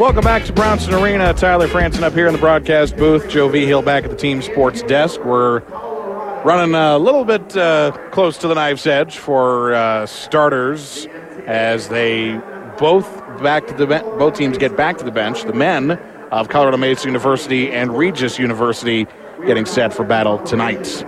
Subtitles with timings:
[0.00, 1.34] Welcome back to Brownson Arena.
[1.34, 3.28] Tyler Franson up here in the broadcast booth.
[3.28, 3.66] Joe V.
[3.66, 5.22] Hill back at the team sports desk.
[5.22, 5.58] We're
[6.42, 11.06] running a little bit uh, close to the knife's edge for uh, starters
[11.46, 12.40] as they
[12.78, 13.06] both
[13.42, 15.42] back to the ben- both teams get back to the bench.
[15.42, 15.90] The men
[16.32, 19.06] of Colorado Mesa University and Regis University
[19.44, 21.04] getting set for battle tonight.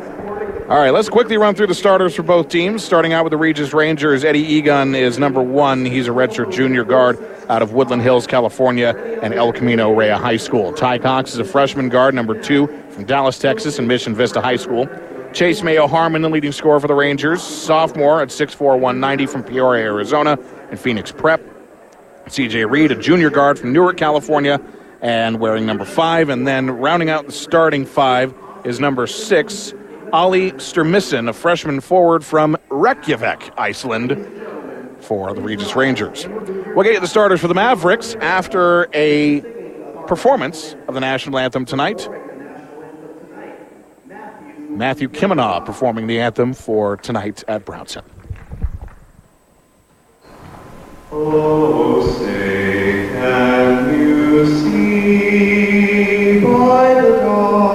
[0.69, 2.85] All right, let's quickly run through the starters for both teams.
[2.85, 5.87] Starting out with the Regis Rangers, Eddie Egan is number one.
[5.87, 10.37] He's a redshirt junior guard out of Woodland Hills, California, and El Camino Real High
[10.37, 10.73] School.
[10.73, 14.57] Ty Cox is a freshman guard, number two, from Dallas, Texas, and Mission Vista High
[14.57, 14.89] School.
[15.33, 19.85] Chase Mayo Harmon, the leading scorer for the Rangers, sophomore at 6'4", 190 from Peoria,
[19.85, 20.39] Arizona,
[20.71, 21.41] and Phoenix Prep.
[22.27, 24.61] CJ Reed, a junior guard from Newark, California,
[25.01, 26.29] and wearing number five.
[26.29, 29.75] And then rounding out the starting five is number six,
[30.13, 34.11] Ali Sturmissen, a freshman forward from Reykjavik, Iceland,
[35.03, 36.27] for the Regis Rangers.
[36.29, 39.41] We'll get you the starters for the Mavericks after a
[40.07, 42.09] performance of the national anthem tonight.
[44.69, 48.05] Matthew Kimmenaugh performing the anthem for tonight at Brownson.
[51.11, 57.72] Oh, say, can you see by the dawn's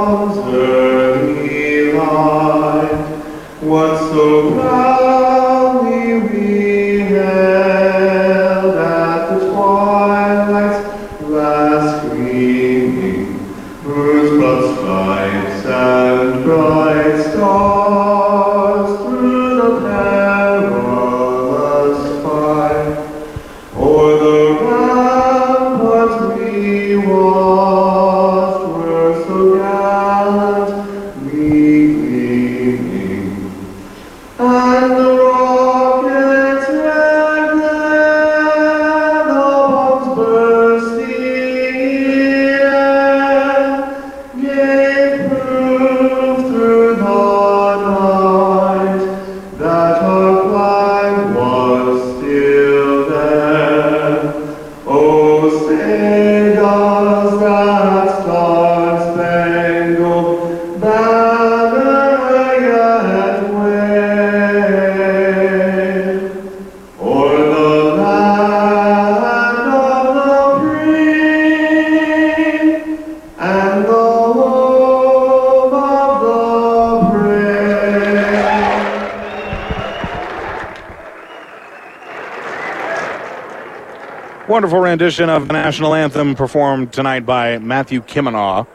[84.98, 88.66] rendition of the national anthem performed tonight by Matthew Kimmenaugh,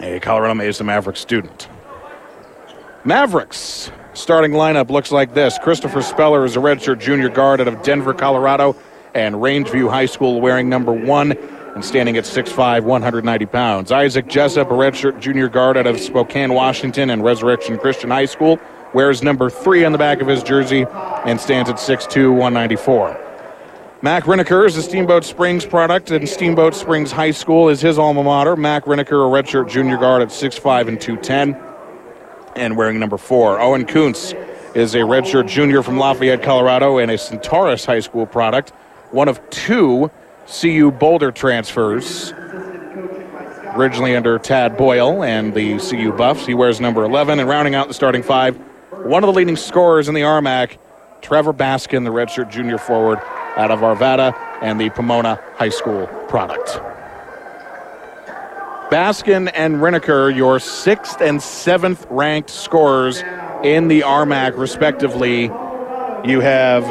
[0.00, 1.68] a Colorado Mesa Maverick student.
[3.04, 5.58] Mavericks starting lineup looks like this.
[5.58, 8.74] Christopher Speller is a redshirt junior guard out of Denver, Colorado,
[9.14, 13.92] and Rangeview High School wearing number one and standing at 6'5", 190 pounds.
[13.92, 18.58] Isaac Jessup, a redshirt junior guard out of Spokane, Washington, and Resurrection Christian High School,
[18.94, 20.86] wears number three on the back of his jersey
[21.26, 23.29] and stands at 6'2", 194.
[24.02, 28.22] Mac Riniker is a Steamboat Springs product, and Steamboat Springs High School is his alma
[28.22, 28.56] mater.
[28.56, 31.54] Mac Riniker, a redshirt junior guard at 6'5 and 210,
[32.56, 33.60] and wearing number four.
[33.60, 34.32] Owen Kuntz
[34.74, 38.70] is a redshirt junior from Lafayette, Colorado, and a Centaurus High School product,
[39.10, 40.10] one of two
[40.46, 42.32] CU Boulder transfers.
[43.74, 47.86] Originally under Tad Boyle and the CU Buffs, he wears number 11, and rounding out
[47.86, 48.56] the starting five,
[49.04, 50.78] one of the leading scorers in the RMAC,
[51.20, 53.20] Trevor Baskin, the redshirt junior forward
[53.60, 56.80] out of Arvada and the Pomona High School product.
[58.90, 63.22] Baskin and Riniker, your sixth and seventh ranked scorers
[63.62, 65.42] in the RMAC, respectively.
[66.24, 66.84] You have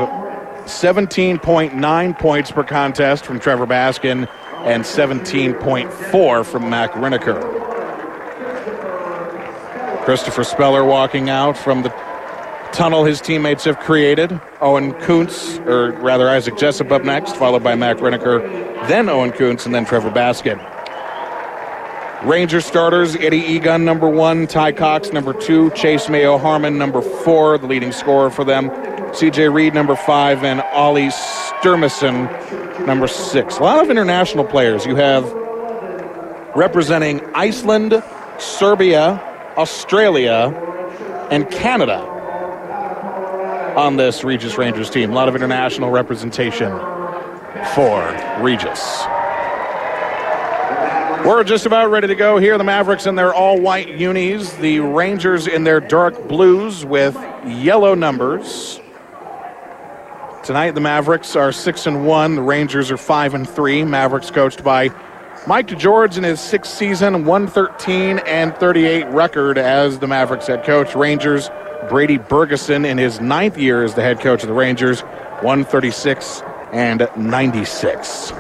[0.66, 4.30] 17.9 points per contest from Trevor Baskin
[4.64, 7.60] and 17.4 from Mac Riniker.
[10.06, 11.90] Christopher Speller walking out from the
[12.74, 14.40] tunnel his teammates have created.
[14.62, 18.42] Owen Kuntz, or rather Isaac Jessup up next, followed by Mac Riniker,
[18.88, 20.60] then Owen Kuntz, and then Trevor Baskin.
[22.24, 27.58] Ranger starters, Eddie Egan, number one, Ty Cox, number two, Chase Mayo Harmon, number four,
[27.58, 28.70] the leading scorer for them,
[29.12, 33.58] CJ Reed, number five, and Ollie Sturmison, number six.
[33.58, 34.86] A lot of international players.
[34.86, 35.32] You have
[36.56, 38.04] representing Iceland,
[38.38, 39.22] Serbia,
[39.58, 40.54] Australia,
[41.32, 42.19] and Canada
[43.76, 45.12] on this Regis Rangers team.
[45.12, 46.72] A lot of international representation
[47.74, 48.02] for
[48.42, 49.06] Regis.
[51.26, 52.58] We're just about ready to go here.
[52.58, 57.94] The Mavericks in their all white unis, the Rangers in their dark blues with yellow
[57.94, 58.80] numbers.
[60.44, 62.36] Tonight, the Mavericks are six and one.
[62.36, 63.84] The Rangers are five and three.
[63.84, 64.90] Mavericks coached by
[65.46, 70.96] Mike DeGeorge in his sixth season, 113 and 38 record as the Mavericks head coach.
[70.96, 71.50] Rangers,
[71.88, 75.02] Brady Bergeson in his ninth year as the head coach of the Rangers,
[75.42, 76.42] 136
[76.74, 78.34] and 96.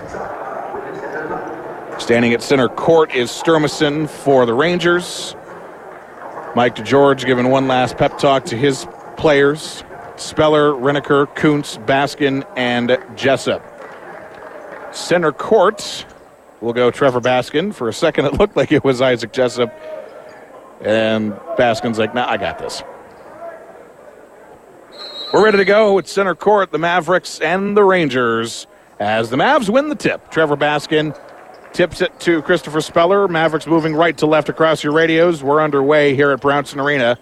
[1.99, 5.35] Standing at center court is Sturmason for the Rangers.
[6.55, 8.87] Mike DeGeorge giving one last pep talk to his
[9.17, 9.83] players.
[10.15, 13.63] Speller, Riniker, Kuntz, Baskin, and Jessup.
[14.91, 16.05] Center court
[16.61, 17.73] will go Trevor Baskin.
[17.73, 19.73] For a second, it looked like it was Isaac Jessup.
[20.81, 22.81] And Baskin's like, nah, I got this.
[25.31, 28.65] We're ready to go at center court, the Mavericks and the Rangers,
[28.99, 30.31] as the Mavs win the tip.
[30.31, 31.15] Trevor Baskin
[31.71, 33.27] tips it to Christopher Speller.
[33.27, 35.43] Mavericks moving right to left across your radios.
[35.43, 37.15] We're underway here at Brownson Arena.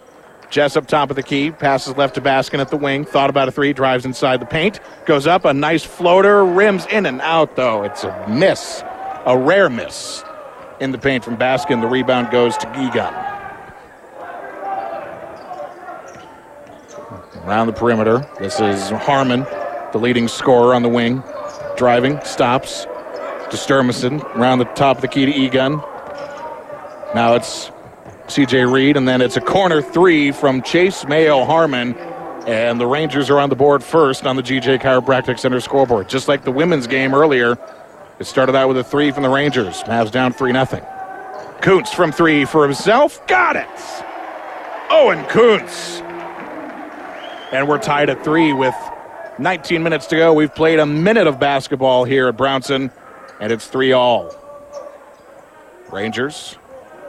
[0.50, 3.04] Jess up top of the key, passes left to Baskin at the wing.
[3.04, 7.06] Thought about a three, drives inside the paint, goes up, a nice floater, rims in
[7.06, 7.84] and out though.
[7.84, 8.84] It's a miss,
[9.26, 10.24] a rare miss
[10.80, 11.82] in the paint from Baskin.
[11.82, 13.27] The rebound goes to Egan.
[17.48, 19.48] Around the perimeter, this is Harmon,
[19.94, 21.24] the leading scorer on the wing,
[21.78, 25.78] driving, stops to Sturmason, around the top of the key to Egan.
[27.16, 27.72] Now it's
[28.28, 31.96] CJ Reed, and then it's a corner three from Chase Mayo Harmon.
[32.46, 36.10] And the Rangers are on the board first on the GJ Chiropractic Center scoreboard.
[36.10, 37.58] Just like the women's game earlier,
[38.20, 39.84] it started out with a three from the Rangers.
[39.84, 40.66] Mavs down 3 0.
[41.62, 43.26] Kuntz from three for himself.
[43.26, 44.04] Got it!
[44.90, 46.02] Owen Kuntz.
[47.52, 48.76] And we're tied at three with
[49.40, 50.34] 19 minutes to go.
[50.34, 52.92] We've played a minute of basketball here at Brownson,
[53.40, 54.36] and it's three all.
[55.92, 56.58] Rangers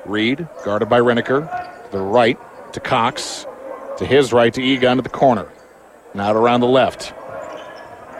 [0.05, 1.91] Reed, guarded by Riniker.
[1.91, 2.39] The right
[2.73, 3.47] to Cox.
[3.99, 5.51] To his right to Egan at the corner.
[6.15, 7.13] Now around the left.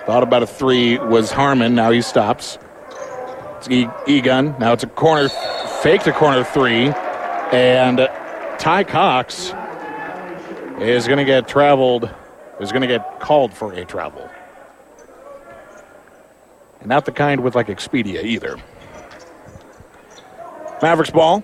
[0.07, 1.75] Thought about a three was Harmon.
[1.75, 2.59] Now he stops.
[3.59, 4.57] It's e- Egan.
[4.59, 5.29] Now it's a corner,
[5.83, 6.89] fake to corner three.
[7.53, 7.99] And
[8.59, 9.53] Ty Cox
[10.81, 12.09] is going to get traveled,
[12.61, 14.29] is going to get called for a travel.
[16.81, 18.57] And not the kind with like Expedia either.
[20.81, 21.43] Mavericks ball.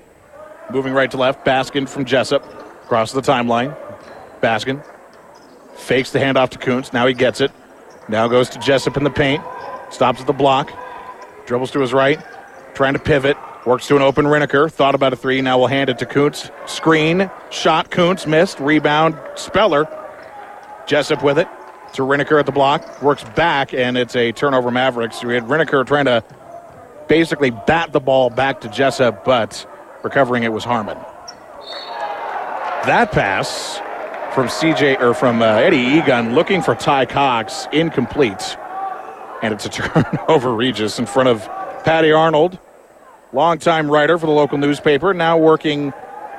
[0.71, 1.45] Moving right to left.
[1.45, 2.45] Baskin from Jessup.
[2.85, 3.77] Across the timeline.
[4.41, 4.85] Baskin
[5.77, 6.93] fakes the handoff to Kuntz.
[6.93, 7.51] Now he gets it.
[8.09, 9.43] Now goes to Jessup in the paint.
[9.91, 10.73] Stops at the block.
[11.47, 12.21] Dribbles to his right.
[12.75, 13.37] Trying to pivot.
[13.66, 14.70] Works to an open Riniker.
[14.70, 15.40] Thought about a three.
[15.40, 16.50] Now we'll hand it to Kuntz.
[16.66, 17.31] Screen.
[17.50, 17.90] Shot.
[17.90, 18.61] Kuntz missed.
[18.61, 19.19] Rebound.
[19.37, 19.88] Speller.
[20.87, 21.49] Jessup with it.
[21.94, 23.02] To Riniker at the block.
[23.02, 25.25] Works back, and it's a turnover Mavericks.
[25.25, 26.22] We had Riniker trying to
[27.08, 29.66] basically bat the ball back to Jessup, but
[30.02, 30.99] recovering it was Harmon.
[32.87, 33.78] That pass
[34.34, 38.58] from CJ or from uh, Eddie Egan looking for Ty Cox incomplete,
[39.43, 41.46] and it's a turnover Regis in front of
[41.84, 42.58] Patty Arnold,
[43.35, 45.93] longtime writer for the local newspaper, now working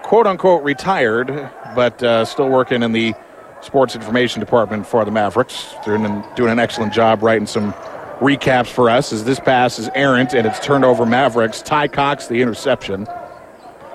[0.04, 1.28] quote unquote retired,
[1.76, 3.14] but uh, still working in the
[3.62, 5.76] sports information department for the Mavericks.
[5.84, 7.74] Doing, doing an excellent job writing some
[8.20, 11.62] recaps for us as this pass is errant and it's turned over Mavericks.
[11.62, 13.08] Ty Cox, the interception.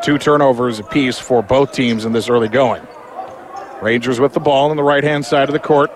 [0.03, 2.87] Two turnovers apiece for both teams in this early going.
[3.81, 5.91] Rangers with the ball on the right hand side of the court.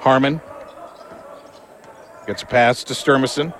[0.00, 0.40] Harmon
[2.26, 3.52] gets a pass to Sturmason,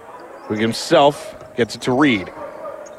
[0.46, 2.30] who himself gets it to Reed.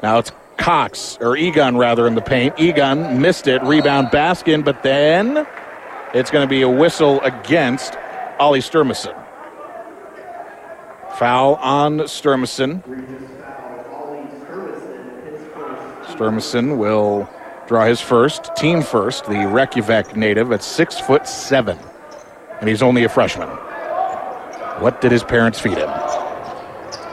[0.02, 2.58] Now it's Cox, or Egan rather, in the paint.
[2.58, 3.62] Egan missed it.
[3.62, 5.46] Rebound Baskin, but then
[6.14, 7.96] it's going to be a whistle against
[8.38, 9.16] Ollie Sturmison.
[11.16, 12.82] Foul on Sturmason.
[16.04, 17.28] Sturmison will
[17.66, 21.78] draw his first, team first, the Reykjavik native at six foot seven.
[22.60, 23.48] And he's only a freshman.
[24.80, 25.88] What did his parents feed him?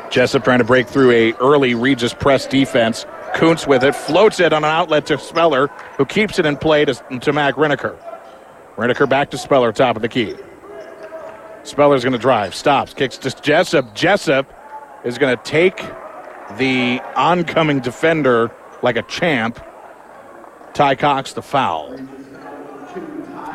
[0.09, 3.05] Jessup trying to break through a early Regis press defense.
[3.35, 6.85] Kuntz with it, floats it on an outlet to Speller, who keeps it in play
[6.85, 7.97] to, to Mac Riniker.
[8.77, 10.35] Riniker back to Speller, top of the key.
[11.63, 13.93] Speller's going to drive, stops, kicks to Jessup.
[13.93, 14.53] Jessup
[15.03, 15.77] is going to take
[16.57, 19.59] the oncoming defender like a champ.
[20.73, 21.97] Ty Cox, the foul.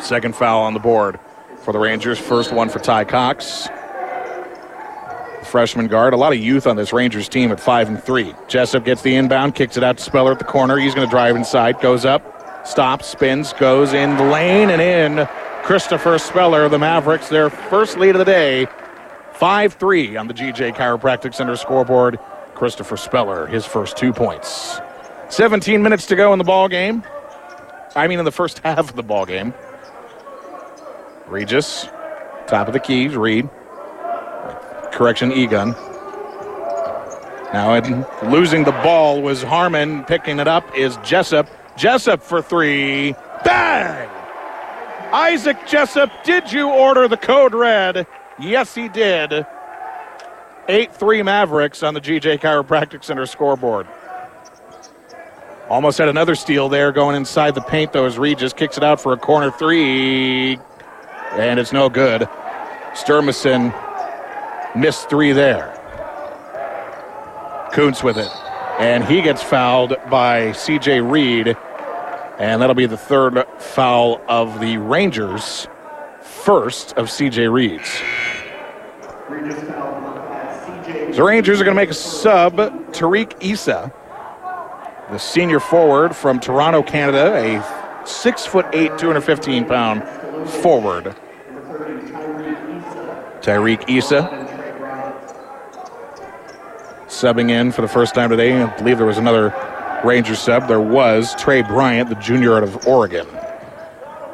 [0.00, 1.18] Second foul on the board
[1.62, 2.18] for the Rangers.
[2.18, 3.68] First one for Ty Cox.
[5.52, 6.14] Freshman guard.
[6.14, 8.34] A lot of youth on this Rangers team at five and three.
[8.48, 10.78] Jessup gets the inbound, kicks it out to Speller at the corner.
[10.78, 15.28] He's going to drive inside, goes up, stops, spins, goes in the lane and in.
[15.62, 18.66] Christopher Speller, the Mavericks, their first lead of the day.
[19.34, 22.18] 5 3 on the GJ Chiropractic Center scoreboard.
[22.54, 24.80] Christopher Speller, his first two points.
[25.28, 27.04] 17 minutes to go in the ball game.
[27.94, 29.52] I mean, in the first half of the ball game.
[31.26, 31.88] Regis,
[32.46, 33.50] top of the keys, Reed.
[34.92, 35.72] Correction, Egan.
[37.52, 40.04] Now, in losing the ball was Harmon.
[40.04, 41.48] Picking it up is Jessup.
[41.76, 43.14] Jessup for three.
[43.44, 44.08] Bang!
[45.12, 48.06] Isaac Jessup, did you order the code red?
[48.38, 49.46] Yes, he did.
[50.68, 53.86] 8 3 Mavericks on the GJ Chiropractic Center scoreboard.
[55.68, 59.00] Almost had another steal there going inside the paint, though, as Regis kicks it out
[59.00, 60.58] for a corner three.
[61.32, 62.22] And it's no good.
[62.92, 63.72] Sturmason
[64.74, 65.78] missed three there.
[67.72, 68.30] Kuntz with it.
[68.78, 71.56] And he gets fouled by CJ Reed.
[72.38, 75.68] And that'll be the third foul of the Rangers,
[76.20, 78.00] first of CJ Reed's.
[81.16, 82.56] The Rangers are going to make a sub.
[82.92, 83.92] Tariq Issa,
[85.10, 90.02] the senior forward from Toronto, Canada, a six foot eight, 215 pound
[90.48, 91.14] forward.
[93.42, 94.41] Tyreek Issa
[97.22, 98.60] subbing in for the first time today.
[98.60, 99.54] I believe there was another
[100.04, 100.66] Ranger sub.
[100.66, 103.26] There was Trey Bryant, the junior out of Oregon.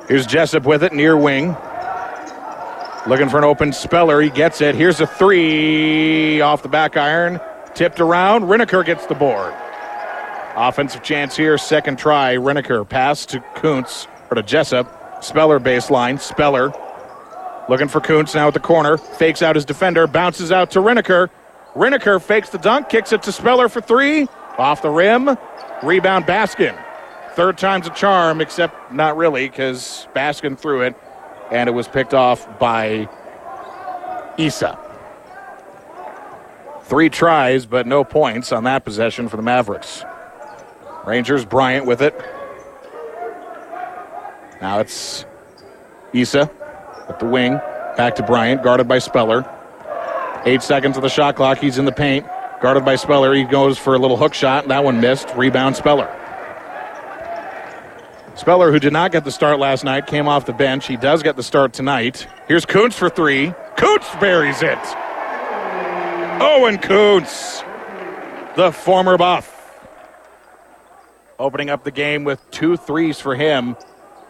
[0.08, 1.54] Here's Jessup with it, near wing.
[3.06, 4.22] Looking for an open speller.
[4.22, 4.74] He gets it.
[4.74, 7.40] Here's a three off the back iron.
[7.74, 8.44] Tipped around.
[8.44, 9.52] Riniker gets the board.
[10.56, 11.58] Offensive chance here.
[11.58, 12.36] Second try.
[12.36, 15.22] Riniker pass to Kuntz or to Jessup.
[15.22, 16.18] Speller baseline.
[16.18, 16.72] Speller
[17.68, 18.96] looking for Kuntz now at the corner.
[18.96, 20.06] Fakes out his defender.
[20.06, 21.28] Bounces out to Riniker.
[21.74, 22.88] Riniker fakes the dunk.
[22.88, 24.28] Kicks it to Speller for three.
[24.58, 25.36] Off the rim.
[25.82, 26.76] Rebound Baskin.
[27.34, 30.96] Third time's a charm, except not really because Baskin threw it
[31.50, 33.08] and it was picked off by
[34.36, 34.78] Issa.
[36.82, 40.04] Three tries, but no points on that possession for the Mavericks.
[41.06, 42.18] Rangers, Bryant with it.
[44.60, 45.24] Now it's
[46.12, 46.50] Issa
[47.08, 47.60] at the wing.
[47.96, 49.48] Back to Bryant, guarded by Speller.
[50.44, 51.58] Eight seconds of the shot clock.
[51.58, 52.26] He's in the paint.
[52.60, 53.34] Guarded by Speller.
[53.34, 54.68] He goes for a little hook shot.
[54.68, 55.28] That one missed.
[55.36, 56.14] Rebound Speller.
[58.34, 60.86] Speller, who did not get the start last night, came off the bench.
[60.86, 62.28] He does get the start tonight.
[62.46, 63.52] Here's Kuntz for three.
[63.76, 64.78] Kuntz buries it.
[66.40, 67.62] Oh, Owen Kuntz,
[68.56, 69.54] the former buff.
[71.38, 73.76] Opening up the game with two threes for him.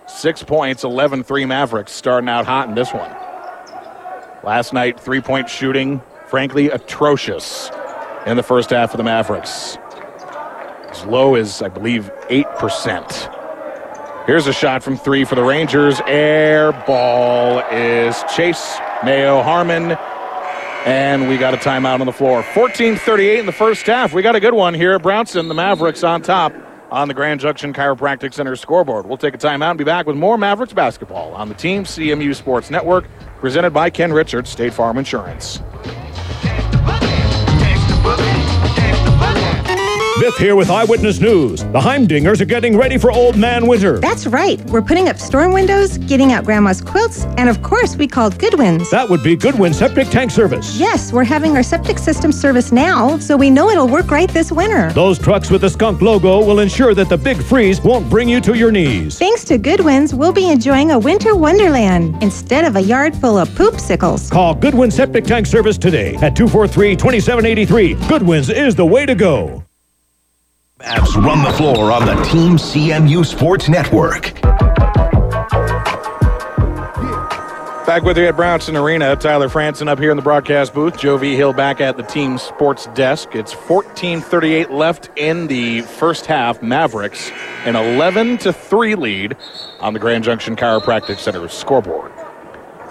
[0.07, 3.11] Six points, 11 3 Mavericks, starting out hot in this one.
[4.45, 7.71] Last night, three point shooting, frankly, atrocious
[8.26, 9.76] in the first half of the Mavericks.
[10.90, 13.35] As low as, I believe, 8%.
[14.26, 16.00] Here's a shot from three for the Rangers.
[16.07, 19.92] Air ball is Chase Mayo Harmon.
[20.85, 22.42] And we got a timeout on the floor.
[22.42, 24.12] 14:38 in the first half.
[24.12, 25.49] We got a good one here at Brownson.
[25.49, 26.52] The Mavericks on top
[26.90, 29.07] on the Grand Junction Chiropractic Center scoreboard.
[29.07, 32.35] We'll take a timeout and be back with more Mavericks basketball on the Team CMU
[32.35, 33.07] Sports Network,
[33.40, 35.61] presented by Ken Richards, State Farm Insurance.
[40.18, 41.62] Biff here with Eyewitness News.
[41.62, 44.00] The Heimdingers are getting ready for Old Man Winter.
[44.00, 44.60] That's right.
[44.64, 48.90] We're putting up storm windows, getting out Grandma's quilts, and of course, we called Goodwins.
[48.90, 50.76] That would be Goodwin Septic Tank Service.
[50.76, 54.50] Yes, we're having our septic system service now, so we know it'll work right this
[54.50, 54.92] winter.
[54.92, 58.40] Those trucks with the skunk logo will ensure that the big freeze won't bring you
[58.40, 59.20] to your knees.
[59.20, 63.48] Thanks to Goodwins, we'll be enjoying a winter wonderland instead of a yard full of
[63.50, 64.28] poopsicles.
[64.32, 67.94] Call Goodwin Septic Tank Service today at 243 2783.
[68.08, 69.62] Goodwins is the way to go.
[70.78, 74.32] Mavs run the floor on the Team CMU Sports Network.
[77.85, 79.16] Back with you at Brownson Arena.
[79.16, 80.97] Tyler Franson up here in the broadcast booth.
[80.97, 81.35] Joe V.
[81.35, 83.35] Hill back at the team sports desk.
[83.35, 86.62] It's 14:38 left in the first half.
[86.62, 87.32] Mavericks
[87.64, 89.37] an 11 to 3 lead
[89.80, 92.12] on the Grand Junction Chiropractic Center scoreboard.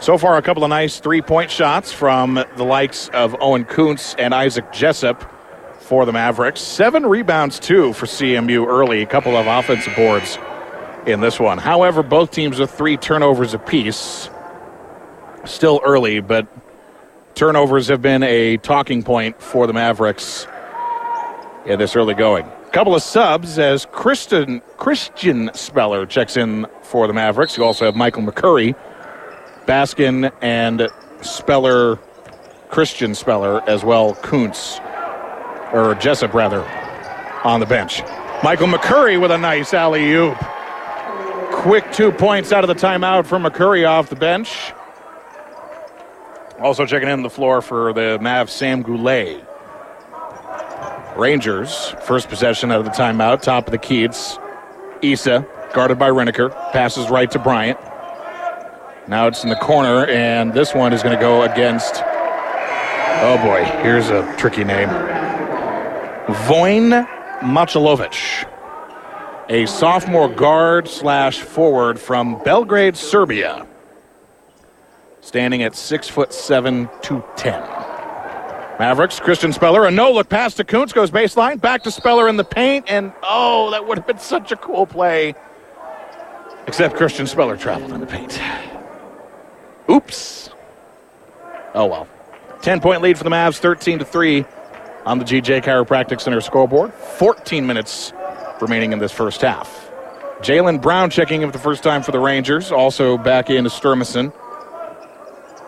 [0.02, 4.34] So far, a couple of nice three-point shots from the likes of Owen Kuntz and
[4.34, 5.32] Isaac Jessup
[5.88, 6.60] for the Mavericks.
[6.60, 9.02] Seven rebounds, too, for CMU early.
[9.02, 10.38] A couple of offensive boards
[11.06, 11.58] in this one.
[11.58, 14.30] However, both teams with three turnovers apiece.
[15.46, 16.46] Still early, but
[17.36, 20.46] turnovers have been a talking point for the Mavericks
[21.66, 22.46] in this early going.
[22.46, 27.56] A Couple of subs as Christian Christian Speller checks in for the Mavericks.
[27.56, 28.76] You also have Michael McCurry,
[29.66, 30.90] Baskin, and
[31.22, 31.96] Speller,
[32.70, 34.82] Christian Speller, as well, Kuntz,
[35.74, 36.64] or Jessup rather,
[37.44, 38.02] on the bench.
[38.44, 40.38] Michael McCurry with a nice alley oop.
[41.52, 44.74] Quick two points out of the timeout for McCurry off the bench.
[46.60, 49.44] Also checking in the floor for the Mav Sam Goulet.
[51.16, 54.04] Rangers, first possession out of the timeout, top of the key.
[54.04, 54.38] It's
[55.02, 57.80] Issa, guarded by Riniker, passes right to Bryant.
[59.08, 62.04] Now it's in the corner, and this one is going to go against
[63.20, 65.17] Oh boy, here's a tricky name.
[66.28, 67.08] Vojin
[67.40, 68.46] Machilovic,
[69.48, 73.66] a sophomore guard slash forward from Belgrade, Serbia,
[75.22, 77.62] standing at six foot seven, two ten.
[78.78, 82.36] Mavericks, Christian Speller, a no look pass to Kuntz, goes baseline, back to Speller in
[82.36, 85.34] the paint, and oh, that would have been such a cool play.
[86.68, 88.40] Except Christian Speller traveled in the paint.
[89.90, 90.50] Oops.
[91.74, 92.08] Oh well.
[92.62, 94.46] 10 point lead for the Mavs, 13 to 3
[95.08, 96.94] on the GJ Chiropractic Center scoreboard.
[96.94, 98.12] 14 minutes
[98.60, 99.90] remaining in this first half.
[100.42, 102.74] Jalen Brown checking in for the first time for the Rangers.
[102.74, 104.34] Also back in to Sturmason.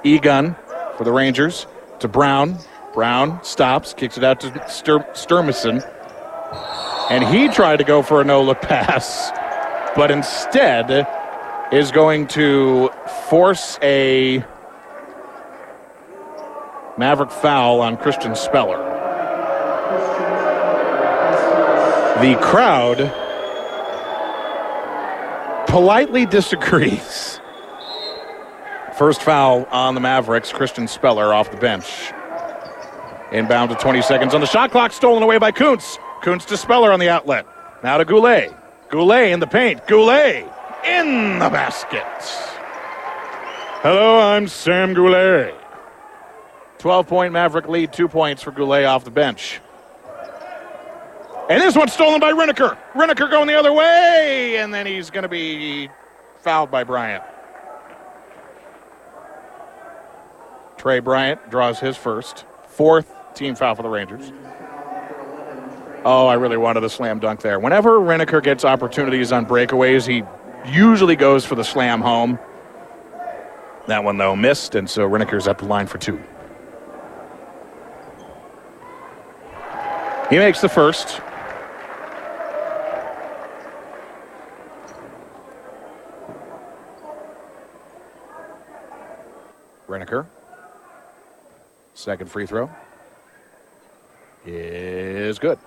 [0.03, 0.57] Egan
[0.97, 1.67] for the Rangers
[1.99, 2.57] to Brown.
[2.93, 5.89] Brown stops, kicks it out to Stur- Sturmason.
[7.09, 9.31] And he tried to go for a no look pass,
[9.95, 11.07] but instead
[11.71, 12.89] is going to
[13.29, 14.43] force a
[16.97, 18.88] Maverick foul on Christian Speller.
[22.21, 22.97] The crowd
[25.67, 27.39] politely disagrees.
[28.97, 32.11] First foul on the Mavericks, Christian Speller off the bench.
[33.31, 35.97] Inbound to 20 seconds on the shot clock, stolen away by Kuntz.
[36.21, 37.45] Kuntz to Speller on the outlet.
[37.85, 38.53] Now to Goulet.
[38.89, 39.87] Goulet in the paint.
[39.87, 40.45] Goulet
[40.85, 42.03] in the basket.
[43.81, 45.55] Hello, I'm Sam Goulet.
[46.79, 49.61] 12 point Maverick lead, two points for Goulet off the bench.
[51.49, 52.77] And this one's stolen by Riniker.
[52.93, 55.89] Riniker going the other way, and then he's going to be
[56.41, 57.23] fouled by Bryant.
[60.77, 64.31] Trey Bryant draws his first, fourth team foul for the Rangers.
[66.05, 67.59] Oh, I really wanted a slam dunk there.
[67.59, 70.23] Whenever Riniker gets opportunities on breakaways, he
[70.71, 72.37] usually goes for the slam home.
[73.87, 76.21] That one, though, missed, and so Riniker's at the line for two.
[80.29, 81.21] He makes the first.
[89.89, 90.25] Riniker.
[91.93, 92.69] Second free throw
[94.45, 95.59] is good.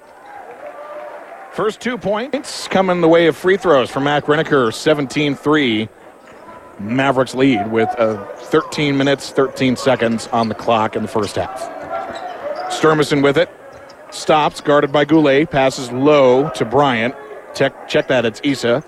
[1.53, 5.89] First two points coming the way of free throws from Mac Riniker, 17 3.
[6.81, 11.61] Mavericks lead with uh, 13 minutes, 13 seconds on the clock in the first half.
[12.73, 13.51] Sturmason with it.
[14.11, 15.51] Stops, guarded by Goulet.
[15.51, 17.15] Passes low to Bryant.
[17.55, 18.83] Check, check that, it's Issa.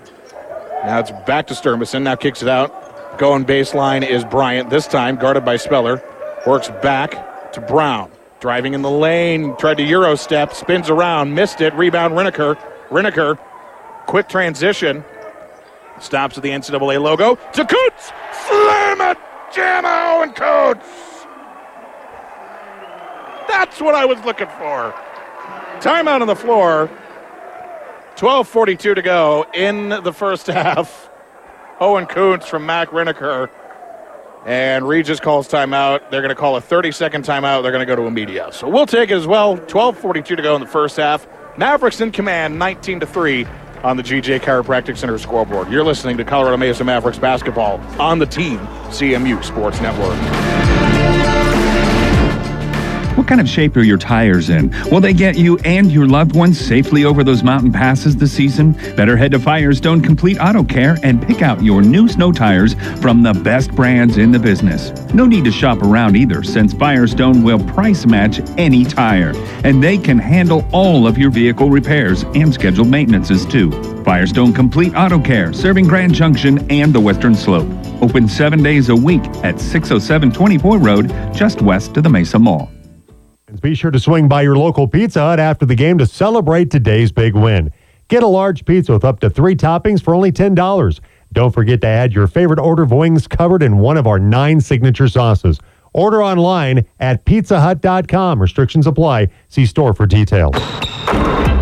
[0.85, 2.01] Now it's back to Sturmason.
[2.01, 2.84] Now kicks it out.
[3.17, 4.69] Going baseline is Bryant.
[4.69, 6.03] This time guarded by Speller.
[6.45, 8.11] Works back to Brown.
[8.41, 9.55] Driving in the lane.
[9.55, 10.53] Tried to Euro step.
[10.53, 11.33] Spins around.
[11.33, 11.73] Missed it.
[11.75, 12.55] Rebound Riniker.
[12.89, 13.39] Riniker.
[14.05, 15.03] Quick transition.
[16.01, 17.35] Stops at the NCAA logo.
[17.35, 18.11] To Coots.
[18.47, 19.17] Slam it.
[19.53, 21.25] Jammo and Coots.
[23.47, 24.93] That's what I was looking for.
[25.79, 26.89] Timeout on the floor.
[28.17, 31.09] 12.42 to go in the first half.
[31.79, 33.49] Owen Kuntz from Mac Riniker.
[34.45, 36.11] And Regis calls timeout.
[36.11, 37.63] They're going to call a 30 second timeout.
[37.63, 38.49] They're going to go to a media.
[38.51, 39.57] So we'll take it as well.
[39.57, 41.27] 12.42 to go in the first half.
[41.57, 43.47] Mavericks in command, 19 to 3
[43.83, 45.71] on the GJ Chiropractic Center scoreboard.
[45.71, 48.59] You're listening to Colorado Mesa Mavericks basketball on the team
[48.89, 50.64] CMU Sports Network.
[53.15, 54.75] What kind of shape are your tires in?
[54.91, 58.73] Will they get you and your loved ones safely over those mountain passes this season?
[58.97, 63.23] Better head to Firestone Complete Auto Care and pick out your new snow tires from
[63.23, 64.91] the best brands in the business.
[65.13, 69.31] No need to shop around either, since Firestone will price match any tire,
[69.63, 73.71] and they can handle all of your vehicle repairs and scheduled maintenances too.
[74.03, 77.69] Firestone Complete Auto Care, serving Grand Junction and the Western Slope.
[78.01, 82.74] Open seven days a week at 607 24 Road, just west of the Mesa Mall.
[83.61, 87.11] Be sure to swing by your local Pizza Hut after the game to celebrate today's
[87.11, 87.71] big win.
[88.07, 90.99] Get a large pizza with up to three toppings for only $10.
[91.33, 94.61] Don't forget to add your favorite order of wings covered in one of our nine
[94.61, 95.59] signature sauces.
[95.93, 98.41] Order online at pizzahut.com.
[98.41, 99.29] Restrictions apply.
[99.47, 100.55] See store for details.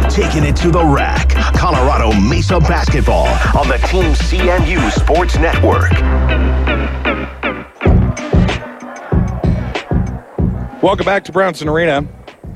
[0.09, 1.29] Taking it to the rack.
[1.55, 3.27] Colorado Mesa basketball
[3.57, 5.91] on the Team CMU Sports Network.
[10.83, 12.05] Welcome back to Brownson Arena.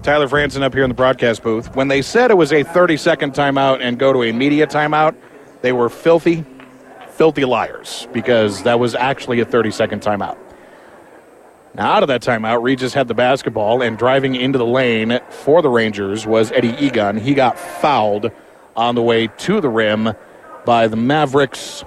[0.03, 1.73] Tyler Franson up here in the broadcast booth.
[1.77, 5.15] When they said it was a 30 second timeout and go to a media timeout,
[5.61, 6.43] they were filthy,
[7.11, 10.37] filthy liars because that was actually a 30 second timeout.
[11.73, 15.61] Now, out of that timeout, Regis had the basketball and driving into the lane for
[15.61, 17.15] the Rangers was Eddie Egan.
[17.15, 18.29] He got fouled
[18.75, 20.13] on the way to the rim
[20.65, 21.85] by the Mavericks.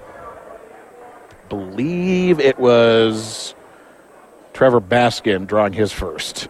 [1.50, 3.54] Believe it was
[4.52, 6.48] Trevor Baskin drawing his first.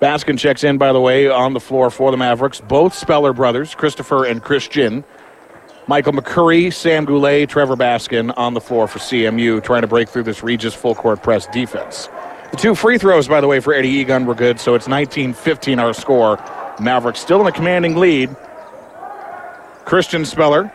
[0.00, 2.60] Baskin checks in, by the way, on the floor for the Mavericks.
[2.60, 5.04] Both Speller brothers, Christopher and Christian.
[5.88, 10.22] Michael McCurry, Sam Goulet, Trevor Baskin on the floor for CMU, trying to break through
[10.24, 12.08] this Regis full court press defense.
[12.50, 15.32] The two free throws, by the way, for Eddie Egan were good, so it's 19
[15.32, 16.38] 15 our score.
[16.78, 18.34] Mavericks still in a commanding lead.
[19.84, 20.70] Christian Speller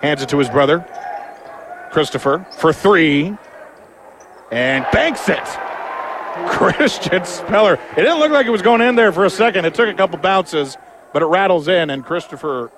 [0.00, 0.86] hands it to his brother,
[1.90, 3.36] Christopher, for three,
[4.52, 5.69] and banks it.
[6.48, 7.74] Christian Speller.
[7.92, 9.64] It didn't look like it was going in there for a second.
[9.64, 10.76] It took a couple bounces,
[11.12, 12.70] but it rattles in, and Christopher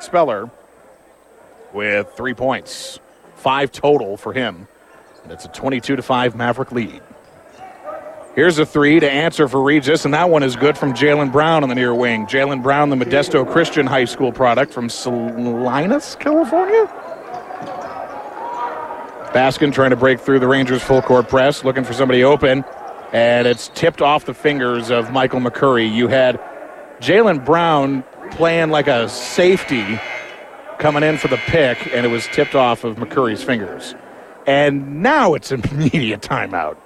[0.00, 0.50] Speller
[1.72, 2.98] with three points,
[3.36, 4.66] five total for him.
[5.22, 7.02] And it's a 22 to 5 Maverick lead.
[8.34, 11.64] Here's a three to answer for Regis, and that one is good from Jalen Brown
[11.64, 12.26] on the near wing.
[12.26, 16.86] Jalen Brown, the Modesto Christian High School product from Salinas, California.
[19.32, 22.64] Baskin trying to break through the Rangers full court press, looking for somebody open,
[23.12, 25.92] and it's tipped off the fingers of Michael McCurry.
[25.92, 26.40] You had
[27.00, 30.00] Jalen Brown playing like a safety
[30.78, 33.94] coming in for the pick, and it was tipped off of McCurry's fingers.
[34.46, 36.76] And now it's immediate timeout.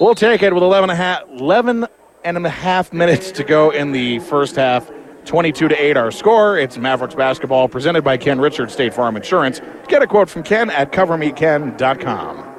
[0.00, 1.86] We'll take it with 11 and a half, 11
[2.24, 4.90] and a half minutes to go in the first half.
[5.24, 6.58] 22 to 8 our score.
[6.58, 9.60] It's Mavericks basketball presented by Ken Richards State Farm Insurance.
[9.86, 12.51] Get a quote from Ken at covermeken.com.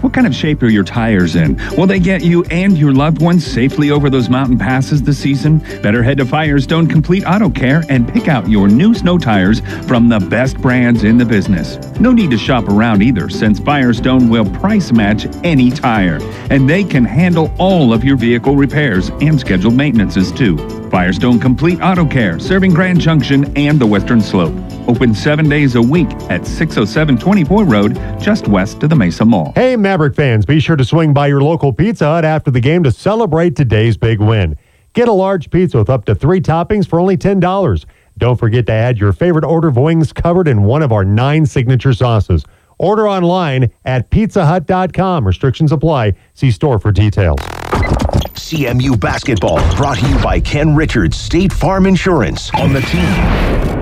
[0.00, 1.54] What kind of shape are your tires in?
[1.76, 5.58] Will they get you and your loved ones safely over those mountain passes this season?
[5.82, 10.08] Better head to Firestone Complete Auto Care and pick out your new snow tires from
[10.08, 11.76] the best brands in the business.
[12.00, 16.18] No need to shop around either, since Firestone will price match any tire,
[16.50, 20.58] and they can handle all of your vehicle repairs and scheduled maintenances too.
[20.90, 24.69] Firestone Complete Auto Care, serving Grand Junction and the Western Slope.
[24.90, 29.52] Open seven days a week at 607 24 Road, just west of the Mesa Mall.
[29.54, 32.82] Hey, Maverick fans, be sure to swing by your local Pizza Hut after the game
[32.82, 34.58] to celebrate today's big win.
[34.92, 37.84] Get a large pizza with up to three toppings for only $10.
[38.18, 41.46] Don't forget to add your favorite order of wings covered in one of our nine
[41.46, 42.44] signature sauces.
[42.80, 45.24] Order online at pizzahut.com.
[45.24, 46.14] Restrictions apply.
[46.34, 47.38] See store for details.
[47.38, 53.79] CMU basketball brought to you by Ken Richards State Farm Insurance on the team.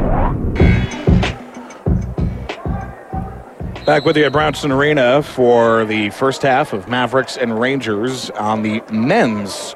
[3.88, 8.60] Back with you at Brownson Arena for the first half of Mavericks and Rangers on
[8.60, 9.74] the men's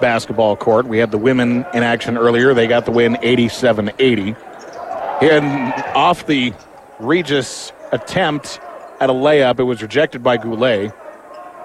[0.00, 0.86] basketball court.
[0.86, 2.54] We had the women in action earlier.
[2.54, 4.36] They got the win 87 80.
[5.22, 6.52] And off the
[7.00, 8.60] Regis attempt
[9.00, 10.92] at a layup, it was rejected by Goulet.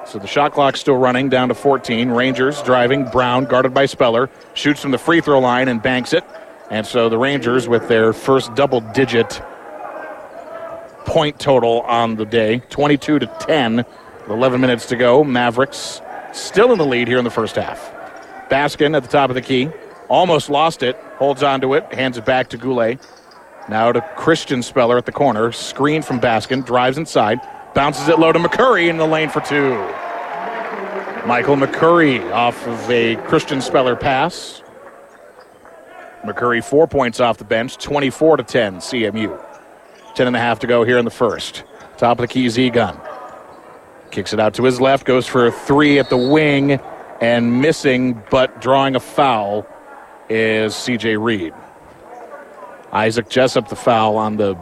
[0.08, 2.10] So the shot clock's still running down to 14.
[2.10, 3.06] Rangers driving.
[3.12, 4.32] Brown guarded by Speller.
[4.56, 6.24] Shoots from the free throw line and banks it.
[6.72, 9.44] And so the Rangers with their first double digit
[11.06, 13.86] point total on the day 22 to 10
[14.30, 15.24] 11 minutes to go.
[15.24, 17.92] Mavericks still in the lead here in the first half.
[18.50, 19.70] Baskin at the top of the key.
[20.10, 20.96] Almost lost it.
[21.18, 21.94] Holds on to it.
[21.94, 23.00] Hands it back to Goulet.
[23.70, 25.52] Now to Christian Speller at the corner.
[25.52, 26.66] Screen from Baskin.
[26.66, 27.40] Drives inside.
[27.74, 29.72] Bounces it low to McCurry in the lane for two.
[31.28, 34.62] Michael McCurry off of a Christian Speller pass.
[36.24, 37.78] McCurry four points off the bench.
[37.78, 39.53] 24 to 10 CMU.
[40.16, 41.64] 10 and a half to go here in the first.
[41.98, 43.00] Top of the key, Z gun.
[44.12, 46.80] Kicks it out to his left, goes for a three at the wing,
[47.20, 49.66] and missing but drawing a foul
[50.30, 51.54] is CJ Reed.
[52.92, 54.56] Isaac Jessup the foul on the.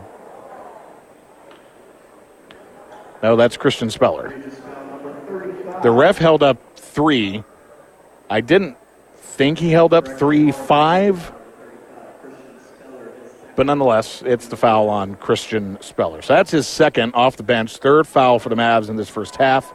[3.22, 4.34] No, that's Christian Speller.
[5.84, 7.44] The ref held up three.
[8.30, 8.78] I didn't
[9.16, 11.32] think he held up three five,
[13.56, 16.22] but nonetheless, it's the foul on Christian Speller.
[16.22, 19.36] So that's his second off the bench, third foul for the Mavs in this first
[19.36, 19.74] half.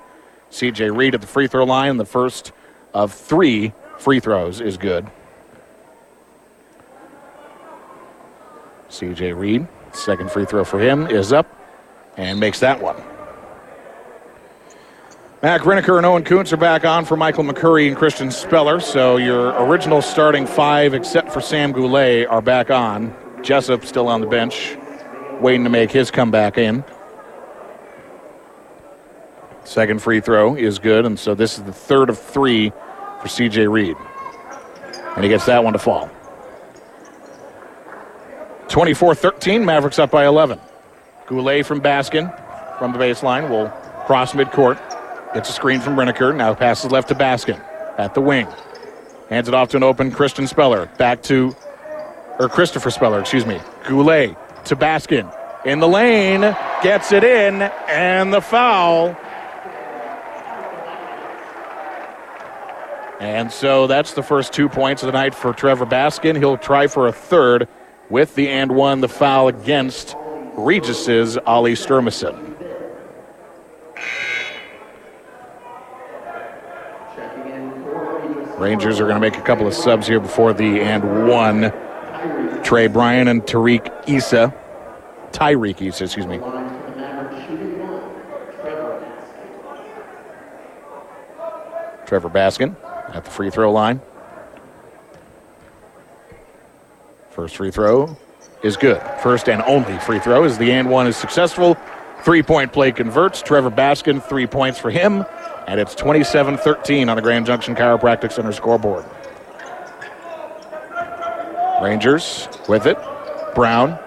[0.50, 2.52] CJ Reed at the free throw line, the first
[2.94, 5.06] of three free throws is good.
[8.88, 11.46] CJ Reed, second free throw for him is up
[12.16, 12.96] and makes that one.
[15.42, 18.80] Mac Riniker and Owen Kuntz are back on for Michael McCurry and Christian Speller.
[18.80, 23.14] So your original starting five, except for Sam Goulet, are back on.
[23.46, 24.76] Jessup still on the bench,
[25.40, 26.84] waiting to make his comeback in.
[29.62, 32.70] Second free throw is good, and so this is the third of three
[33.20, 33.96] for CJ Reed.
[35.14, 36.10] And he gets that one to fall.
[38.66, 40.58] 24 13, Mavericks up by 11.
[41.26, 42.28] Goulet from Baskin
[42.80, 43.68] from the baseline will
[44.06, 44.76] cross midcourt.
[45.34, 46.34] Gets a screen from Riniker.
[46.34, 47.62] Now passes left to Baskin
[47.96, 48.48] at the wing.
[49.28, 50.86] Hands it off to an open Christian Speller.
[50.98, 51.54] Back to,
[52.38, 53.60] or Christopher Speller, excuse me.
[53.84, 55.32] Goulet to Baskin
[55.64, 56.40] in the lane.
[56.82, 59.16] gets it in, and the foul.
[63.18, 66.36] And so that's the first two points of the night for Trevor Baskin.
[66.36, 67.66] He'll try for a third
[68.10, 70.14] with the and one, the foul against
[70.54, 72.54] Regis's Ollie Sturmason.
[78.58, 81.72] Rangers are going to make a couple of subs here before the and one.
[82.66, 84.52] Trey Bryan and Tariq Issa.
[85.30, 86.38] Tyreek Issa, excuse me.
[92.06, 92.74] Trevor Baskin
[93.14, 94.00] at the free throw line.
[97.30, 98.16] First free throw
[98.64, 99.00] is good.
[99.22, 101.76] First and only free throw is the and one is successful.
[102.22, 103.42] Three point play converts.
[103.42, 105.24] Trevor Baskin, three points for him.
[105.68, 109.04] And it's 27 13 on the Grand Junction Chiropractic Center scoreboard.
[111.82, 112.98] Rangers with it.
[113.54, 113.98] Brown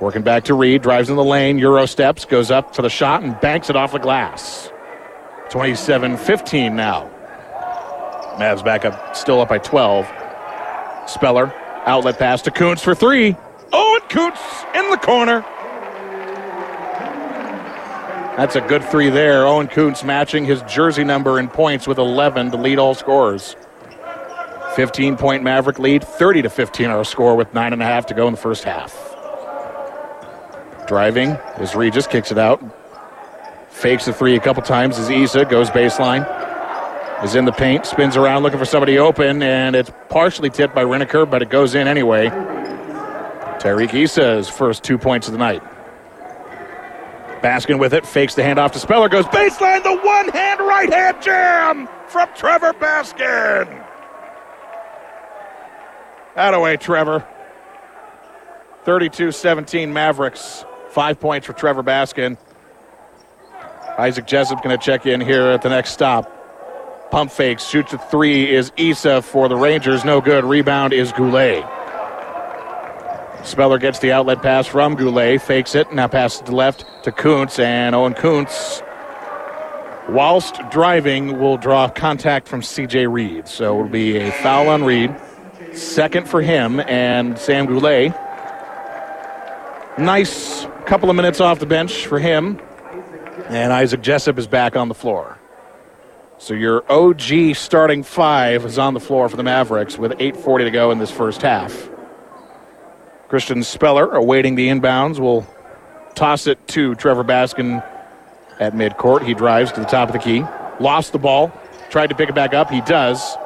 [0.00, 3.22] working back to Reed, drives in the lane, Euro steps, goes up for the shot,
[3.22, 4.70] and banks it off the glass.
[5.50, 7.10] 27 15 now.
[8.36, 10.06] Mavs back up, still up by 12.
[11.06, 11.54] Speller,
[11.86, 13.36] outlet pass to Kuntz for three.
[13.72, 14.40] Oh, and Kuntz
[14.74, 15.40] in the corner.
[18.36, 19.46] That's a good three there.
[19.46, 23.54] Owen Kuntz matching his jersey number in points with 11 to lead all scorers.
[24.74, 28.14] 15 point Maverick lead, 30 to 15 our score with nine and a half to
[28.14, 28.92] go in the first half.
[30.86, 32.62] Driving as Regis kicks it out.
[33.70, 36.24] Fakes the three a couple times as Issa goes baseline.
[37.22, 40.84] Is in the paint, spins around looking for somebody open, and it's partially tipped by
[40.84, 42.28] Riniker, but it goes in anyway.
[42.28, 45.62] Tyreek Issa's first two points of the night.
[47.40, 51.22] Baskin with it, fakes the handoff to Speller, goes baseline, the one hand right hand
[51.22, 53.83] jam from Trevor Baskin.
[56.34, 57.26] That away, Trevor.
[58.84, 60.64] 32 17 Mavericks.
[60.90, 62.36] Five points for Trevor Baskin.
[63.98, 66.30] Isaac Jessup going to check in here at the next stop.
[67.10, 70.04] Pump fakes, shoots a three is Issa for the Rangers.
[70.04, 70.44] No good.
[70.44, 71.64] Rebound is Goulet.
[73.44, 77.58] Speller gets the outlet pass from Goulet, fakes it, now passes to left to Kuntz,
[77.58, 78.82] and Owen Kuntz,
[80.08, 83.46] whilst driving, will draw contact from CJ Reed.
[83.46, 85.14] So it'll be a foul on Reed.
[85.74, 88.14] Second for him, and Sam Goulet.
[89.98, 92.60] Nice couple of minutes off the bench for him.
[93.48, 95.38] And Isaac Jessup is back on the floor.
[96.38, 100.70] So your OG starting five is on the floor for the Mavericks with 8.40 to
[100.70, 101.88] go in this first half.
[103.28, 105.46] Christian Speller awaiting the inbounds will
[106.14, 107.82] toss it to Trevor Baskin
[108.60, 109.24] at midcourt.
[109.24, 110.44] He drives to the top of the key.
[110.80, 111.52] Lost the ball.
[111.90, 112.70] Tried to pick it back up.
[112.70, 113.36] He does.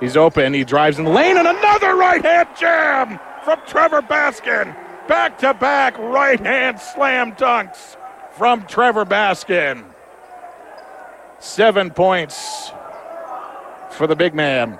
[0.00, 0.54] He's open.
[0.54, 4.74] He drives in the lane and another right hand jam from Trevor Baskin.
[5.06, 7.96] Back to back right hand slam dunks
[8.32, 9.84] from Trevor Baskin.
[11.38, 12.70] Seven points
[13.90, 14.78] for the big man.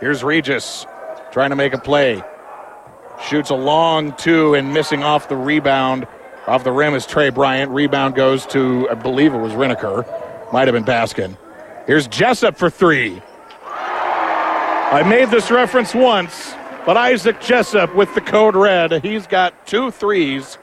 [0.00, 0.86] Here's Regis
[1.32, 2.22] trying to make a play.
[3.28, 6.06] Shoots a long two and missing off the rebound.
[6.46, 7.70] Off the rim is Trey Bryant.
[7.70, 10.04] Rebound goes to, I believe it was Riniker.
[10.52, 11.36] Might have been Baskin.
[11.86, 13.22] Here's Jessup for three.
[14.90, 16.52] I made this reference once,
[16.84, 19.04] but Isaac Jessup with the code red.
[19.04, 20.58] He's got two threes.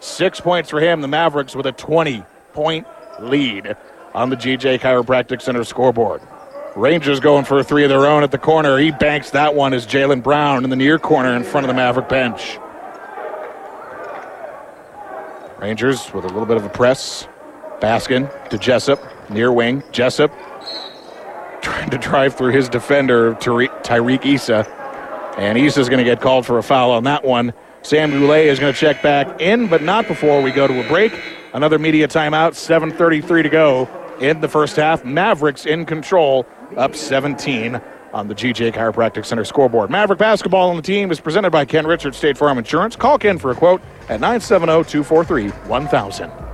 [0.00, 1.00] Six points for him.
[1.00, 2.86] The Mavericks with a 20 point
[3.20, 3.74] lead
[4.12, 6.20] on the GJ Chiropractic Center scoreboard.
[6.76, 8.76] Rangers going for a three of their own at the corner.
[8.76, 11.74] He banks that one as Jalen Brown in the near corner in front of the
[11.74, 12.58] Maverick bench.
[15.58, 17.26] Rangers with a little bit of a press.
[17.80, 19.82] Baskin to Jessup, near wing.
[19.90, 20.30] Jessup
[21.80, 24.66] trying to drive through his defender, Tyreek Issa.
[25.38, 27.54] And Issa's going to get called for a foul on that one.
[27.82, 30.88] Sam Goulet is going to check back in, but not before we go to a
[30.88, 31.18] break.
[31.54, 35.06] Another media timeout, 7.33 to go in the first half.
[35.06, 36.44] Mavericks in control,
[36.76, 37.80] up 17
[38.12, 39.88] on the GJ Chiropractic Center scoreboard.
[39.88, 42.94] Maverick basketball on the team is presented by Ken Richards State Farm Insurance.
[42.94, 46.49] Call Ken for a quote at 970 243 1000.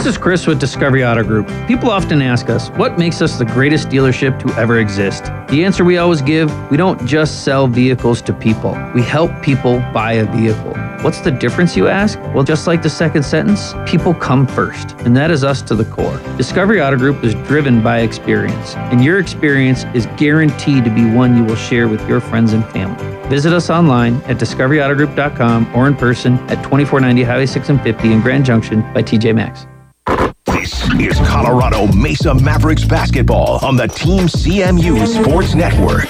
[0.00, 1.46] This is Chris with Discovery Auto Group.
[1.68, 5.24] People often ask us, what makes us the greatest dealership to ever exist?
[5.48, 9.80] The answer we always give we don't just sell vehicles to people, we help people
[9.92, 10.72] buy a vehicle.
[11.02, 12.18] What's the difference, you ask?
[12.34, 15.84] Well, just like the second sentence, people come first, and that is us to the
[15.84, 16.18] core.
[16.38, 21.36] Discovery Auto Group is driven by experience, and your experience is guaranteed to be one
[21.36, 23.04] you will share with your friends and family.
[23.28, 28.22] Visit us online at discoveryautogroup.com or in person at 2490 Highway 6 and 50 in
[28.22, 29.66] Grand Junction by TJ Maxx.
[30.06, 36.06] This is Colorado Mesa Mavericks basketball on the Team CMU Sports Network.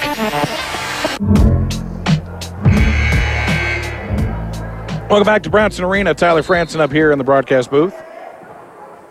[5.09, 6.13] Welcome back to Brownson Arena.
[6.13, 7.93] Tyler Franson up here in the broadcast booth.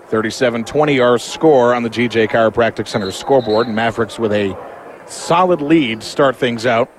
[0.06, 3.66] 37 20 our score on the GJ Chiropractic Center scoreboard.
[3.66, 4.56] And Mavericks with a
[5.06, 6.90] solid lead start things out.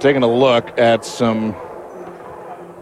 [0.00, 1.54] Taking a look at some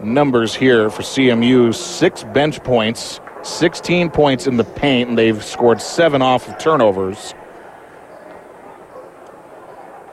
[0.01, 5.81] numbers here for CMU six bench points, 16 points in the paint, and they've scored
[5.81, 7.33] seven off of turnovers.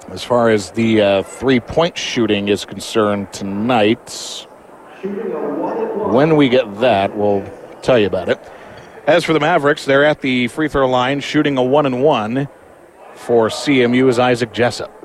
[0.09, 4.47] As far as the uh, three point shooting is concerned tonight,
[5.03, 7.45] when we get that, we'll
[7.83, 8.39] tell you about it.
[9.07, 12.49] As for the Mavericks, they're at the free throw line shooting a one and one
[13.15, 15.02] for CMU is Isaac Jessup.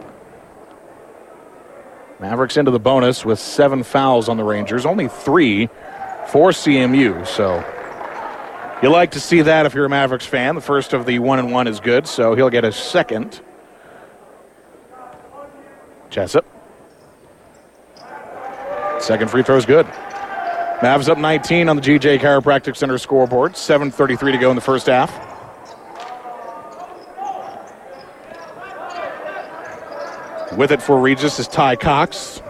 [2.19, 5.67] Mavericks into the bonus with seven fouls on the Rangers, only three
[6.27, 7.27] for CMU.
[7.27, 7.63] So
[8.82, 10.56] you like to see that if you're a Mavericks fan.
[10.56, 13.41] The first of the one and one is good, so he'll get a second.
[16.10, 16.45] Jessup.
[18.99, 19.86] Second free throw is good.
[19.86, 23.53] Mavs up 19 on the GJ Chiropractic Center scoreboard.
[23.53, 25.26] 7.33 to go in the first half.
[30.58, 32.41] With it for Regis is Ty Cox.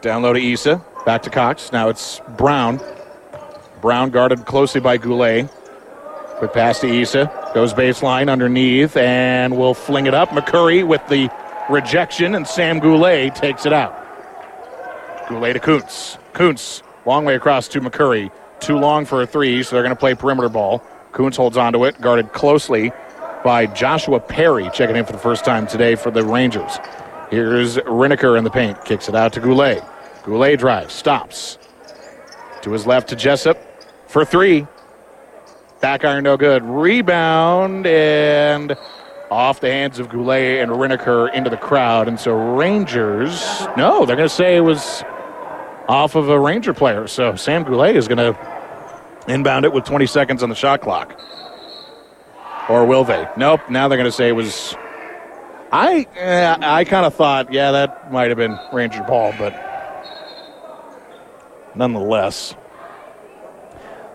[0.00, 0.80] Down low to Issa.
[1.04, 1.72] Back to Cox.
[1.72, 2.80] Now it's Brown.
[3.80, 5.50] Brown guarded closely by Goulet.
[6.38, 7.50] Quick pass to Issa.
[7.52, 10.28] Goes baseline underneath and will fling it up.
[10.28, 11.28] McCurry with the
[11.68, 13.92] rejection, and Sam Goulet takes it out.
[15.28, 16.16] Goulet to Kuntz.
[16.32, 18.30] Kuntz, long way across to McCurry.
[18.60, 20.80] Too long for a three, so they're going to play perimeter ball.
[21.10, 22.92] Kuntz holds onto it, guarded closely
[23.44, 26.78] by Joshua Perry, checking in for the first time today for the Rangers.
[27.30, 29.84] Here's Riniker in the paint, kicks it out to Goulet.
[30.24, 31.58] Goulet drives, stops.
[32.62, 33.58] To his left to Jessup
[34.08, 34.66] for three.
[35.82, 36.64] Back iron, no good.
[36.64, 38.74] Rebound and
[39.30, 42.08] off the hands of Goulet and Riniker into the crowd.
[42.08, 45.04] And so Rangers, no, they're going to say it was
[45.86, 47.06] off of a Ranger player.
[47.06, 51.20] So Sam Goulet is going to inbound it with 20 seconds on the shot clock.
[52.68, 53.28] Or will they?
[53.36, 53.60] Nope.
[53.68, 54.76] Now they're going to say it was.
[55.72, 59.52] I eh, I kind of thought, yeah, that might have been Ranger Paul, but
[61.74, 62.54] nonetheless.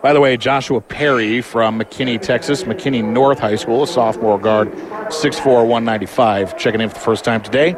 [0.01, 4.71] By the way, Joshua Perry from McKinney, Texas, McKinney North High School, a sophomore guard,
[4.71, 7.75] 6'4, 195, checking in for the first time today.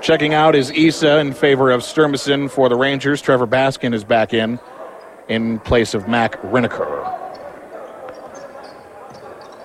[0.00, 3.20] Checking out is Issa in favor of Sturmison for the Rangers.
[3.20, 4.58] Trevor Baskin is back in
[5.28, 7.13] in place of Mac Riniker.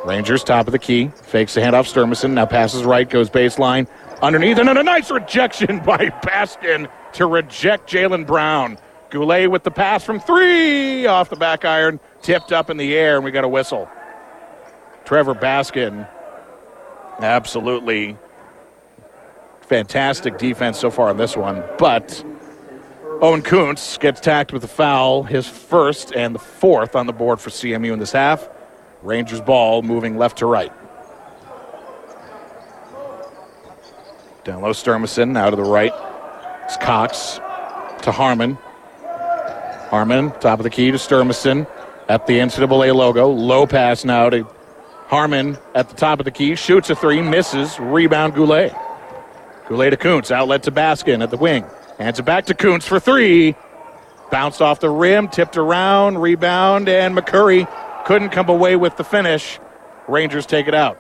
[0.10, 1.86] Rangers, top of the key, fakes the handoff.
[1.86, 3.88] Sturmison now passes right, goes baseline
[4.24, 8.80] underneath, and then a nice rejection by Baskin to reject Jalen Brown.
[9.12, 13.18] Goulet with the pass from three off the back iron, tipped up in the air,
[13.18, 13.88] and we got a whistle.
[15.06, 16.10] Trevor Baskin,
[17.20, 18.18] absolutely
[19.62, 22.24] fantastic defense so far in this one, but
[23.22, 27.40] Owen Kuntz gets tacked with a foul, his first and the fourth on the board
[27.40, 28.50] for CMU in this half.
[29.02, 30.72] Rangers ball moving left to right.
[34.44, 35.94] Down low, Sturmison out of the right.
[36.66, 37.40] It's Cox
[38.04, 38.58] to Harmon.
[39.90, 41.68] Harmon, top of the key to Sturmison
[42.10, 43.28] at the NCAA logo.
[43.30, 44.48] Low pass now to
[45.08, 46.56] Harmon at the top of the key.
[46.56, 47.80] Shoots a three, misses.
[47.80, 48.74] Rebound Goulet.
[49.68, 50.30] Goulet to Kuntz.
[50.32, 51.66] Outlet to Baskin at the wing.
[51.98, 53.56] Hands it back to Kuntz for three.
[54.32, 57.68] Bounced off the rim, tipped around, rebound, and McCurry
[58.10, 59.60] couldn't come away with the finish.
[60.08, 60.98] Rangers take it out.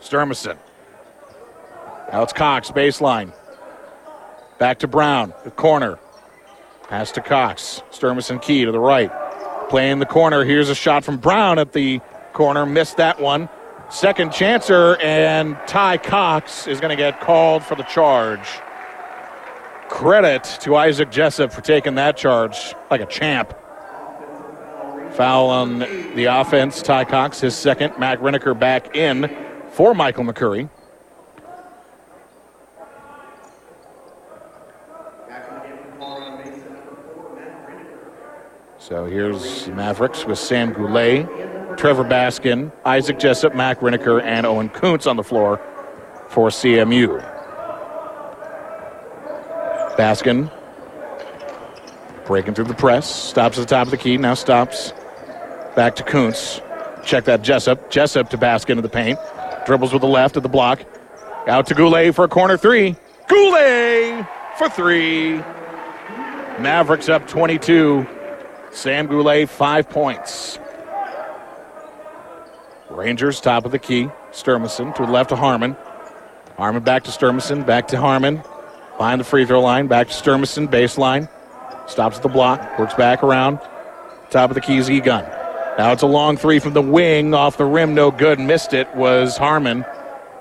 [0.00, 0.56] Sturmison.
[2.12, 3.32] Now it's Cox, baseline.
[4.60, 5.98] Back to Brown, the corner.
[6.88, 7.82] Pass to Cox.
[7.90, 9.10] Sturmison key to the right.
[9.68, 10.44] Playing the corner.
[10.44, 12.00] Here's a shot from Brown at the
[12.32, 12.64] corner.
[12.64, 13.48] Missed that one.
[13.90, 18.46] Second chancer, and Ty Cox is going to get called for the charge.
[19.88, 23.52] Credit to Isaac Jessup for taking that charge like a champ.
[25.12, 26.82] Foul on the offense.
[26.82, 27.98] Ty Cox, his second.
[27.98, 29.34] Mac Riniker back in
[29.70, 30.68] for Michael McCurry.
[38.78, 45.06] So here's Mavericks with Sam Goulet, Trevor Baskin, Isaac Jessup, Mac Riniker, and Owen Kuntz
[45.06, 45.60] on the floor
[46.28, 47.20] for CMU.
[49.96, 50.50] Baskin
[52.30, 54.92] breaking through the press, stops at the top of the key, now stops.
[55.74, 56.60] Back to Kuntz.
[57.04, 57.90] Check that Jessup.
[57.90, 59.18] Jessup to Baskin in the paint.
[59.66, 60.84] Dribbles with the left of the block.
[61.46, 62.96] Out to Goulet for a corner three.
[63.28, 64.26] Goulet
[64.58, 65.36] for three.
[66.58, 68.06] Mavericks up 22.
[68.72, 70.58] Sam Goulet, five points.
[72.90, 74.10] Rangers, top of the key.
[74.32, 75.76] Sturmison to the left of Harmon.
[76.56, 78.42] Harmon back to Sturmison, back to Harmon.
[78.98, 81.28] Behind the free throw line, back to Sturmison, baseline.
[81.88, 83.58] Stops at the block, works back around.
[84.30, 85.24] Top of the keys, Egan.
[85.78, 88.38] Now it's a long three from the wing, off the rim, no good.
[88.38, 89.84] Missed it was Harmon,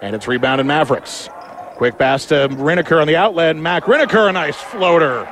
[0.02, 1.30] and it's rebounded Mavericks.
[1.76, 3.56] Quick pass to Riniker on the outlet.
[3.56, 5.24] Mac Riniker, a nice floater.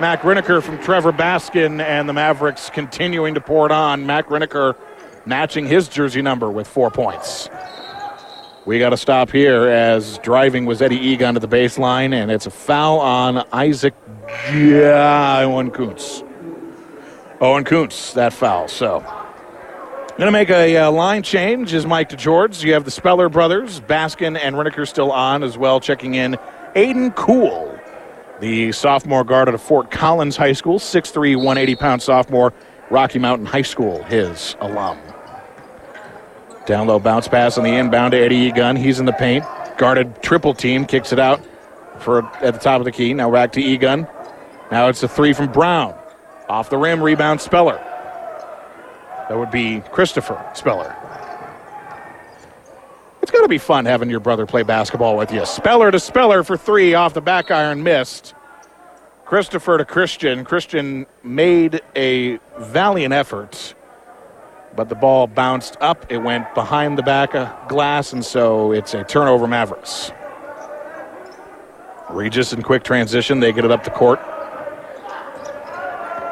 [0.00, 4.06] Mac Riniker from Trevor Baskin, and the Mavericks continuing to pour it on.
[4.06, 4.76] Mac Riniker
[5.26, 7.48] matching his jersey number with four points.
[8.64, 12.46] We got to stop here as driving was Eddie Egan to the baseline, and it's
[12.46, 13.94] a foul on Isaac
[14.50, 16.22] Owen Kuntz.
[17.40, 18.66] Owen Kuntz, that foul.
[18.66, 19.00] So,
[20.18, 22.64] going to make a uh, line change is Mike DeGeorge.
[22.64, 26.36] You have the Speller brothers, Baskin and Riniker still on as well, checking in.
[26.74, 27.78] Aiden Cool,
[28.40, 32.52] the sophomore guard out of Fort Collins High School, 6'3", 180 pound sophomore,
[32.90, 34.98] Rocky Mountain High School, his alum.
[36.66, 38.74] Down low bounce pass on the inbound to Eddie Egan.
[38.74, 39.44] He's in the paint.
[39.78, 41.40] Guarded triple team, kicks it out
[42.00, 43.14] for at the top of the key.
[43.14, 44.08] Now back to Egan.
[44.72, 45.94] Now it's a three from Brown.
[46.48, 47.76] Off the rim, rebound Speller.
[49.28, 50.96] That would be Christopher Speller.
[53.20, 55.44] It's got to be fun having your brother play basketball with you.
[55.44, 58.34] Speller to Speller for three off the back iron, missed.
[59.26, 60.44] Christopher to Christian.
[60.44, 63.74] Christian made a valiant effort
[64.78, 66.06] but the ball bounced up.
[66.08, 70.12] It went behind the back of glass, and so it's a turnover Mavericks.
[72.10, 73.40] Regis in quick transition.
[73.40, 74.20] They get it up the court.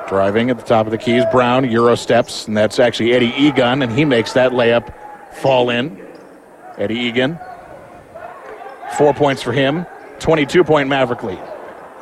[0.08, 1.24] Driving at the top of the keys.
[1.32, 4.94] Brown, Euro steps, and that's actually Eddie Egan, and he makes that layup
[5.34, 6.00] fall in.
[6.78, 7.38] Eddie Egan.
[8.96, 9.84] Four points for him.
[10.20, 11.42] 22 point Maverick lead.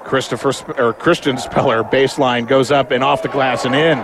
[0.05, 3.99] Christopher Sp- or Christian Speller baseline goes up and off the glass and in.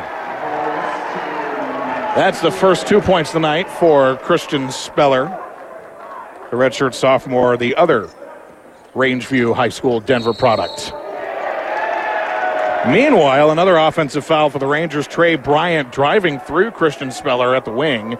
[2.17, 5.27] That's the first two points of the night for Christian Speller,
[6.51, 8.09] the redshirt sophomore, the other
[8.95, 10.93] Rangeview High School Denver product.
[12.89, 15.07] Meanwhile, another offensive foul for the Rangers.
[15.07, 18.17] Trey Bryant driving through Christian Speller at the wing.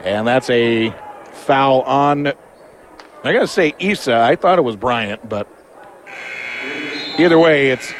[0.00, 0.92] And that's a
[1.32, 4.14] foul on, I got to say, Issa.
[4.14, 5.48] I thought it was Bryant, but
[7.18, 7.92] either way, it's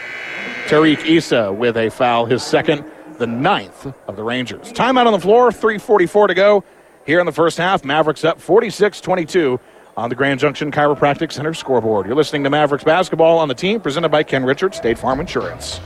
[0.66, 2.84] Tariq Issa with a foul, his second
[3.18, 4.72] the ninth of the Rangers.
[4.72, 6.64] Timeout on the floor, 3.44 to go
[7.06, 7.84] here in the first half.
[7.84, 9.60] Mavericks up 46 22
[9.96, 12.06] on the Grand Junction Chiropractic Center scoreboard.
[12.06, 15.80] You're listening to Mavericks basketball on the team, presented by Ken Richards, State Farm Insurance.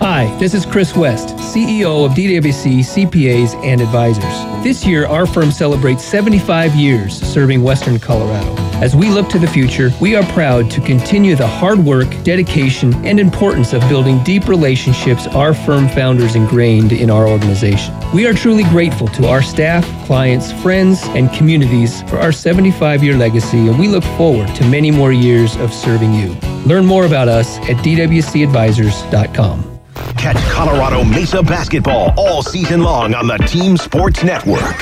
[0.00, 4.55] Hi, this is Chris West, CEO of DWC CPAs and Advisors.
[4.66, 8.52] This year, our firm celebrates 75 years serving Western Colorado.
[8.82, 12.92] As we look to the future, we are proud to continue the hard work, dedication,
[13.06, 17.94] and importance of building deep relationships our firm founders ingrained in our organization.
[18.12, 23.16] We are truly grateful to our staff, clients, friends, and communities for our 75 year
[23.16, 26.34] legacy, and we look forward to many more years of serving you.
[26.66, 29.75] Learn more about us at dwcadvisors.com.
[30.18, 34.76] Catch Colorado Mesa basketball all season long on the Team Sports Network.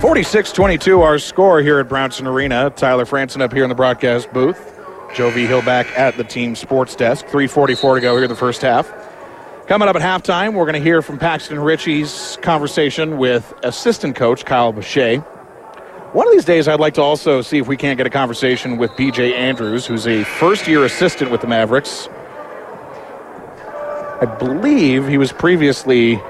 [0.00, 2.70] 46 22, our score here at Brownson Arena.
[2.70, 4.78] Tyler Franson up here in the broadcast booth.
[5.14, 5.46] Joe V.
[5.46, 7.26] Hill back at the team sports desk.
[7.26, 8.92] 3.44 to go here in the first half.
[9.66, 14.44] Coming up at halftime, we're going to hear from Paxton Ritchie's conversation with assistant coach
[14.44, 15.24] Kyle Boucher.
[16.14, 18.76] One of these days, I'd like to also see if we can't get a conversation
[18.76, 22.08] with BJ Andrews, who's a first year assistant with the Mavericks.
[24.20, 26.22] I believe he was previously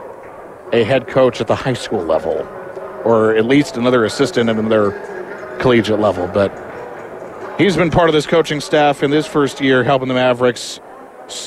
[0.72, 2.48] a head coach at the high school level,
[3.04, 4.92] or at least another assistant at their
[5.58, 6.28] collegiate level.
[6.28, 6.50] But
[7.58, 10.80] he's been part of this coaching staff in his first year, helping the Mavericks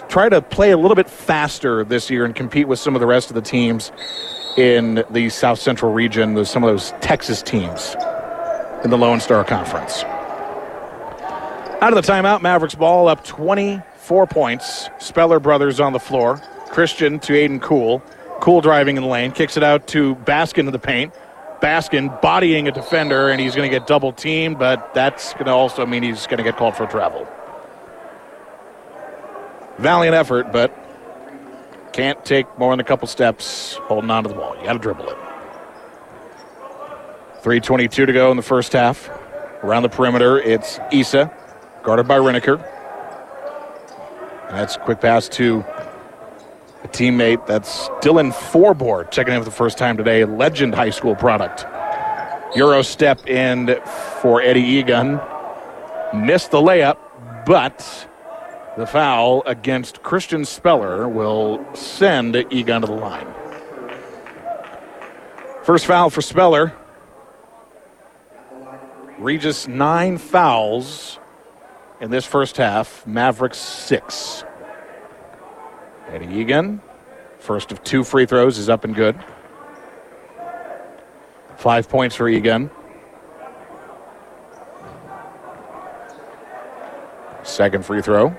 [0.10, 3.08] try to play a little bit faster this year and compete with some of the
[3.08, 3.92] rest of the teams
[4.58, 7.96] in the South Central region, some of those Texas teams
[8.88, 10.06] in the Lone Star Conference.
[11.82, 14.88] Out of the timeout, Mavericks ball up 24 points.
[14.98, 16.42] Speller brothers on the floor.
[16.70, 18.02] Christian to Aiden Cool.
[18.40, 21.14] Cool driving in the lane, kicks it out to Baskin in the paint.
[21.62, 25.52] Baskin bodying a defender, and he's going to get double teamed, but that's going to
[25.52, 27.28] also mean he's going to get called for travel.
[29.80, 30.74] Valiant effort, but
[31.92, 34.56] can't take more than a couple steps holding on to the ball.
[34.58, 35.27] You got to dribble it.
[37.48, 39.10] 3.22 to go in the first half.
[39.64, 41.32] Around the perimeter, it's Issa,
[41.82, 42.62] guarded by Riniker.
[44.50, 45.60] And that's a quick pass to
[46.84, 47.48] a teammate.
[47.48, 50.26] That's Dylan Forboard, checking in for the first time today.
[50.26, 51.66] Legend high school product.
[52.58, 53.80] Euro step in
[54.22, 55.18] for Eddie Egan.
[56.14, 56.98] Missed the layup,
[57.46, 58.10] but
[58.76, 63.34] the foul against Christian Speller will send Egan to the line.
[65.64, 66.74] First foul for Speller.
[69.18, 71.20] Regis nine fouls
[72.00, 73.06] in this first half.
[73.08, 74.44] Mavericks six.
[76.10, 76.82] Eddie Egan,
[77.40, 79.18] first of two free throws, is up and good.
[81.58, 82.70] Five points for Egan.
[87.44, 88.36] Second free throw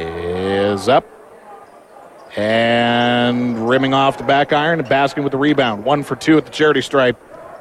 [0.00, 1.06] is up.
[2.34, 5.84] And rimming off the back iron and Baskin with the rebound.
[5.84, 7.16] One for two at the charity stripe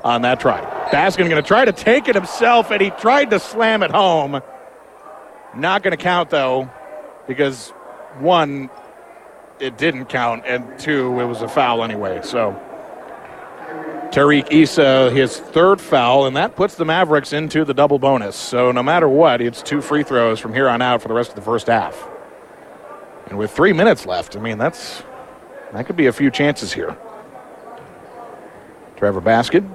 [0.05, 0.61] on that try.
[0.91, 4.39] Baskin going to try to take it himself, and he tried to slam it home.
[5.55, 6.69] Not going to count, though,
[7.27, 7.71] because
[8.19, 8.69] one,
[9.59, 12.21] it didn't count, and two, it was a foul anyway.
[12.23, 12.51] So
[14.11, 18.35] Tariq Issa, his third foul, and that puts the Mavericks into the double bonus.
[18.35, 21.29] So no matter what, it's two free throws from here on out for the rest
[21.29, 22.07] of the first half.
[23.27, 25.01] And with three minutes left, I mean, that's
[25.73, 26.95] that could be a few chances here.
[28.97, 29.74] Trevor Baskin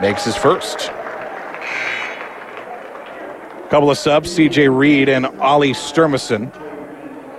[0.00, 0.90] makes his first.
[3.70, 6.50] Couple of subs, CJ Reed and Ollie Sturmison.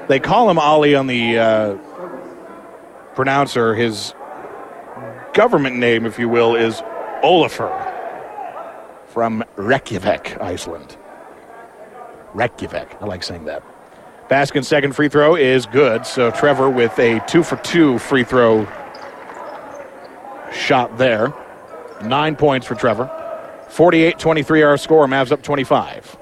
[0.07, 1.75] They call him Ollie on the uh,
[3.15, 3.75] pronouncer.
[3.75, 4.13] His
[5.33, 6.81] government name, if you will, is
[7.21, 7.69] Olafur
[9.07, 10.97] from Reykjavik, Iceland.
[12.33, 12.95] Reykjavik.
[13.01, 13.63] I like saying that.
[14.29, 16.05] Baskin's second free throw is good.
[16.05, 18.65] So Trevor with a two for two free throw
[20.53, 21.33] shot there.
[22.03, 23.09] Nine points for Trevor.
[23.69, 25.07] 48 23 our score.
[25.07, 26.17] Mavs up 25.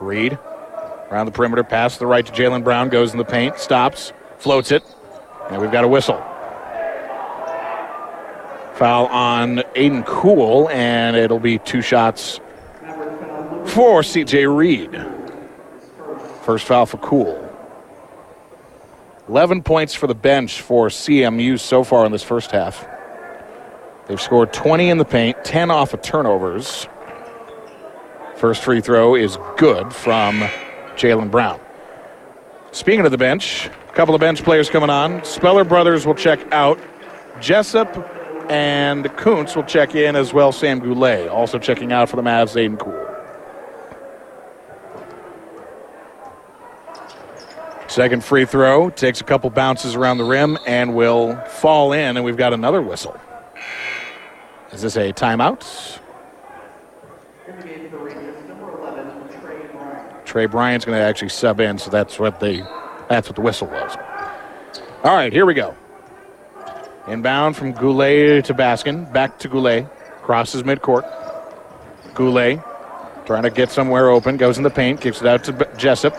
[0.00, 0.38] Reed
[1.10, 4.12] around the perimeter, pass to the right to Jalen Brown, goes in the paint, stops,
[4.38, 4.82] floats it,
[5.50, 6.18] and we've got a whistle.
[8.74, 12.40] Foul on Aiden Cool, and it'll be two shots
[13.64, 14.90] for CJ Reed.
[16.42, 17.42] First foul for Cool.
[19.28, 22.86] 11 points for the bench for CMU so far in this first half.
[24.06, 26.86] They've scored 20 in the paint, 10 off of turnovers.
[28.36, 30.40] First free throw is good from
[30.94, 31.60] Jalen Brown.
[32.70, 35.24] Speaking of the bench, a couple of bench players coming on.
[35.24, 36.78] Speller brothers will check out.
[37.40, 37.88] Jessup
[38.48, 40.52] and Kuntz will check in as well.
[40.52, 42.54] Sam Goulet also checking out for the Mavs.
[42.54, 43.02] Aiden Cool.
[47.88, 52.24] Second free throw takes a couple bounces around the rim and will fall in, and
[52.24, 53.18] we've got another whistle.
[54.76, 56.00] Is this a timeout?
[60.26, 62.58] Trey Bryant's going to actually sub in, so that's what the
[63.08, 63.96] that's what the whistle was.
[65.02, 65.74] All right, here we go.
[67.08, 69.86] Inbound from Goulet to Baskin, back to Goulet,
[70.20, 71.04] crosses midcourt.
[72.12, 72.60] Goulet
[73.24, 76.14] trying to get somewhere open, goes in the paint, kicks it out to Jessup.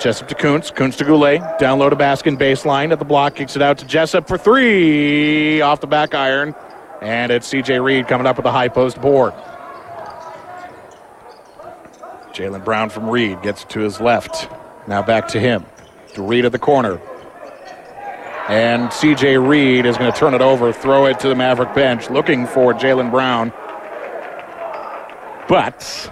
[0.00, 3.54] Jessup to Kuntz, Kuntz to Goulet, down low to Baskin, baseline at the block, kicks
[3.54, 6.54] it out to Jessup for three, off the back iron,
[7.00, 9.32] and it's CJ Reed coming up with a high post board.
[12.32, 14.48] Jalen Brown from Reed gets to his left.
[14.86, 15.66] Now back to him.
[16.14, 17.00] To Reed at the corner.
[18.48, 22.08] And CJ Reed is going to turn it over, throw it to the Maverick bench,
[22.08, 23.52] looking for Jalen Brown.
[25.48, 26.10] But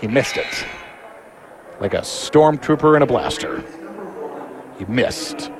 [0.00, 0.66] he missed it.
[1.80, 3.64] Like a stormtrooper in a blaster.
[4.78, 5.50] He missed.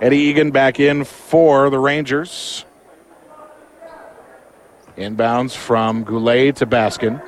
[0.00, 2.64] Eddie Egan back in for the Rangers.
[4.96, 7.20] Inbounds from Goulet to Baskin.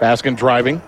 [0.00, 0.82] Baskin driving.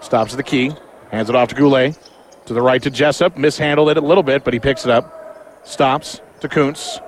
[0.00, 0.72] Stops at the key.
[1.10, 1.98] Hands it off to Goulet.
[2.46, 3.36] To the right to Jessup.
[3.36, 5.62] Mishandled it a little bit, but he picks it up.
[5.66, 7.00] Stops to Kuntz.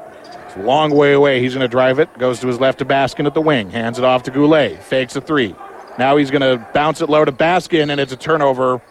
[0.46, 1.40] It's a long way away.
[1.40, 2.18] He's going to drive it.
[2.18, 3.70] Goes to his left to Baskin at the wing.
[3.70, 4.82] Hands it off to Goulet.
[4.82, 5.54] Fakes a three.
[5.98, 8.82] Now he's going to bounce it low to Baskin, and it's a turnover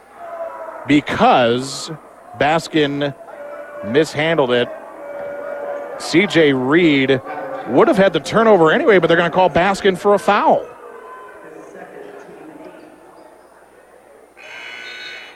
[0.87, 1.91] because
[2.39, 3.15] Baskin
[3.85, 4.69] mishandled it.
[5.97, 7.21] CJ Reed
[7.69, 10.65] would have had the turnover anyway, but they're going to call Baskin for a foul.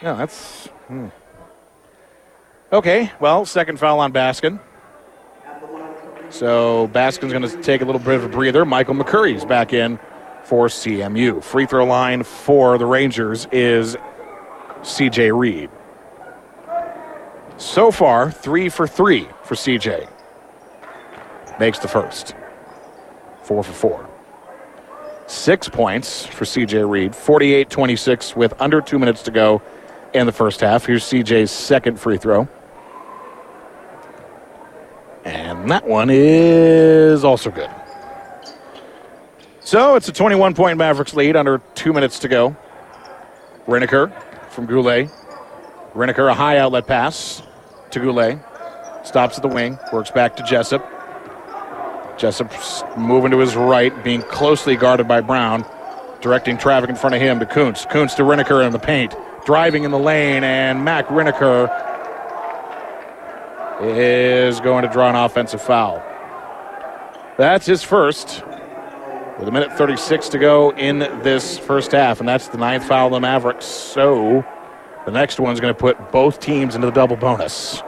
[0.01, 0.67] No, that's.
[0.87, 1.07] Hmm.
[2.73, 4.59] Okay, well, second foul on Baskin.
[6.29, 8.63] So Baskin's going to take a little bit of a breather.
[8.65, 9.99] Michael McCurry's back in
[10.43, 11.43] for CMU.
[11.43, 13.97] Free throw line for the Rangers is
[14.81, 15.69] CJ Reed.
[17.61, 20.09] So far, three for three for CJ.
[21.59, 22.33] Makes the first.
[23.43, 24.09] Four for four.
[25.27, 27.15] Six points for CJ Reed.
[27.15, 29.61] 48 26 with under two minutes to go.
[30.13, 30.87] in the first half.
[30.87, 32.49] Here's CJ's second free throw.
[35.23, 37.69] And that one is also good.
[39.59, 42.57] So it's a 21 point Mavericks lead under two minutes to go.
[43.67, 44.11] Riniker
[44.49, 45.11] from Goulet.
[45.93, 47.43] Riniker, a high outlet pass
[47.91, 48.39] to Goulet.
[49.03, 50.87] Stops at the wing, works back to Jessup.
[52.17, 52.51] Jessup
[52.97, 55.65] moving to his right, being closely guarded by Brown,
[56.21, 57.85] directing traffic in front of him to Kuntz.
[57.85, 59.15] Kuntz to Riniker in the paint,
[59.45, 61.69] driving in the lane, and Mac Riniker
[63.81, 66.03] is going to draw an offensive foul.
[67.37, 68.43] That's his first.
[69.39, 73.07] With a minute 36 to go in this first half, and that's the ninth foul
[73.07, 73.65] of the Mavericks.
[73.65, 74.45] So
[75.05, 77.81] the next one's going to put both teams into the double bonus.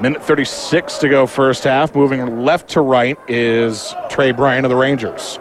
[0.00, 1.94] Minute 36 to go first half.
[1.94, 5.38] Moving left to right is Trey Bryant of the Rangers.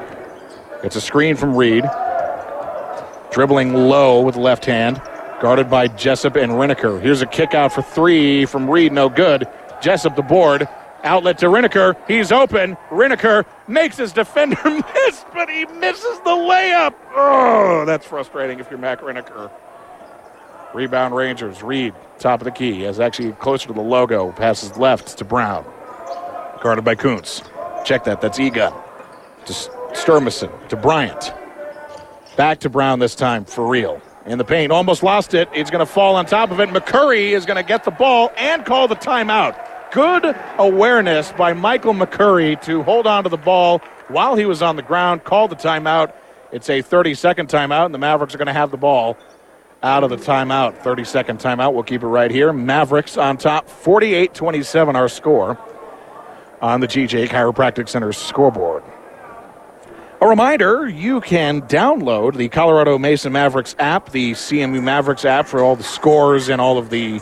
[0.84, 1.84] It's a screen from Reed.
[3.32, 5.02] Dribbling low with left hand.
[5.42, 7.02] Guarded by Jessup and Riniker.
[7.02, 8.94] Here's a kick out for three from Reed.
[8.94, 9.48] No good.
[9.82, 10.68] Jessup the board.
[11.04, 11.98] Outlet to Riniker.
[12.08, 12.78] He's open.
[12.90, 16.94] Riniker makes his defender miss, but he misses the layup.
[17.16, 19.52] Oh, that's frustrating if you're Mac Riniker.
[20.74, 21.62] Rebound Rangers.
[21.62, 22.82] Reed, top of the key.
[22.82, 24.32] Has actually closer to the logo.
[24.32, 25.66] Passes left to Brown.
[26.62, 27.42] Guarded by Kuntz.
[27.86, 28.22] Check that.
[28.22, 28.74] That's Egan.
[29.46, 29.54] To
[29.94, 30.70] Sturmison.
[30.70, 31.34] To Bryant.
[32.38, 34.02] Back to Brown this time for real.
[34.26, 34.72] In the paint.
[34.72, 35.50] Almost lost it.
[35.54, 36.70] He's going to fall on top of it.
[36.70, 39.92] McCurry is going to get the ball and call the timeout.
[39.92, 44.76] Good awareness by Michael McCurry to hold on to the ball while he was on
[44.76, 45.24] the ground.
[45.24, 46.14] Call the timeout.
[46.52, 49.18] It's a 30 second timeout, and the Mavericks are going to have the ball
[49.84, 50.78] out of the timeout.
[50.78, 51.74] 30 second timeout.
[51.74, 52.52] We'll keep it right here.
[52.54, 55.60] Mavericks on top, 48 27 our score
[56.62, 58.84] on the GJ Chiropractic Center's scoreboard.
[60.22, 65.60] A reminder you can download the Colorado Mesa Mavericks app, the CMU Mavericks app, for
[65.60, 67.20] all the scores and all of the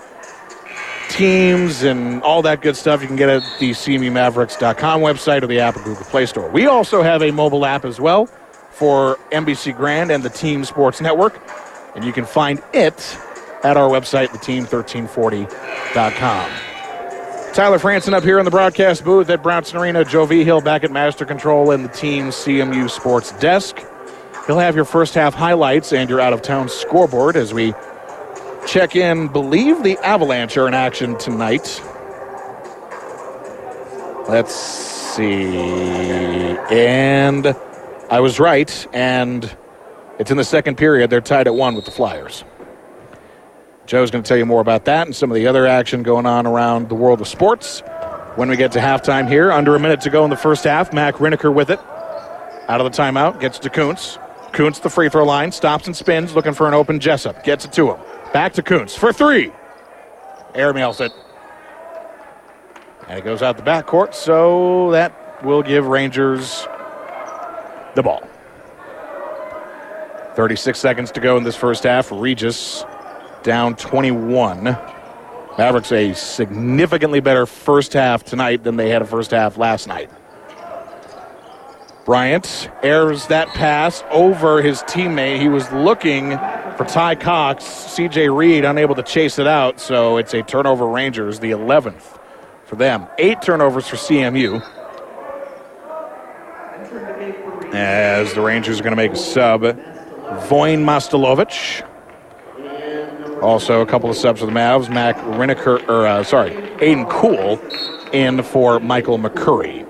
[1.09, 3.01] teams and all that good stuff.
[3.01, 6.47] You can get it at the CMUMavericks.com website or the Apple Google Play Store.
[6.51, 8.28] We also have a mobile app as well
[8.70, 11.41] for MBC Grand and the Team Sports Network
[11.96, 13.18] and you can find it
[13.64, 16.52] at our website, theteam1340.com.
[17.54, 20.06] Tyler Franson up here in the broadcast booth at Brownson Arena.
[20.06, 20.46] Joe V.
[20.46, 23.78] Hill back at Master Control and the team CMU Sports Desk.
[24.48, 27.74] He'll have your first half highlights and your out of town scoreboard as we
[28.66, 29.28] check in.
[29.28, 31.82] Believe the Avalanche are in action tonight.
[34.30, 35.58] Let's see.
[36.72, 37.54] And
[38.10, 38.88] I was right.
[38.94, 39.54] And
[40.22, 41.10] it's in the second period.
[41.10, 42.44] They're tied at one with the Flyers.
[43.88, 46.28] Joe's going to tell you more about that and some of the other action going
[46.28, 47.82] on around the world of sports
[48.36, 49.52] when we get to halftime here.
[49.52, 50.94] Under a minute to go in the first half.
[50.94, 51.80] Mac Riniker with it.
[52.68, 53.40] Out of the timeout.
[53.40, 54.20] Gets to Kuntz.
[54.52, 55.52] Kuntz the free throw line.
[55.52, 57.44] Stops and spins looking for an open Jessup.
[57.44, 58.00] Gets it to him.
[58.32, 59.52] Back to Kuntz for three.
[60.54, 61.12] Airmails it.
[63.08, 66.68] And it goes out the backcourt, so that will give Rangers
[67.96, 68.22] the ball.
[70.36, 72.12] 36 seconds to go in this first half.
[72.12, 72.84] Regis
[73.44, 74.78] down 21.
[75.58, 80.10] Mavericks a significantly better first half tonight than they had a first half last night.
[82.06, 85.40] Bryant airs that pass over his teammate.
[85.40, 86.32] He was looking
[86.78, 87.64] for Ty Cox.
[87.64, 92.18] CJ Reed unable to chase it out, so it's a turnover Rangers, the 11th
[92.66, 93.06] for them.
[93.18, 94.64] Eight turnovers for CMU.
[97.74, 99.64] As the Rangers are going to make a sub,
[100.32, 101.88] Voin Mostelovich.
[103.42, 104.90] Also, a couple of subs for the Mavs.
[104.90, 107.60] Mac Riniker, or uh, sorry, Aiden Cool
[108.14, 109.86] in for Michael McCurry.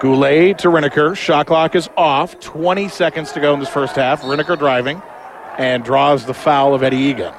[0.00, 1.16] Goulet to Riniker.
[1.16, 2.40] Shot clock is off.
[2.40, 4.22] 20 seconds to go in this first half.
[4.22, 5.02] Riniker driving
[5.58, 7.34] and draws the foul of Eddie Egan.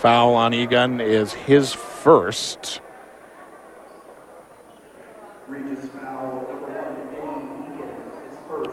[0.00, 2.80] Foul on Egan is his first.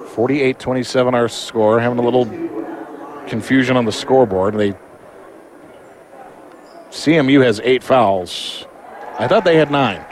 [0.10, 1.80] 48 27 our score.
[1.80, 2.26] Having a little
[3.28, 4.56] confusion on the scoreboard.
[4.56, 4.74] They
[6.90, 8.66] CMU has eight fouls.
[9.20, 10.04] I thought they had nine.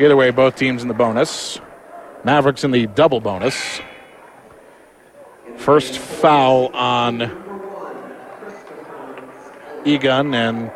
[0.00, 1.60] Either way, both teams in the bonus.
[2.24, 3.80] Mavericks in the double bonus.
[5.56, 7.22] First foul on
[9.84, 10.70] Egan, and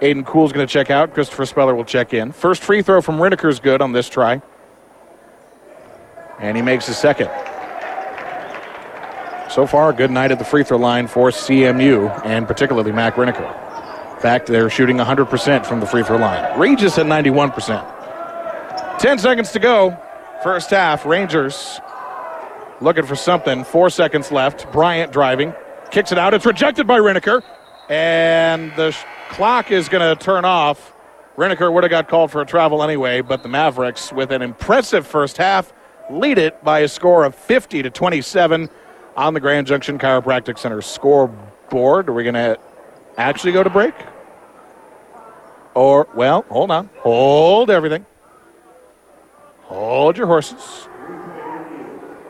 [0.00, 1.12] Aiden Cool's going to check out.
[1.12, 2.32] Christopher Speller will check in.
[2.32, 4.40] First free throw from Riniker is good on this try.
[6.40, 7.28] And he makes his second.
[9.50, 13.14] So far, a good night at the free throw line for CMU, and particularly Mac
[13.14, 13.48] Riniker.
[14.14, 16.58] In fact, they're shooting 100% from the free throw line.
[16.58, 18.98] Regis at 91%.
[18.98, 19.96] 10 seconds to go.
[20.42, 21.80] First half, Rangers
[22.80, 23.64] looking for something.
[23.64, 24.70] Four seconds left.
[24.72, 25.54] Bryant driving,
[25.90, 26.34] kicks it out.
[26.34, 27.42] It's rejected by Riniker,
[27.88, 30.92] and the sh- clock is going to turn off.
[31.36, 35.06] Riniker would have got called for a travel anyway, but the Mavericks, with an impressive
[35.06, 35.72] first half,
[36.10, 38.68] lead it by a score of 50 to 27
[39.16, 42.08] on the Grand Junction Chiropractic Center scoreboard.
[42.08, 42.58] Are we going to
[43.16, 43.94] actually go to break?
[45.74, 46.90] Or, well, hold on.
[46.98, 48.04] Hold everything.
[49.62, 50.88] Hold your horses.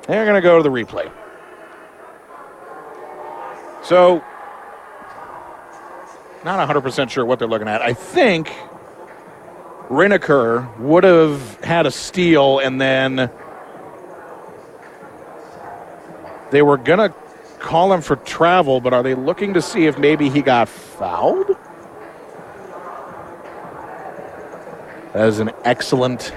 [0.06, 1.10] They're going to go to the replay.
[3.84, 4.22] So,
[6.44, 7.80] not 100% sure what they're looking at.
[7.80, 8.52] I think
[9.88, 13.30] Riniker would have had a steal and then
[16.50, 17.14] they were going to
[17.58, 21.56] call him for travel, but are they looking to see if maybe he got fouled?
[25.12, 26.32] That is an excellent,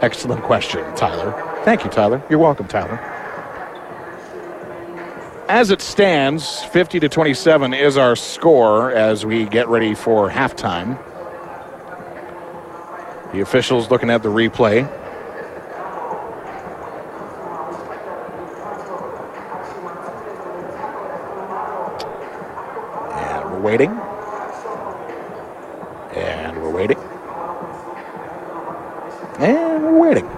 [0.00, 1.32] excellent question, Tyler.
[1.64, 2.22] Thank you, Tyler.
[2.30, 2.98] You're welcome, Tyler.
[5.48, 10.98] As it stands, 50 to 27 is our score as we get ready for halftime.
[13.32, 14.86] The officials looking at the replay.
[23.68, 23.90] Waiting.
[26.16, 26.96] And we're waiting.
[29.38, 30.28] And we're waiting.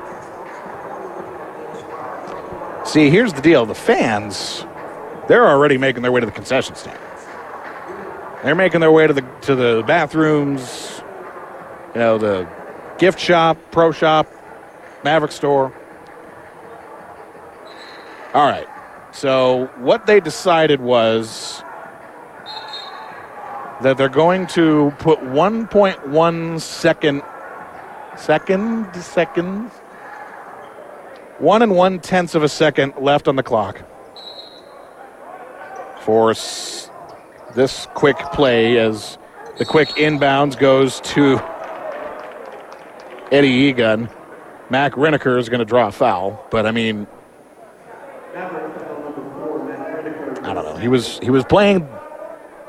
[2.85, 3.67] See, here's the deal.
[3.67, 4.67] The fans,
[5.29, 6.99] they're already making their way to the concession stand.
[8.43, 11.01] They're making their way to the to the bathrooms,
[11.95, 12.49] you know, the
[12.99, 14.27] gift shop, pro shop,
[15.05, 15.73] Maverick store.
[18.35, 18.67] All right.
[19.13, 21.63] So what they decided was
[23.83, 27.23] that they're going to put 1.1 second
[28.17, 29.73] second seconds
[31.39, 33.81] one and one tenths of a second left on the clock
[36.01, 36.91] for s-
[37.55, 39.17] this quick play as
[39.59, 41.41] the quick inbounds goes to
[43.33, 44.09] Eddie Egan.
[44.69, 47.07] Mac Riniker is going to draw a foul, but I mean,
[50.43, 50.77] I don't know.
[50.77, 51.89] He was he was playing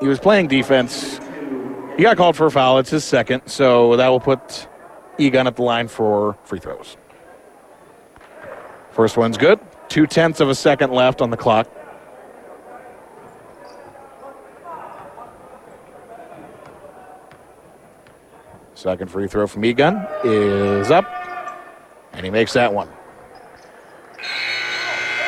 [0.02, 1.20] he was playing defense.
[1.96, 2.80] He got called for a foul.
[2.80, 4.68] It's his second, so that will put
[5.18, 6.98] Egan at the line for free throws.
[8.90, 9.60] First one's good.
[9.88, 11.70] Two tenths of a second left on the clock.
[18.74, 21.06] Second free throw from Egan is up,
[22.14, 22.90] and he makes that one.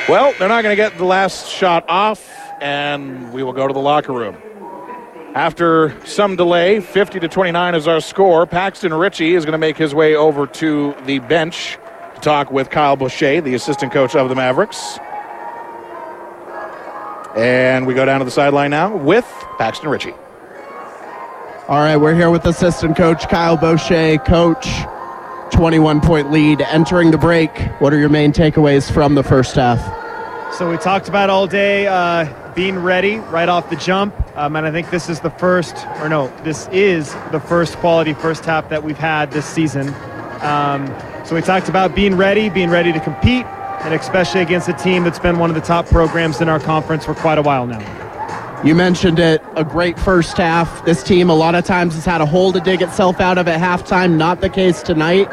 [0.09, 2.27] Well, they're not going to get the last shot off,
[2.59, 4.35] and we will go to the locker room.
[5.35, 8.45] After some delay, 50 to 29 is our score.
[8.45, 11.79] Paxton Ritchie is going to make his way over to the bench
[12.13, 14.99] to talk with Kyle Boucher, the assistant coach of the Mavericks.
[17.35, 19.25] And we go down to the sideline now with
[19.57, 20.13] Paxton Ritchie.
[21.67, 24.19] All right, we're here with assistant coach Kyle Boucher.
[24.19, 24.67] Coach,
[25.51, 27.57] 21 point lead entering the break.
[27.79, 29.81] What are your main takeaways from the first half?
[30.53, 32.25] So we talked about all day uh,
[32.55, 36.09] being ready right off the jump, um, and I think this is the first, or
[36.09, 39.89] no, this is the first quality first half that we've had this season.
[40.41, 40.87] Um,
[41.25, 45.03] so we talked about being ready, being ready to compete, and especially against a team
[45.03, 47.81] that's been one of the top programs in our conference for quite a while now.
[48.63, 50.85] You mentioned it, a great first half.
[50.85, 53.47] This team, a lot of times, has had a hole to dig itself out of
[53.47, 54.15] at halftime.
[54.15, 55.25] Not the case tonight.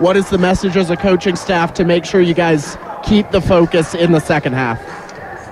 [0.00, 3.42] What is the message as a coaching staff to make sure you guys keep the
[3.42, 4.80] focus in the second half?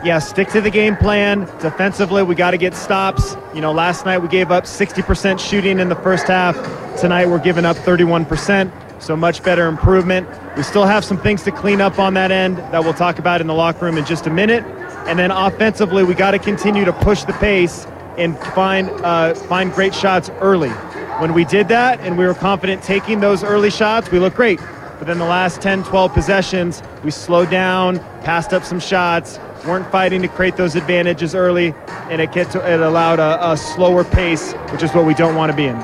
[0.06, 1.46] Yeah, stick to the game plan.
[1.58, 3.36] Defensively, we got to get stops.
[3.52, 6.54] You know, last night we gave up 60% shooting in the first half.
[6.96, 10.28] Tonight we're giving up 31%, so much better improvement.
[10.56, 13.40] We still have some things to clean up on that end that we'll talk about
[13.40, 14.62] in the locker room in just a minute.
[15.08, 17.84] And then offensively, we got to continue to push the pace
[18.16, 20.70] and find uh, find great shots early.
[21.18, 24.60] When we did that and we were confident taking those early shots, we looked great.
[25.00, 29.90] But then the last 10, 12 possessions, we slowed down, passed up some shots, weren't
[29.90, 31.74] fighting to create those advantages early,
[32.10, 35.34] and it, get to, it allowed a, a slower pace, which is what we don't
[35.34, 35.76] want to be in.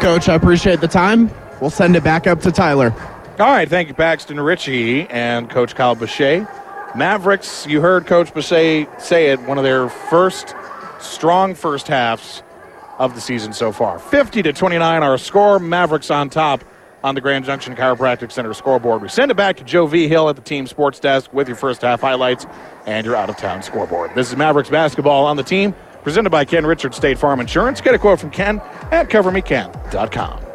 [0.00, 1.30] Coach, I appreciate the time.
[1.60, 2.92] We'll send it back up to Tyler.
[3.38, 6.48] All right, thank you, Paxton Ritchie and Coach Kyle Boucher.
[6.94, 10.54] Mavericks, you heard Coach Boucher say it, one of their first
[10.98, 12.42] strong first halves
[12.98, 13.98] of the season so far.
[13.98, 15.58] 50 to 29 our score.
[15.58, 16.62] Mavericks on top
[17.02, 19.02] on the Grand Junction Chiropractic Center scoreboard.
[19.02, 20.08] We send it back to Joe V.
[20.08, 22.46] Hill at the team sports desk with your first half highlights
[22.86, 24.12] and your out of town scoreboard.
[24.14, 27.80] This is Mavericks basketball on the team, presented by Ken Richards State Farm Insurance.
[27.80, 30.49] Get a quote from Ken at covermeken.com.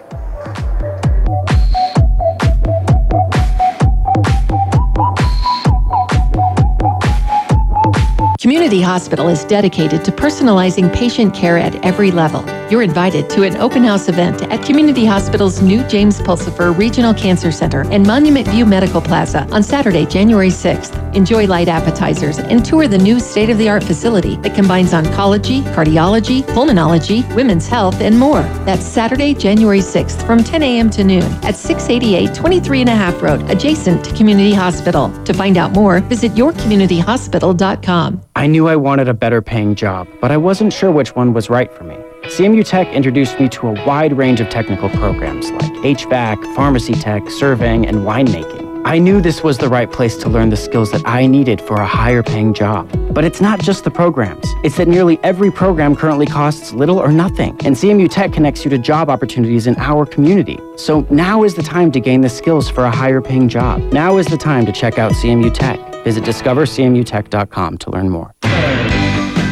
[8.45, 12.45] Community Hospital is dedicated to personalizing patient care at every level.
[12.69, 17.51] You're invited to an open house event at Community Hospital's new James Pulsifer Regional Cancer
[17.51, 21.15] Center and Monument View Medical Plaza on Saturday, January 6th.
[21.15, 25.63] Enjoy light appetizers and tour the new state of the art facility that combines oncology,
[25.73, 28.43] cardiology, pulmonology, women's health, and more.
[28.63, 30.91] That's Saturday, January 6th from 10 a.m.
[30.91, 35.09] to noon at 688 23 and a half Road, adjacent to Community Hospital.
[35.23, 38.21] To find out more, visit yourcommunityhospital.com.
[38.37, 41.49] I knew I wanted a better paying job, but I wasn't sure which one was
[41.49, 41.95] right for me.
[42.25, 47.29] CMU Tech introduced me to a wide range of technical programs like HVAC, pharmacy tech,
[47.29, 48.83] surveying, and winemaking.
[48.83, 51.75] I knew this was the right place to learn the skills that I needed for
[51.75, 52.91] a higher paying job.
[53.13, 54.45] But it's not just the programs.
[54.65, 58.69] It's that nearly every program currently costs little or nothing, and CMU Tech connects you
[58.71, 60.59] to job opportunities in our community.
[60.75, 63.81] So now is the time to gain the skills for a higher paying job.
[63.93, 65.79] Now is the time to check out CMU Tech.
[66.05, 68.33] Visit discovercmutech.com to learn more.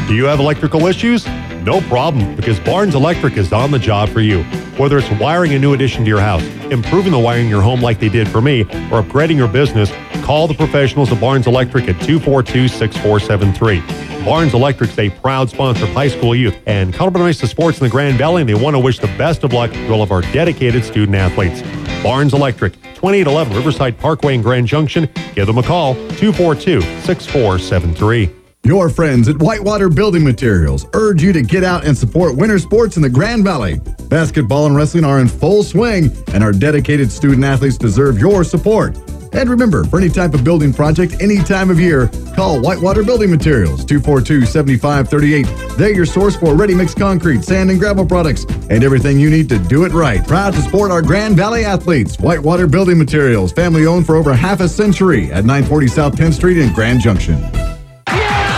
[0.07, 1.25] Do you have electrical issues?
[1.63, 4.43] No problem, because Barnes Electric is on the job for you.
[4.77, 7.81] Whether it's wiring a new addition to your house, improving the wiring in your home
[7.81, 9.91] like they did for me, or upgrading your business,
[10.23, 14.23] call the professionals of Barnes Electric at 242 6473.
[14.23, 17.89] Barnes Electric's a proud sponsor of high school youth and Colorado Mesa sports in the
[17.89, 20.21] Grand Valley, and they want to wish the best of luck to all of our
[20.21, 21.61] dedicated student athletes.
[22.03, 25.09] Barnes Electric, 2811 Riverside Parkway in Grand Junction.
[25.33, 28.29] Give them a call, 242 6473.
[28.65, 32.97] Your friends at Whitewater Building Materials urge you to get out and support winter sports
[32.97, 33.79] in the Grand Valley.
[34.09, 38.97] Basketball and wrestling are in full swing, and our dedicated student athletes deserve your support.
[39.33, 43.31] And remember, for any type of building project, any time of year, call Whitewater Building
[43.31, 45.77] Materials, 242-7538.
[45.77, 49.57] They're your source for ready-mix concrete, sand, and gravel products, and everything you need to
[49.57, 50.25] do it right.
[50.27, 52.17] Proud to support our Grand Valley athletes.
[52.19, 56.71] Whitewater Building Materials, family-owned for over half a century at 940 South Penn Street in
[56.73, 57.72] Grand Junction.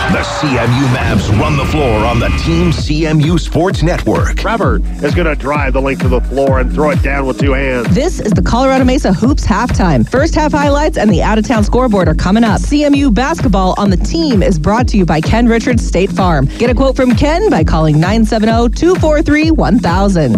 [0.06, 4.36] The CMU Mavs run the floor on the Team CMU Sports Network.
[4.36, 7.40] Trevor is going to drive the length of the floor and throw it down with
[7.40, 7.92] two hands.
[7.92, 10.08] This is the Colorado Mesa Hoops halftime.
[10.08, 12.60] First half highlights and the out of town scoreboard are coming up.
[12.60, 16.46] CMU basketball on the team is brought to you by Ken Richards State Farm.
[16.56, 20.34] Get a quote from Ken by calling 970 243 1000.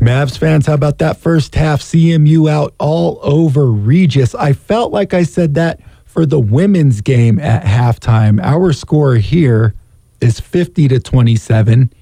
[0.00, 1.80] Mavs fans, how about that first half?
[1.80, 4.34] CMU out all over Regis.
[4.34, 5.80] I felt like I said that
[6.14, 8.40] for the women's game at halftime.
[8.40, 9.74] Our score here
[10.20, 11.92] is 50 to 27.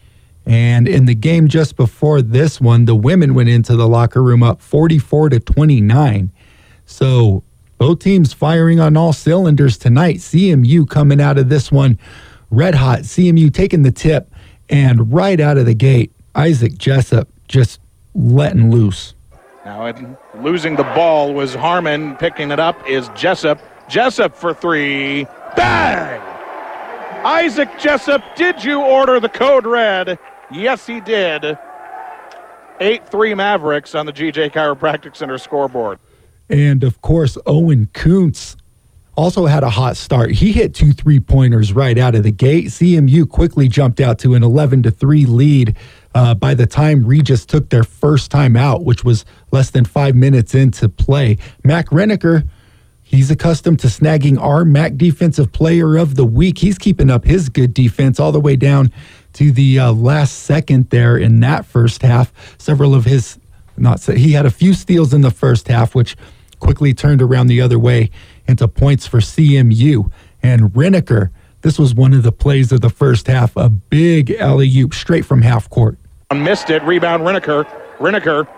[0.44, 4.42] And in the game just before this one, the women went into the locker room
[4.42, 6.30] up 44 to 29.
[6.84, 7.42] So
[7.78, 10.16] both teams firing on all cylinders tonight.
[10.16, 11.98] CMU coming out of this one
[12.50, 13.00] red hot.
[13.00, 14.30] CMU taking the tip
[14.68, 17.80] and right out of the gate, Isaac Jessup just
[18.14, 19.14] letting loose.
[19.64, 19.90] Now,
[20.34, 22.14] losing the ball was Harmon.
[22.16, 23.58] Picking it up is Jessup.
[23.93, 25.26] Jessup for three.
[25.55, 26.18] Bang!
[27.26, 30.18] Isaac Jessup, did you order the code red?
[30.51, 31.59] Yes, he did.
[32.80, 35.99] 8 3 Mavericks on the GJ Chiropractic Center scoreboard.
[36.49, 38.57] And of course, Owen Kuntz
[39.14, 40.30] also had a hot start.
[40.30, 42.68] He hit two three pointers right out of the gate.
[42.68, 45.76] CMU quickly jumped out to an 11 to 3 lead
[46.14, 50.14] uh, by the time Regis took their first time out, which was less than five
[50.14, 51.36] minutes into play.
[51.62, 52.49] Mac Riniker,
[53.12, 56.58] he's accustomed to snagging RMAC Defensive Player of the Week.
[56.58, 58.90] He's keeping up his good defense all the way down
[59.34, 62.32] to the uh, last second there in that first half.
[62.58, 63.38] Several of his,
[63.76, 66.16] not he had a few steals in the first half, which
[66.58, 68.10] quickly turned around the other way
[68.48, 70.10] into points for CMU.
[70.42, 74.68] And Riniker, this was one of the plays of the first half, a big alley
[74.78, 75.98] oop straight from half court.
[76.34, 76.82] Missed it.
[76.82, 77.66] Rebound, Riniker.
[77.98, 78.48] Riniker,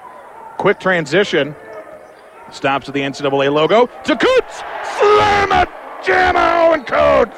[0.59, 1.55] quick transition.
[2.51, 3.87] Stops at the NCAA logo.
[3.87, 4.63] To Kuntz!
[4.99, 5.69] Slam it!
[6.05, 7.37] Jam Owen Kuntz!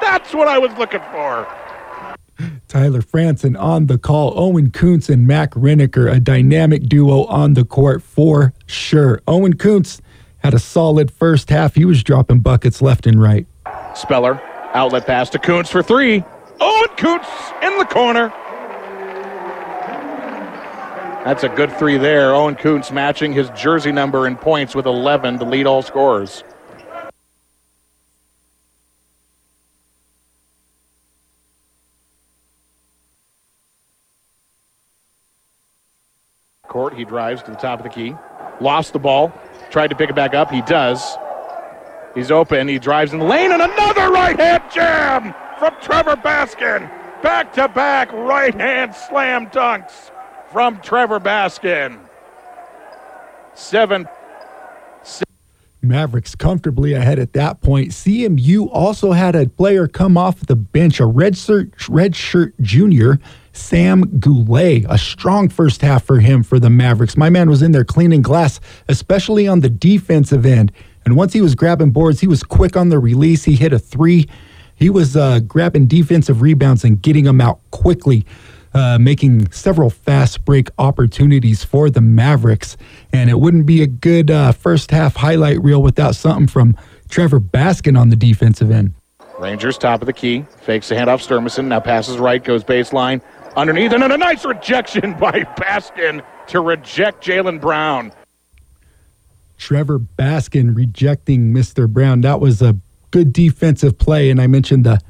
[0.00, 1.46] That's what I was looking for.
[2.68, 4.38] Tyler Franson on the call.
[4.38, 9.20] Owen Kuntz and Mac Riniker, a dynamic duo on the court for sure.
[9.26, 10.00] Owen Kuntz
[10.38, 11.74] had a solid first half.
[11.74, 13.46] He was dropping buckets left and right.
[13.94, 14.40] Speller,
[14.74, 16.22] outlet pass to Kuntz for three.
[16.60, 17.28] Owen Kuntz
[17.62, 18.32] in the corner.
[21.26, 22.36] That's a good three there.
[22.36, 26.44] Owen Kuntz matching his jersey number in points with 11 to lead all scorers.
[36.68, 38.14] Court, he drives to the top of the key.
[38.60, 39.32] Lost the ball.
[39.70, 40.48] Tried to pick it back up.
[40.52, 41.18] He does.
[42.14, 42.68] He's open.
[42.68, 46.88] He drives in the lane and another right hand jam from Trevor Baskin.
[47.20, 50.12] Back to back right hand slam dunks
[50.56, 51.98] from Trevor Baskin.
[53.54, 54.08] Seven.
[55.82, 57.90] Mavericks comfortably ahead at that point.
[57.90, 63.18] CMU also had a player come off the bench, a red shirt, red shirt junior,
[63.52, 64.86] Sam Goulet.
[64.88, 67.18] A strong first half for him for the Mavericks.
[67.18, 70.72] My man was in there cleaning glass, especially on the defensive end.
[71.04, 73.44] And once he was grabbing boards, he was quick on the release.
[73.44, 74.26] He hit a three.
[74.76, 78.24] He was uh, grabbing defensive rebounds and getting them out quickly
[78.76, 82.76] uh, making several fast break opportunities for the Mavericks.
[83.10, 86.76] And it wouldn't be a good uh, first half highlight reel without something from
[87.08, 88.92] Trevor Baskin on the defensive end.
[89.38, 93.22] Rangers top of the key, fakes the handoff Sturmison, now passes right, goes baseline,
[93.56, 98.12] underneath, and then a nice rejection by Baskin to reject Jalen Brown.
[99.56, 101.88] Trevor Baskin rejecting Mr.
[101.88, 102.20] Brown.
[102.20, 102.76] That was a
[103.10, 105.00] good defensive play, and I mentioned the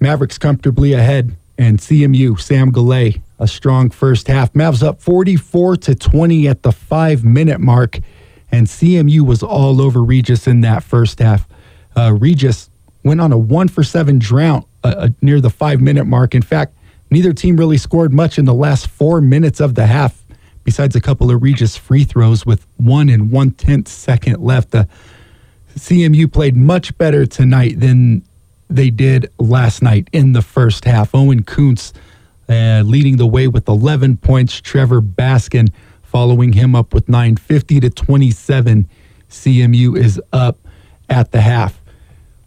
[0.00, 4.52] Mavericks comfortably ahead and CMU, Sam Goulet, a strong first half.
[4.52, 8.00] Mavs up 44 to 20 at the five minute mark,
[8.50, 11.46] and CMU was all over Regis in that first half.
[11.96, 12.70] Uh, Regis
[13.04, 16.34] went on a one for seven drought uh, uh, near the five minute mark.
[16.34, 16.74] In fact,
[17.10, 20.22] neither team really scored much in the last four minutes of the half,
[20.64, 24.70] besides a couple of Regis free throws with one and one tenth second left.
[24.70, 24.88] The
[25.76, 28.22] CMU played much better tonight than
[28.76, 31.14] they did last night in the first half.
[31.14, 31.92] Owen Kuntz
[32.48, 34.60] uh, leading the way with 11 points.
[34.60, 38.88] Trevor Baskin following him up with 9, 50 to 27.
[39.30, 40.58] CMU is up
[41.08, 41.80] at the half.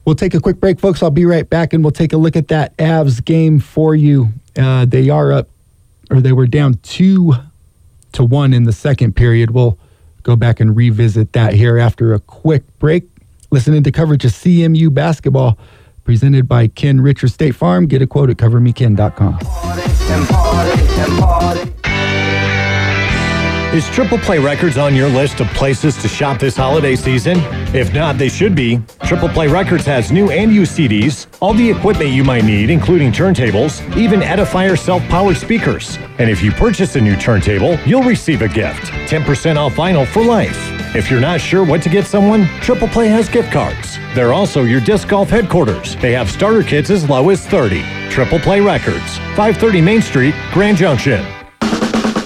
[0.06, 1.02] We'll take a quick break, folks.
[1.02, 4.30] I'll be right back and we'll take a look at that Avs game for you.
[4.56, 5.50] Uh, they are up,
[6.12, 7.34] or they were down two
[8.12, 9.52] to one in the second period.
[9.52, 9.80] We'll
[10.22, 13.06] go back and revisit that here after a quick break.
[13.50, 15.58] Listening to coverage of CMU basketball
[16.06, 17.88] presented by Ken Richards State Farm.
[17.88, 19.40] Get a quote at covermeken.com.
[23.74, 27.40] Is Triple Play Records on your list of places to shop this holiday season?
[27.76, 28.80] If not, they should be.
[29.04, 33.12] Triple Play Records has new and used CDs, all the equipment you might need, including
[33.12, 35.98] turntables, even Edifier self powered speakers.
[36.20, 40.24] And if you purchase a new turntable, you'll receive a gift 10% off vinyl for
[40.24, 40.58] life.
[40.96, 43.98] If you're not sure what to get someone, Triple Play has gift cards.
[44.14, 45.98] They're also your disc golf headquarters.
[45.98, 47.84] They have starter kits as low as 30.
[48.10, 51.26] Triple Play Records, 530 Main Street, Grand Junction.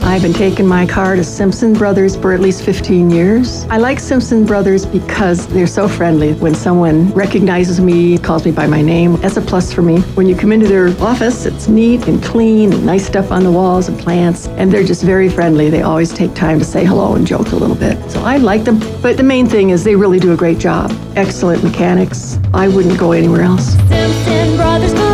[0.10, 3.66] I've been taking my car to Simpson Brothers for at least 15 years.
[3.66, 6.34] I like Simpson Brothers because they're so friendly.
[6.34, 10.02] When someone recognizes me, calls me by my name, that's a plus for me.
[10.16, 13.52] When you come into their office, it's neat and clean and nice stuff on the
[13.52, 15.70] walls and plants, and they're just very friendly.
[15.70, 17.96] They always take time to say hello and joke a little bit.
[18.10, 20.92] So I like them, but the main thing is they really do a great job.
[21.18, 22.40] Excellent mechanics.
[22.52, 23.74] I wouldn't go anywhere else.
[23.88, 25.09] Simpson Brothers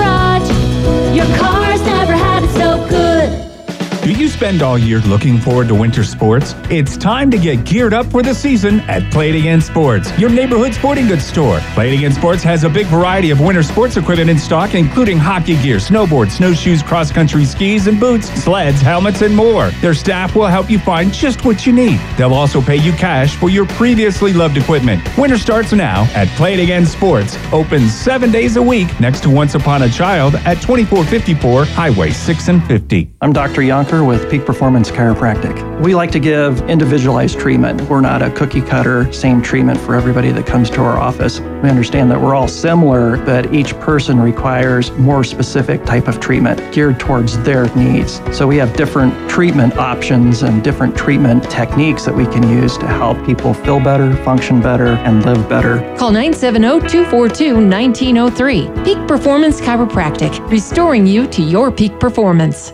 [4.06, 6.54] Do you spend all year looking forward to winter sports?
[6.70, 10.30] It's time to get geared up for the season at Play It Again Sports, your
[10.30, 11.60] neighborhood sporting goods store.
[11.74, 15.18] Play It Again Sports has a big variety of winter sports equipment in stock, including
[15.18, 19.72] hockey gear, snowboards, snowshoes, cross country skis and boots, sleds, helmets, and more.
[19.82, 22.00] Their staff will help you find just what you need.
[22.16, 25.02] They'll also pay you cash for your previously loved equipment.
[25.18, 29.32] Winter starts now at Play It Again Sports, open seven days a week next to
[29.32, 33.12] Once Upon a Child at 2454 Highway 6 and 50.
[33.22, 33.64] I'm Dr.
[33.64, 35.56] Yonker with Peak Performance Chiropractic.
[35.82, 37.82] We like to give individualized treatment.
[37.84, 41.40] We're not a cookie cutter, same treatment for everybody that comes to our office.
[41.40, 46.74] We understand that we're all similar, but each person requires more specific type of treatment
[46.74, 48.20] geared towards their needs.
[48.36, 52.88] So we have different treatment options and different treatment techniques that we can use to
[52.88, 55.80] help people feel better, function better, and live better.
[55.98, 58.86] Call 970-242-1903.
[58.86, 62.74] Peak Performance Chiropractic, restoring you to your peak performance.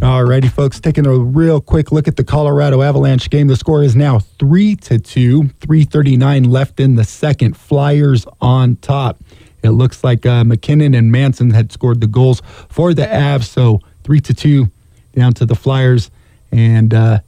[0.00, 3.46] Alrighty, folks, taking a real quick look at the Colorado Avalanche game.
[3.46, 7.56] The score is now three to two, 339 left in the second.
[7.56, 9.18] Flyers on top.
[9.62, 13.80] It looks like uh, MacKinnon and Manson had scored the goals for the Avs, so
[14.04, 14.70] three to two
[15.14, 16.10] down to the Flyers,
[16.52, 17.20] and uh,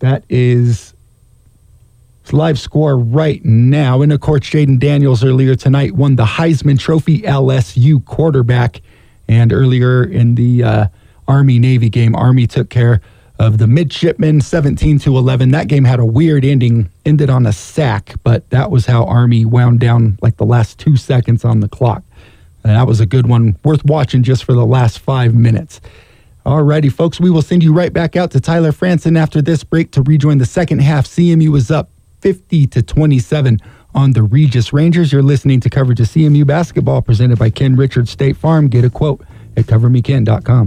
[0.00, 0.94] that is
[2.32, 4.02] live score right now.
[4.02, 8.80] And of course, Jayden Daniels earlier tonight won the Heisman Trophy LSU quarterback,
[9.28, 10.86] and earlier in the uh,
[11.28, 12.14] Army Navy game.
[12.14, 13.00] Army took care
[13.38, 15.50] of the midshipmen 17 to 11.
[15.50, 19.44] That game had a weird ending, ended on a sack, but that was how Army
[19.44, 22.02] wound down like the last two seconds on the clock.
[22.64, 25.80] And that was a good one, worth watching just for the last five minutes.
[26.46, 29.90] Alrighty, folks, we will send you right back out to Tyler Franson after this break
[29.92, 31.06] to rejoin the second half.
[31.06, 33.58] CMU is up 50 to 27
[33.94, 35.12] on the Regis Rangers.
[35.12, 38.68] You're listening to coverage of CMU basketball presented by Ken Richards State Farm.
[38.68, 39.24] Get a quote
[39.56, 40.66] at covermeken.com.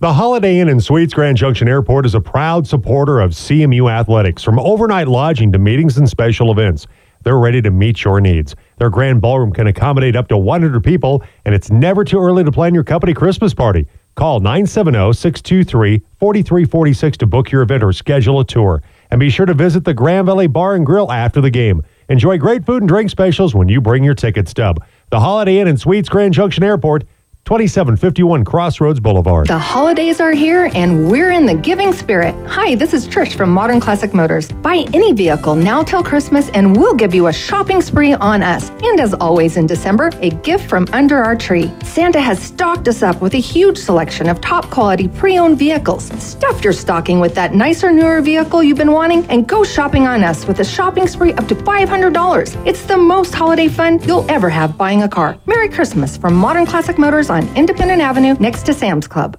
[0.00, 4.42] The Holiday Inn and Suites Grand Junction Airport is a proud supporter of CMU athletics,
[4.42, 6.86] from overnight lodging to meetings and special events.
[7.22, 8.56] They're ready to meet your needs.
[8.78, 12.50] Their grand ballroom can accommodate up to 100 people, and it's never too early to
[12.50, 13.86] plan your company Christmas party.
[14.14, 18.82] Call 970 623 4346 to book your event or schedule a tour.
[19.10, 21.82] And be sure to visit the Grand Valley Bar and Grill after the game.
[22.08, 24.82] Enjoy great food and drink specials when you bring your ticket stub.
[25.10, 27.04] The Holiday Inn and Suites Grand Junction Airport,
[27.50, 29.48] 2751 Crossroads Boulevard.
[29.48, 32.32] The holidays are here and we're in the giving spirit.
[32.46, 34.52] Hi, this is Trish from Modern Classic Motors.
[34.52, 38.70] Buy any vehicle now till Christmas and we'll give you a shopping spree on us.
[38.84, 41.72] And as always in December, a gift from under our tree.
[41.82, 46.04] Santa has stocked us up with a huge selection of top quality pre owned vehicles.
[46.22, 50.22] Stuff your stocking with that nicer, newer vehicle you've been wanting and go shopping on
[50.22, 52.64] us with a shopping spree up to $500.
[52.64, 55.36] It's the most holiday fun you'll ever have buying a car.
[55.46, 59.38] Merry Christmas from Modern Classic Motors on Independent Avenue next to Sam's Club.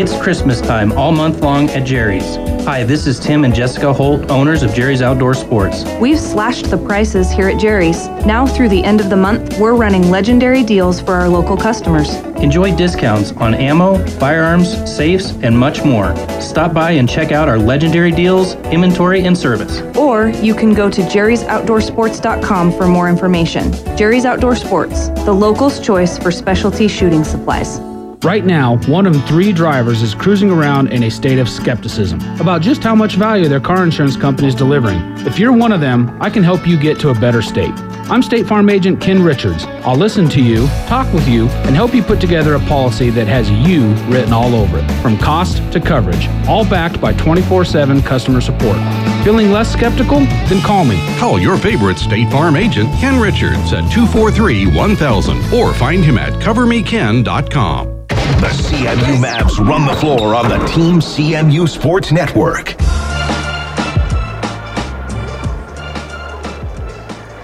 [0.00, 2.36] It's Christmas time all month long at Jerry's.
[2.64, 5.84] Hi, this is Tim and Jessica Holt, owners of Jerry's Outdoor Sports.
[6.00, 8.08] We've slashed the prices here at Jerry's.
[8.24, 12.14] Now through the end of the month, we're running legendary deals for our local customers.
[12.40, 16.16] Enjoy discounts on ammo, firearms, safes, and much more.
[16.40, 19.82] Stop by and check out our legendary deals, inventory, and service.
[19.98, 23.70] Or you can go to jerry'soutdoorsports.com for more information.
[23.98, 27.80] Jerry's Outdoor Sports, the local's choice for specialty shooting supplies.
[28.22, 32.60] Right now, one of three drivers is cruising around in a state of skepticism about
[32.60, 34.98] just how much value their car insurance company is delivering.
[35.26, 37.72] If you're one of them, I can help you get to a better state.
[38.10, 39.64] I'm State Farm Agent Ken Richards.
[39.86, 43.26] I'll listen to you, talk with you, and help you put together a policy that
[43.26, 48.02] has you written all over it, from cost to coverage, all backed by 24 7
[48.02, 48.76] customer support.
[49.24, 50.20] Feeling less skeptical?
[50.20, 51.00] Then call me.
[51.18, 56.34] Call your favorite State Farm agent, Ken Richards, at 243 1000 or find him at
[56.34, 57.99] covermeken.com.
[58.40, 62.74] The CMU Mavs run the floor on the Team CMU Sports Network.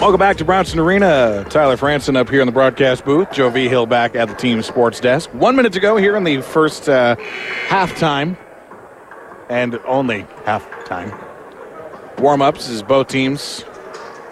[0.01, 1.45] Welcome back to Brownson Arena.
[1.51, 3.31] Tyler Franson up here in the broadcast booth.
[3.31, 3.69] Joe V.
[3.69, 5.29] Hill back at the team sports desk.
[5.35, 7.17] One minute to go here in the first uh,
[7.67, 8.39] halftime,
[9.51, 11.13] and only halftime.
[12.21, 13.67] Warm ups as both teams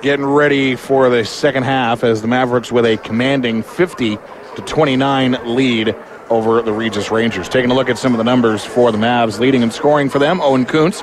[0.00, 4.16] getting ready for the second half as the Mavericks with a commanding 50
[4.56, 5.94] to 29 lead
[6.30, 7.48] over the Regis Rangers.
[7.48, 10.18] Taking a look at some of the numbers for the Mavs, leading in scoring for
[10.18, 11.02] them, Owen Kuntz,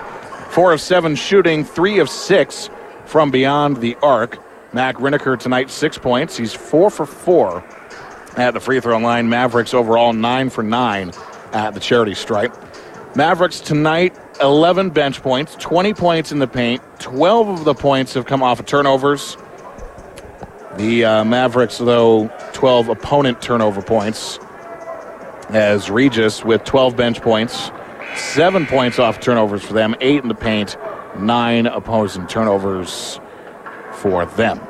[0.50, 2.70] four of seven shooting, three of six
[3.06, 4.40] from beyond the arc.
[4.74, 6.38] Mac Riniker tonight, six points.
[6.38, 7.64] He's four for four
[8.38, 9.30] at the free throw line.
[9.30, 11.12] Mavericks overall, nine for nine
[11.54, 12.56] at the charity stripe.
[13.16, 16.82] Mavericks tonight, 11 bench points, 20 points in the paint.
[17.00, 19.36] 12 of the points have come off of turnovers.
[20.78, 24.40] The uh, Mavericks, though, 12 opponent turnover points.
[25.52, 27.72] As Regis with 12 bench points,
[28.16, 30.78] seven points off turnovers for them, eight in the paint,
[31.18, 33.20] nine opposing turnovers
[33.92, 34.62] for them.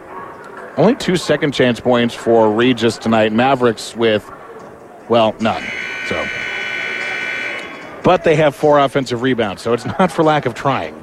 [0.78, 3.32] Only two second chance points for Regis tonight.
[3.32, 4.30] Mavericks with,
[5.08, 5.64] well, none.
[6.08, 6.28] So,
[8.04, 10.96] but they have four offensive rebounds, so it's not for lack of trying.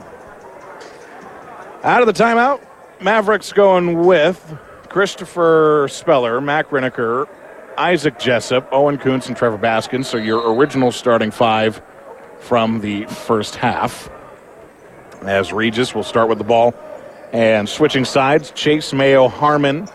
[1.85, 2.61] Out of the timeout,
[3.01, 4.59] Mavericks going with
[4.89, 7.29] Christopher Speller, Mac Riniker,
[7.79, 10.05] Isaac Jessup, Owen Kuntz, and Trevor Baskin.
[10.05, 11.81] So your original starting five
[12.41, 14.11] from the first half.
[15.23, 16.75] As Regis will start with the ball.
[17.33, 19.89] And switching sides, Chase Mayo Harmon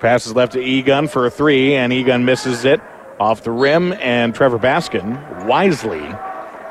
[0.00, 2.80] passes left to Egan for a three, and Egan misses it
[3.18, 3.92] off the rim.
[3.94, 6.02] And Trevor Baskin wisely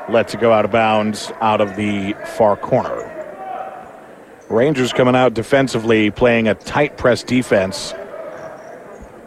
[0.08, 3.10] lets it go out of bounds out of the far corner.
[4.50, 7.94] Rangers coming out defensively, playing a tight press defense.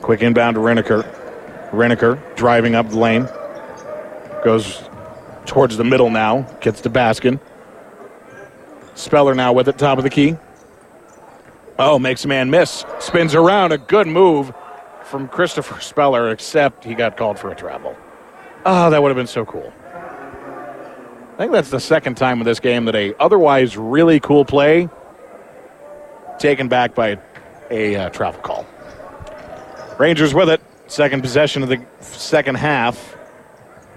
[0.07, 1.03] Quick inbound to Riniker.
[1.71, 3.27] Riniker driving up the lane.
[4.41, 4.89] Goes
[5.45, 6.43] towards the middle now.
[6.61, 7.41] Gets to Baskin.
[8.95, 10.37] Speller now with it, top of the key.
[11.77, 12.85] Oh, makes a man miss.
[12.99, 13.73] Spins around.
[13.73, 14.53] A good move
[15.03, 17.93] from Christopher Speller, except he got called for a travel.
[18.65, 19.73] Oh, that would have been so cool.
[21.33, 24.87] I think that's the second time in this game that a otherwise really cool play
[26.39, 27.19] taken back by
[27.69, 28.65] a uh, travel call.
[29.97, 30.61] Rangers with it.
[30.87, 33.15] Second possession of the second half.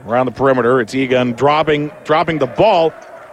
[0.06, 2.92] Around the perimeter, it's Egan dropping dropping the ball.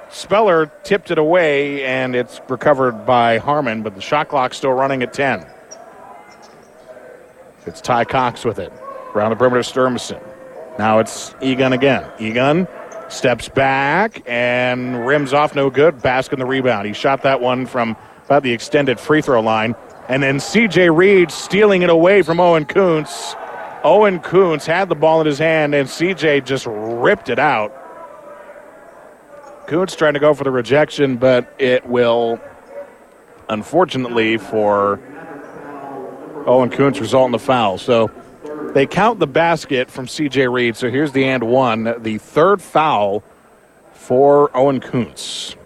[0.10, 5.02] Speller tipped it away, and it's recovered by Harmon, but the shot clock still running
[5.02, 5.45] at 10.
[7.65, 8.72] It's Ty Cox with it.
[9.14, 10.22] Around the perimeter, Sturmison.
[10.77, 12.10] Now it's Egan again.
[12.19, 12.68] Egan
[13.10, 15.98] steps back and rims off no good.
[15.98, 16.88] Baskin the rebound.
[16.88, 17.95] He shot that one from
[18.26, 19.76] about the extended free throw line.
[20.09, 23.35] And then CJ Reed stealing it away from Owen Kuntz.
[23.84, 27.73] Owen Kuntz had the ball in his hand, and CJ just ripped it out.
[29.67, 32.39] Kuntz trying to go for the rejection, but it will,
[33.49, 35.01] unfortunately for
[36.45, 37.77] Owen Kuntz, result in the foul.
[37.77, 38.09] So
[38.73, 40.77] they count the basket from CJ Reed.
[40.77, 43.23] So here's the and one, the third foul
[43.91, 45.57] for Owen Kuntz.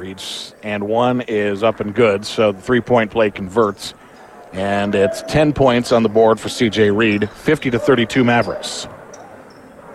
[0.00, 3.92] Reed's and one is up and good, so the three point play converts.
[4.50, 8.88] And it's 10 points on the board for CJ Reed, 50 to 32 Mavericks.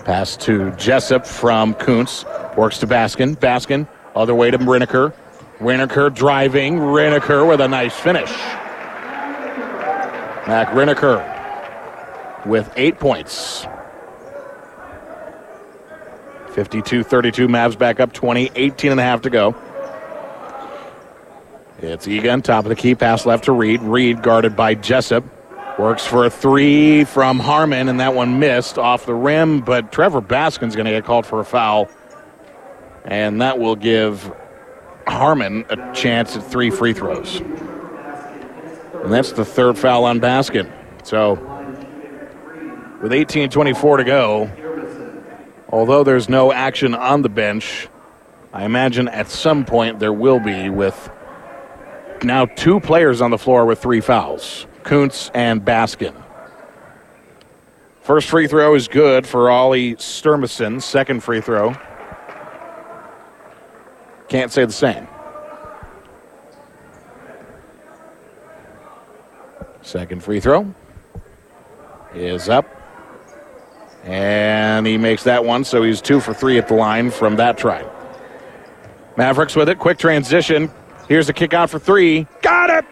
[0.04, 2.24] Pass to Jessup from Kuntz,
[2.56, 3.36] works to Baskin.
[3.36, 5.12] Baskin, other way to Riniker.
[5.58, 6.76] Riniker driving.
[6.78, 8.30] Riniker with a nice finish.
[10.48, 13.66] Mac Riniker with eight points.
[16.52, 17.48] 52 32.
[17.48, 19.56] Mavs back up 20, 18 and a half to go.
[21.80, 23.82] It's Egan, top of the key, pass left to Reed.
[23.82, 25.26] Reed guarded by Jessup.
[25.78, 30.22] Works for a three from Harmon, and that one missed off the rim, but Trevor
[30.22, 31.90] Baskin's going to get called for a foul.
[33.04, 34.34] And that will give
[35.06, 37.42] Harmon a chance at three free throws.
[37.42, 40.72] And that's the third foul on Baskin.
[41.04, 41.34] So,
[43.02, 44.50] with 18.24 to go,
[45.68, 47.90] although there's no action on the bench,
[48.54, 51.10] I imagine at some point there will be with
[52.24, 56.14] now two players on the floor with three fouls Kuntz and Baskin.
[58.02, 60.82] First free throw is good for Ollie Sturmison.
[60.82, 61.76] Second free throw.
[64.28, 65.08] Can't say the same.
[69.82, 70.74] Second free throw
[72.14, 72.68] is up.
[74.04, 77.58] And he makes that one, so he's two for three at the line from that
[77.58, 77.84] try.
[79.18, 79.80] Mavericks with it.
[79.80, 80.70] Quick transition.
[81.08, 82.28] Here's a kick out for three.
[82.42, 82.86] Got it!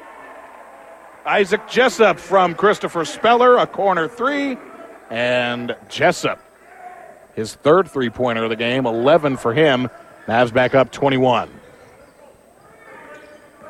[1.26, 4.58] Isaac Jessup from Christopher Speller, a corner three.
[5.10, 6.40] And Jessup,
[7.36, 9.90] his third three pointer of the game, 11 for him.
[10.28, 11.50] Mavs back up 21.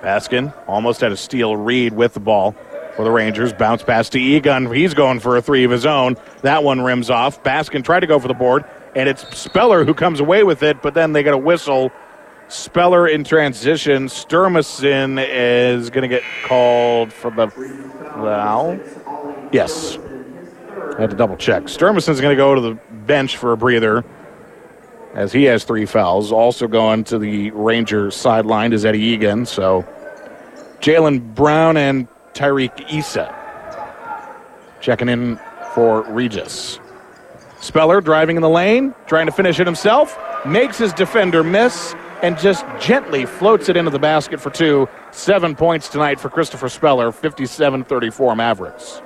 [0.02, 1.56] Baskin almost had a steal.
[1.56, 2.53] Reed with the ball
[2.95, 3.53] for the Rangers.
[3.53, 4.72] Bounce pass to Egan.
[4.74, 6.18] He's going for a three of his own.
[6.41, 7.41] That one rims off.
[7.44, 8.65] Baskin tried to go for the board,
[8.95, 11.91] and it's Speller who comes away with it, but then they get a whistle.
[12.54, 14.06] Speller in transition.
[14.06, 18.80] Sturmison is going to get called for the foul.
[19.52, 19.98] Yes.
[20.96, 21.64] I had to double check.
[21.64, 22.76] Sturmison's going to go to the
[23.06, 24.06] bench for a breather
[25.16, 26.32] as he has three fouls.
[26.32, 29.48] Also going to the Ranger sideline is Eddie Egan.
[29.48, 29.84] So
[30.80, 33.34] Jalen Brown and Tyreek Issa
[34.80, 35.40] checking in
[35.74, 36.80] for Regis.
[37.62, 42.40] Speller driving in the lane, trying to finish it himself, makes his defender miss, and
[42.40, 44.88] just gently floats it into the basket for two.
[45.12, 49.02] Seven points tonight for Christopher Speller, 57 34 Mavericks.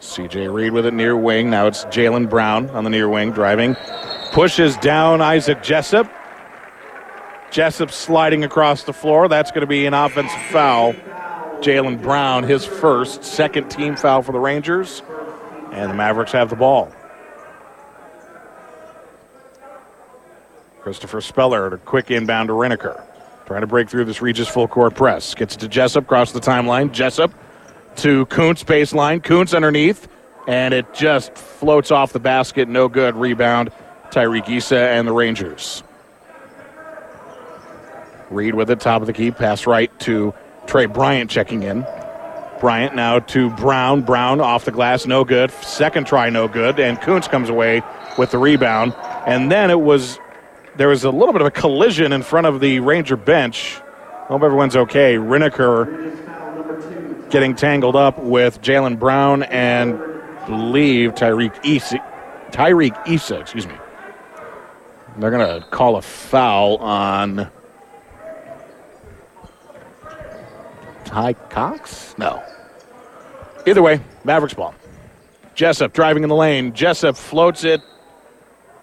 [0.00, 1.48] CJ Reed with it near wing.
[1.48, 3.76] Now it's Jalen Brown on the near wing driving.
[4.32, 6.10] Pushes down Isaac Jessup.
[7.50, 9.28] Jessup sliding across the floor.
[9.28, 10.92] That's going to be an offensive foul.
[11.60, 15.02] Jalen Brown, his first, second team foul for the Rangers.
[15.72, 16.92] And the Mavericks have the ball.
[20.88, 22.98] Christopher Speller, a quick inbound to Riniker.
[23.44, 25.34] Trying to break through this Regis full court press.
[25.34, 26.92] Gets to Jessup, across the timeline.
[26.92, 27.30] Jessup
[27.96, 29.22] to Kuntz baseline.
[29.22, 30.08] Kuntz underneath,
[30.46, 32.70] and it just floats off the basket.
[32.70, 33.16] No good.
[33.16, 33.70] Rebound.
[34.10, 35.82] Tyreek Issa and the Rangers.
[38.30, 39.30] Reed with it, top of the key.
[39.30, 40.32] Pass right to
[40.66, 41.84] Trey Bryant checking in.
[42.60, 44.00] Bryant now to Brown.
[44.00, 45.50] Brown off the glass, no good.
[45.50, 46.80] Second try, no good.
[46.80, 47.82] And Kuntz comes away
[48.16, 48.94] with the rebound.
[49.26, 50.18] And then it was,
[50.78, 53.80] there was a little bit of a collision in front of the Ranger bench.
[54.28, 55.16] Hope everyone's okay.
[55.16, 56.14] Riniker
[57.30, 59.98] getting tangled up with Jalen Brown and
[60.46, 61.98] believe Tyreek Issa.
[62.52, 63.74] Tyreek Issa, excuse me.
[65.18, 67.50] They're going to call a foul on
[71.04, 72.14] Ty Cox?
[72.18, 72.40] No.
[73.66, 74.76] Either way, Mavericks ball.
[75.56, 76.72] Jessup driving in the lane.
[76.72, 77.82] Jessup floats it,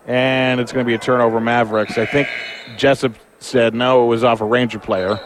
[0.08, 1.98] and it's going to be a turnover, Mavericks.
[1.98, 2.28] I think
[2.78, 5.20] Jessup said no, it was off a Ranger player.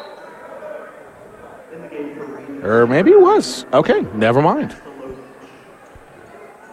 [2.63, 3.65] Or maybe it was.
[3.73, 4.75] Okay, never mind.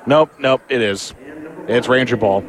[0.07, 1.15] Nope, nope, it is.
[1.69, 2.45] It's Ranger ball.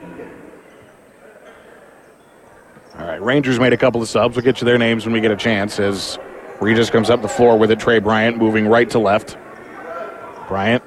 [2.97, 4.35] All right, Rangers made a couple of subs.
[4.35, 6.17] We'll get you their names when we get a chance as
[6.59, 7.79] Regis comes up the floor with it.
[7.79, 9.37] Trey Bryant moving right to left.
[10.47, 10.83] Bryant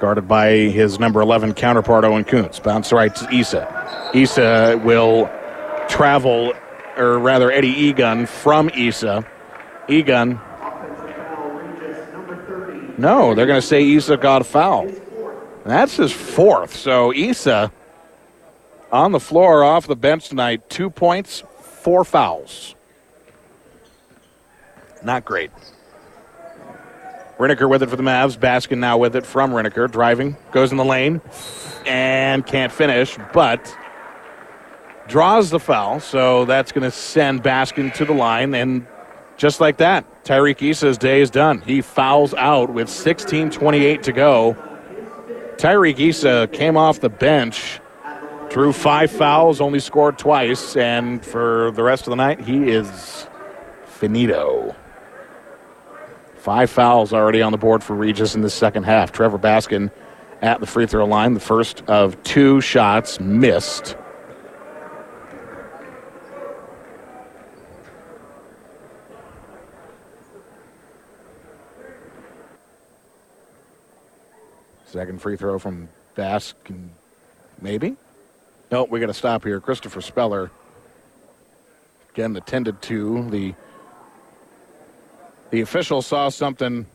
[0.00, 2.58] guarded by his number 11 counterpart, Owen Kuntz.
[2.58, 4.10] Bounce right to Issa.
[4.14, 5.30] Issa will
[5.88, 6.52] travel,
[6.96, 9.26] or rather, Eddie Egan from Issa
[9.88, 10.40] Egan.
[12.98, 14.90] No, they're going to say Issa got a foul.
[15.64, 16.74] That's his fourth.
[16.74, 17.70] So Issa
[18.92, 22.74] on the floor off the bench tonight, two points, four fouls.
[25.02, 25.50] Not great.
[27.40, 28.36] Riniker with it for the Mavs.
[28.36, 29.90] Baskin now with it from Riniker.
[29.90, 31.22] Driving, goes in the lane,
[31.86, 33.74] and can't finish, but
[35.08, 36.00] draws the foul.
[36.00, 38.54] So that's going to send Baskin to the line.
[38.54, 38.86] And
[39.38, 41.62] just like that, Tyreek Issa's day is done.
[41.62, 44.54] He fouls out with 16.28 to go.
[45.56, 47.80] Tyreek Issa came off the bench,
[48.50, 53.26] drew five fouls, only scored twice, and for the rest of the night, he is
[53.86, 54.76] finito.
[56.40, 59.12] Five fouls already on the board for Regis in the second half.
[59.12, 59.90] Trevor Baskin
[60.40, 63.94] at the free throw line, the first of two shots missed.
[74.86, 76.88] Second free throw from Baskin,
[77.60, 77.96] maybe?
[78.72, 79.60] No, we got to stop here.
[79.60, 80.50] Christopher Speller,
[82.14, 83.28] again, attended to.
[83.28, 83.54] The,
[85.50, 86.86] the official saw something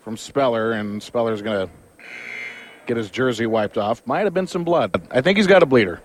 [0.00, 1.72] from Speller, and Speller's going to
[2.86, 4.06] get his jersey wiped off.
[4.06, 5.02] Might have been some blood.
[5.10, 6.00] I think he's got a bleeder.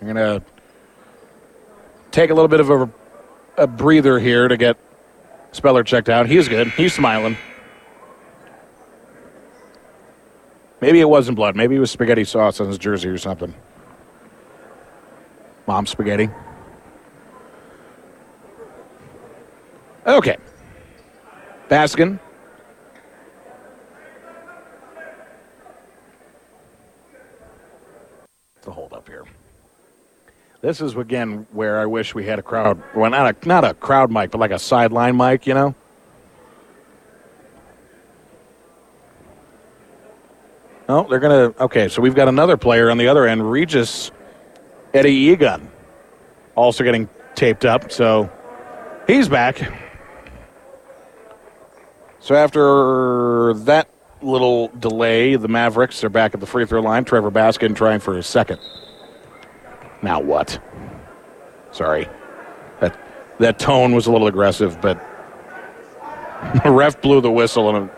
[0.00, 0.42] I'm going to
[2.10, 2.90] take a little bit of a,
[3.56, 4.76] a breather here to get
[5.52, 6.26] Speller checked out.
[6.26, 6.68] He's good.
[6.68, 7.36] He's smiling.
[10.80, 11.54] Maybe it wasn't blood.
[11.54, 13.54] Maybe it was spaghetti sauce on his jersey or something.
[15.66, 16.28] Mom spaghetti.
[20.06, 20.36] Okay.
[21.68, 22.18] Baskin.
[28.62, 29.24] The hold up here.
[30.60, 32.82] This is again where I wish we had a crowd.
[32.94, 35.46] Well, not a not a crowd mic, but like a sideline mic.
[35.46, 35.74] You know.
[40.88, 41.54] Oh, they're gonna.
[41.58, 44.10] Okay, so we've got another player on the other end, Regis
[44.94, 45.70] Eddie Egan,
[46.54, 47.90] also getting taped up.
[47.90, 48.30] So
[49.06, 49.91] he's back.
[52.22, 53.88] So after that
[54.22, 57.04] little delay, the Mavericks are back at the free throw line.
[57.04, 58.60] Trevor Baskin trying for his second.
[60.02, 60.60] Now what?
[61.72, 62.06] Sorry.
[62.80, 62.96] That
[63.38, 64.98] that tone was a little aggressive, but
[66.64, 67.90] the ref blew the whistle and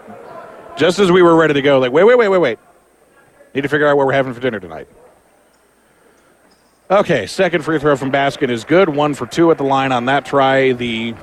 [0.76, 2.58] just as we were ready to go, like, wait, wait, wait, wait, wait.
[3.54, 4.88] Need to figure out what we're having for dinner tonight.
[6.90, 8.88] Okay, second free throw from Baskin is good.
[8.88, 10.72] One for two at the line on that try.
[10.72, 11.14] The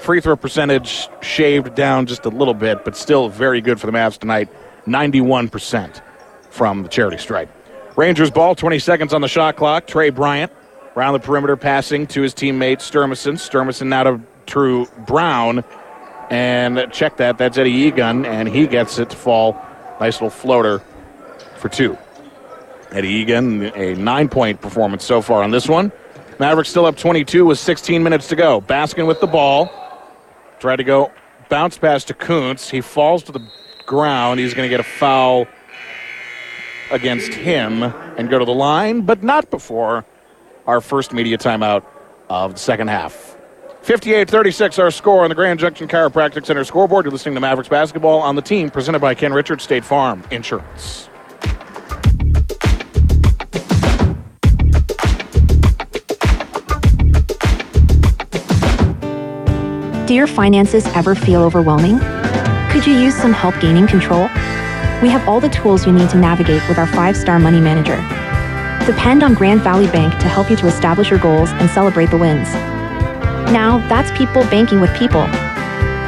[0.00, 3.92] free throw percentage shaved down just a little bit, but still very good for the
[3.92, 4.48] Mavs tonight.
[4.86, 6.00] 91%
[6.50, 7.50] from the charity stripe.
[7.96, 9.86] Rangers ball, 20 seconds on the shot clock.
[9.86, 10.52] Trey Bryant
[10.96, 13.34] around the perimeter passing to his teammate Sturmison.
[13.34, 15.64] Sturmison now to True Brown.
[16.30, 17.38] And check that.
[17.38, 19.60] That's Eddie Egan, and he gets it to fall.
[20.00, 20.82] Nice little floater
[21.56, 21.96] for two.
[22.92, 25.92] Eddie Egan, a nine point performance so far on this one.
[26.38, 28.60] Mavericks still up 22 with 16 minutes to go.
[28.60, 29.70] Baskin with the ball.
[30.58, 31.12] Tried to go
[31.48, 32.68] bounce pass to Kuntz.
[32.70, 33.42] He falls to the
[33.86, 34.40] ground.
[34.40, 35.46] He's going to get a foul
[36.90, 40.04] against him and go to the line, but not before
[40.66, 41.84] our first media timeout
[42.28, 43.36] of the second half.
[43.82, 47.04] 58 36 our score on the Grand Junction Chiropractic Center scoreboard.
[47.04, 51.08] You're listening to Mavericks basketball on the team, presented by Ken Richards State Farm Insurance.
[60.08, 61.98] Do your finances ever feel overwhelming?
[62.70, 64.22] Could you use some help gaining control?
[65.02, 67.96] We have all the tools you need to navigate with our five star money manager.
[68.90, 72.16] Depend on Grand Valley Bank to help you to establish your goals and celebrate the
[72.16, 72.50] wins.
[73.52, 75.20] Now, that's people banking with people.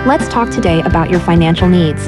[0.06, 2.06] Let's talk today about your financial needs.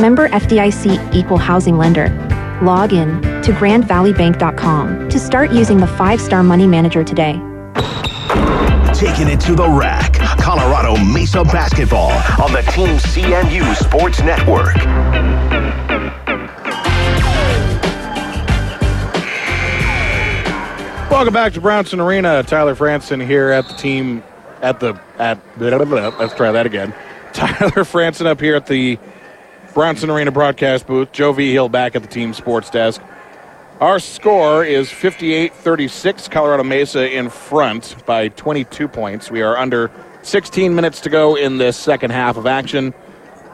[0.00, 2.08] Member FDIC Equal Housing Lender.
[2.62, 7.34] Log in to grandvalleybank.com to start using the five star money manager today.
[8.94, 10.25] Taking it to the rack.
[10.46, 14.76] Colorado Mesa basketball on the Team CMU Sports Network.
[21.10, 22.44] Welcome back to Brownson Arena.
[22.44, 24.22] Tyler Franson here at the team
[24.62, 26.94] at the at let's try that again.
[27.32, 29.00] Tyler Franson up here at the
[29.74, 31.10] Brownson Arena broadcast booth.
[31.10, 33.02] Joe V Hill back at the team sports desk.
[33.80, 36.30] Our score is 58-36.
[36.30, 39.28] Colorado Mesa in front by 22 points.
[39.28, 39.90] We are under
[40.26, 42.92] 16 minutes to go in this second half of action.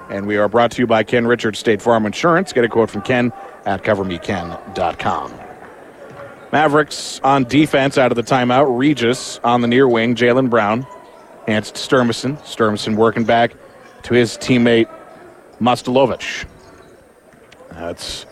[0.09, 2.53] And we are brought to you by Ken Richards State Farm Insurance.
[2.53, 3.31] Get a quote from Ken
[3.67, 5.33] at covermeken.com.
[6.51, 8.79] Mavericks on defense out of the timeout.
[8.79, 10.15] Regis on the near wing.
[10.15, 10.87] Jalen Brown.
[11.47, 12.39] Hands to Sturmison.
[12.41, 13.55] Sturmison working back
[14.05, 14.89] to his teammate
[15.61, 16.47] Mostalovic.
[17.71, 18.25] That's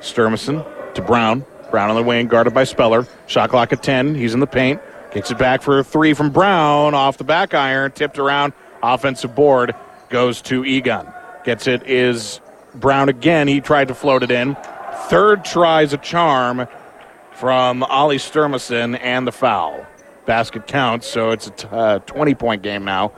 [0.00, 0.64] Sturmison
[0.94, 1.44] to Brown.
[1.70, 3.06] Brown on the wing, guarded by Speller.
[3.26, 4.14] Shot clock at 10.
[4.14, 4.80] He's in the paint.
[5.16, 6.94] Kicks it back for a three from Brown.
[6.94, 7.90] Off the back iron.
[7.90, 8.52] Tipped around.
[8.82, 9.74] Offensive board
[10.10, 11.10] goes to Egan.
[11.42, 12.42] Gets it is
[12.74, 13.48] Brown again.
[13.48, 14.58] He tried to float it in.
[15.08, 16.68] Third tries a charm
[17.32, 19.86] from Ollie Sturmison and the foul.
[20.26, 23.10] Basket counts, so it's a t- uh, 20 point game now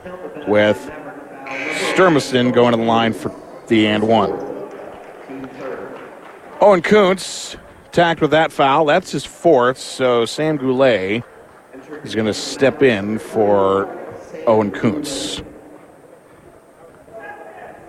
[0.47, 0.77] with
[1.97, 3.35] Sturmison going to the line for
[3.67, 4.31] the and one.
[6.61, 7.57] Owen Kuntz
[7.91, 8.85] tacked with that foul.
[8.85, 11.25] That's his fourth, so Sam Goulet
[12.03, 13.87] is going to step in for
[14.47, 15.41] Owen Kuntz.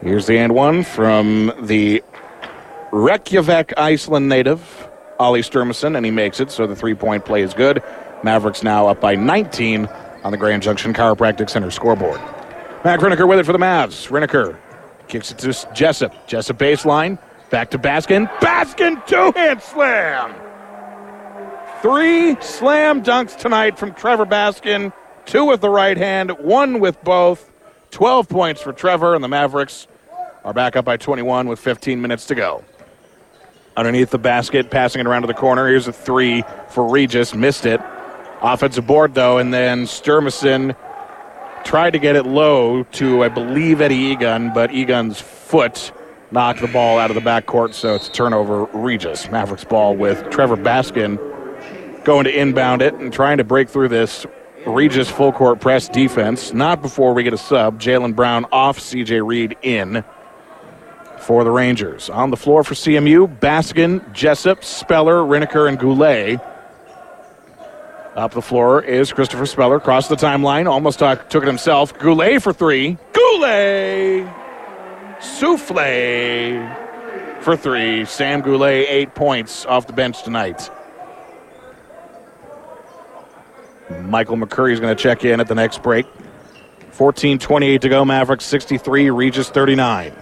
[0.02, 2.02] Here's the and one from the
[2.90, 4.88] Reykjavik, Iceland native,
[5.18, 7.82] Ollie Sturmison, and he makes it, so the three point play is good.
[8.22, 9.86] Mavericks now up by 19
[10.24, 12.20] on the Grand Junction Chiropractic Center scoreboard.
[12.84, 14.08] Mac Riniker with it for the Mavs.
[14.08, 14.56] Riniker
[15.08, 16.26] kicks it to Jessup.
[16.26, 17.18] Jessup baseline.
[17.50, 18.28] Back to Baskin.
[18.38, 20.34] Baskin two hand slam.
[21.82, 24.92] Three slam dunks tonight from Trevor Baskin.
[25.24, 27.50] Two with the right hand, one with both.
[27.90, 29.86] 12 points for Trevor, and the Mavericks
[30.44, 32.62] are back up by 21 with 15 minutes to go.
[33.78, 35.68] Underneath the basket, passing it around to the corner.
[35.68, 37.34] Here's a three for Regis.
[37.34, 37.80] Missed it.
[38.42, 40.76] Offensive board, though, and then Sturmison
[41.64, 45.92] tried to get it low to, I believe, Eddie Egan, but Egan's foot
[46.30, 48.64] knocked the ball out of the backcourt, so it's a turnover.
[48.66, 49.30] Regis.
[49.30, 51.29] Mavericks ball with Trevor Baskin
[52.04, 54.26] going to inbound it and trying to break through this
[54.66, 56.52] Regis full court press defense.
[56.52, 57.80] Not before we get a sub.
[57.80, 60.04] Jalen Brown off, CJ Reed in
[61.18, 62.10] for the Rangers.
[62.10, 66.40] On the floor for CMU, Baskin, Jessup, Speller, Riniker, and Goulet.
[68.16, 69.76] Up the floor is Christopher Speller.
[69.76, 71.96] Across the timeline, almost took it himself.
[71.98, 72.98] Goulet for three.
[73.12, 74.26] Goulet!
[75.20, 76.76] Souffle
[77.40, 78.04] for three.
[78.04, 80.70] Sam Goulet, eight points off the bench tonight.
[84.02, 86.06] Michael McCurry is going to check in at the next break.
[86.92, 88.04] 14 28 to go.
[88.04, 90.12] Mavericks 63, Regis 39.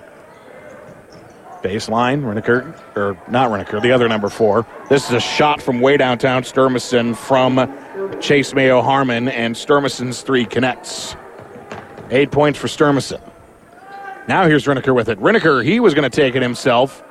[1.63, 4.67] Baseline, Riniker, or not Riniker, the other number four.
[4.89, 10.45] This is a shot from way downtown Sturmison from Chase Mayo Harmon, and Sturmison's three
[10.45, 11.17] connects.
[12.11, 13.21] Eight points for Sturmison.
[14.29, 15.19] Now here's Riniker with it.
[15.19, 17.03] Riniker, he was going to take it himself.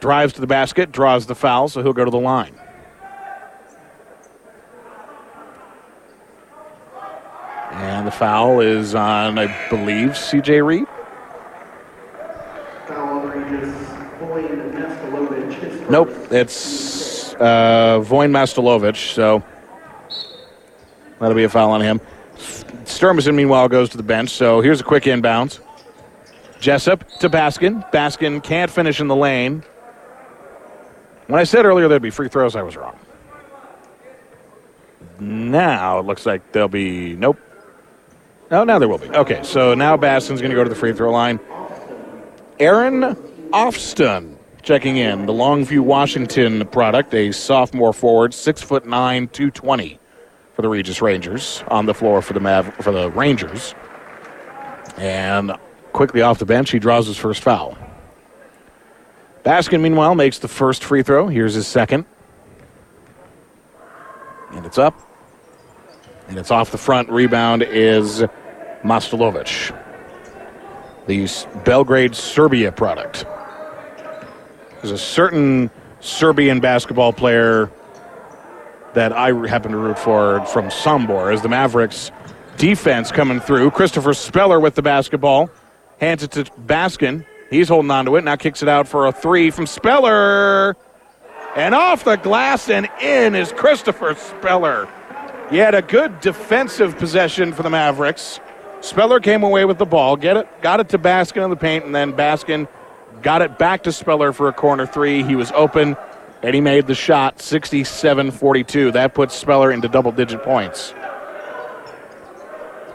[0.00, 2.54] Drives to the basket, draws the foul, so he'll go to the line.
[7.70, 10.86] And the foul is on, I believe, CJ Reed.
[15.90, 19.42] Nope, it's uh, Voin Mastalovic, so
[21.18, 22.00] that'll be a foul on him.
[22.84, 25.60] Sturmison, meanwhile, goes to the bench, so here's a quick inbounds.
[26.58, 27.90] Jessup to Baskin.
[27.92, 29.62] Baskin can't finish in the lane.
[31.26, 32.98] When I said earlier there'd be free throws, I was wrong.
[35.20, 37.38] Now it looks like there'll be, nope.
[38.50, 39.08] Oh, now there will be.
[39.08, 41.40] Okay, so now Baskin's going to go to the free throw line.
[42.60, 43.16] Aaron
[43.52, 49.98] Offston checking in, the Longview, Washington product, a sophomore forward, six foot nine, two twenty,
[50.54, 53.74] for the Regis Rangers on the floor for the Mav- for the Rangers.
[54.96, 55.52] And
[55.92, 57.76] quickly off the bench, he draws his first foul.
[59.44, 61.28] Baskin, meanwhile, makes the first free throw.
[61.28, 62.06] Here's his second,
[64.52, 64.98] and it's up,
[66.28, 67.08] and it's off the front.
[67.10, 68.24] Rebound is
[68.82, 69.74] Mostalovic
[71.06, 71.28] the
[71.64, 73.26] Belgrade Serbia product.
[74.80, 75.70] There's a certain
[76.00, 77.70] Serbian basketball player
[78.94, 82.10] that I happen to root for from Sombor as the Mavericks
[82.56, 83.70] defense coming through.
[83.70, 85.50] Christopher Speller with the basketball.
[86.00, 87.24] Hands it to Baskin.
[87.50, 88.24] He's holding on to it.
[88.24, 90.76] Now kicks it out for a three from Speller.
[91.56, 94.88] And off the glass and in is Christopher Speller.
[95.50, 98.40] He had a good defensive possession for the Mavericks.
[98.80, 101.84] Speller came away with the ball, get it, got it to Baskin in the paint,
[101.84, 102.68] and then Baskin
[103.22, 105.22] got it back to Speller for a corner three.
[105.22, 105.96] He was open,
[106.42, 108.92] and he made the shot 67 42.
[108.92, 110.94] That puts Speller into double digit points.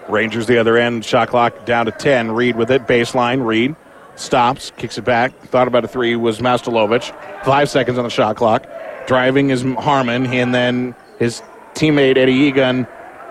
[0.07, 2.31] Rangers the other end, shot clock down to 10.
[2.31, 3.45] Reed with it, baseline.
[3.45, 3.75] Reed
[4.15, 5.33] stops, kicks it back.
[5.45, 7.13] Thought about a three was Mastalovic.
[7.45, 8.65] Five seconds on the shot clock.
[9.07, 11.41] Driving is Harmon, and then his
[11.79, 12.85] teammate Eddie Egan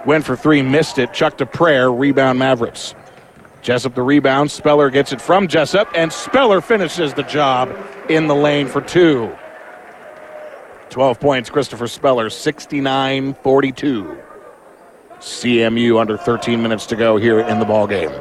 [0.06, 1.12] went for three, missed it.
[1.12, 2.94] chucked a prayer, rebound Mavericks.
[3.60, 4.50] Jessup the rebound.
[4.50, 7.70] Speller gets it from Jessup, and Speller finishes the job
[8.08, 9.36] in the lane for two.
[10.88, 14.18] 12 points, Christopher Speller, 69 42.
[15.18, 18.12] CMU under 13 minutes to go here in the ball game.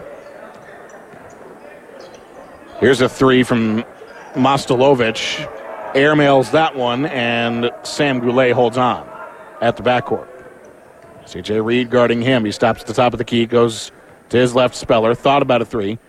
[2.81, 3.85] Here's a three from
[4.33, 5.47] Mostelovich.
[5.93, 9.16] Airmails that one, and Sam Goulet holds on
[9.61, 10.27] at the backcourt.
[11.25, 12.45] CJ Reed guarding him.
[12.45, 13.91] He stops at the top of the key, goes
[14.29, 14.75] to his left.
[14.75, 15.99] Speller thought about a three,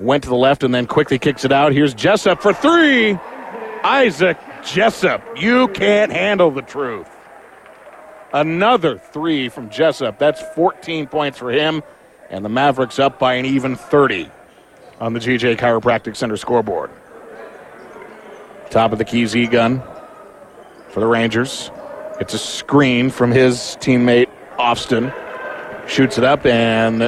[0.00, 1.72] went to the left, and then quickly kicks it out.
[1.72, 3.18] Here's Jessup for three.
[3.84, 7.08] Isaac Jessup, you can't handle the truth.
[8.32, 10.18] Another three from Jessup.
[10.18, 11.82] That's 14 points for him,
[12.30, 14.30] and the Mavericks up by an even 30
[15.00, 16.90] on the GJ Chiropractic Center scoreboard.
[18.70, 19.82] Top of the key Z gun
[20.88, 21.70] for the Rangers.
[22.18, 25.12] It's a screen from his teammate Austin.
[25.86, 26.98] Shoots it up, and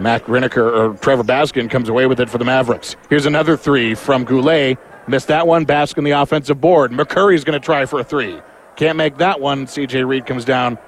[0.00, 2.94] Mac Riniker or Trevor Baskin comes away with it for the Mavericks.
[3.10, 4.78] Here's another three from Goulet.
[5.08, 5.66] Missed that one.
[5.66, 6.92] Baskin the offensive board.
[6.92, 8.40] McCurry's going to try for a three.
[8.76, 9.66] Can't make that one.
[9.66, 10.78] CJ Reed comes down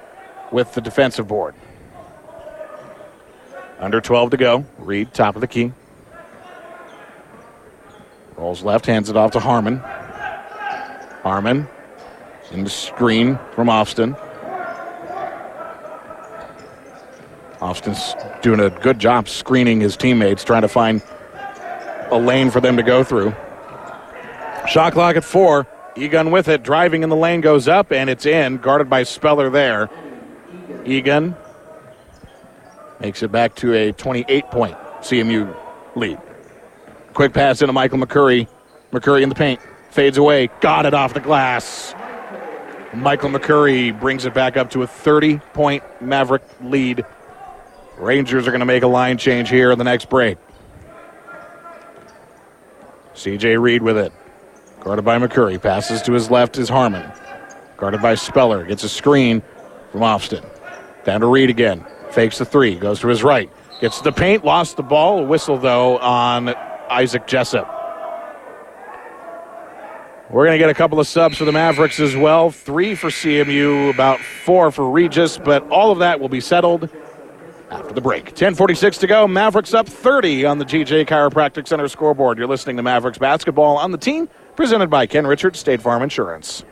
[0.51, 1.53] with the defensive board.
[3.79, 4.65] Under 12 to go.
[4.77, 5.73] Reed, top of the key.
[8.37, 9.79] Rolls left, hands it off to Harmon.
[11.23, 11.67] Harmon
[12.51, 14.15] in the screen from Austin.
[17.61, 21.01] Austin's doing a good job screening his teammates, trying to find
[22.09, 23.33] a lane for them to go through.
[24.67, 25.67] Shot clock at four.
[25.95, 29.49] Egan with it, driving in the lane goes up, and it's in, guarded by Speller
[29.49, 29.89] there.
[30.85, 31.35] Egan
[32.99, 35.55] makes it back to a 28 point CMU
[35.95, 36.17] lead.
[37.13, 38.47] Quick pass into Michael McCurry.
[38.91, 39.59] McCurry in the paint,
[39.89, 41.93] fades away, got it off the glass.
[42.93, 47.05] Michael McCurry brings it back up to a 30 point Maverick lead.
[47.97, 50.37] Rangers are going to make a line change here in the next break.
[53.13, 54.11] CJ Reed with it.
[54.81, 55.61] Guarded by McCurry.
[55.61, 57.09] Passes to his left is Harmon.
[57.77, 58.65] Guarded by Speller.
[58.65, 59.41] Gets a screen
[59.91, 60.43] from Austin.
[61.05, 61.85] Down to Reed again.
[62.09, 62.75] Fakes the three.
[62.75, 63.49] Goes to his right.
[63.79, 64.43] Gets the paint.
[64.43, 65.19] Lost the ball.
[65.19, 66.49] A whistle, though, on
[66.89, 67.80] Isaac Jessup.
[70.31, 72.51] We're going to get a couple of subs for the Mavericks as well.
[72.51, 76.89] Three for CMU, about four for Regis, but all of that will be settled
[77.69, 78.33] after the break.
[78.33, 79.27] 10.46 to go.
[79.27, 82.37] Mavericks up 30 on the GJ Chiropractic Center scoreboard.
[82.37, 86.63] You're listening to Mavericks basketball on the team, presented by Ken Richards, State Farm Insurance.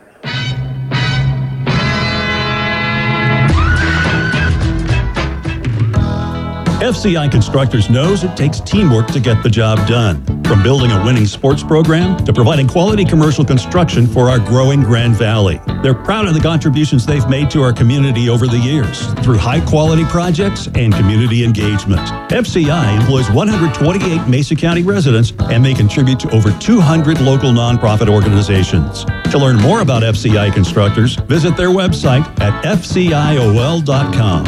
[6.80, 10.24] FCI Constructors knows it takes teamwork to get the job done.
[10.44, 15.14] From building a winning sports program to providing quality commercial construction for our growing Grand
[15.14, 15.60] Valley.
[15.82, 19.60] They're proud of the contributions they've made to our community over the years through high
[19.60, 22.00] quality projects and community engagement.
[22.30, 29.04] FCI employs 128 Mesa County residents and they contribute to over 200 local nonprofit organizations.
[29.30, 34.46] To learn more about FCI Constructors, visit their website at fciol.com.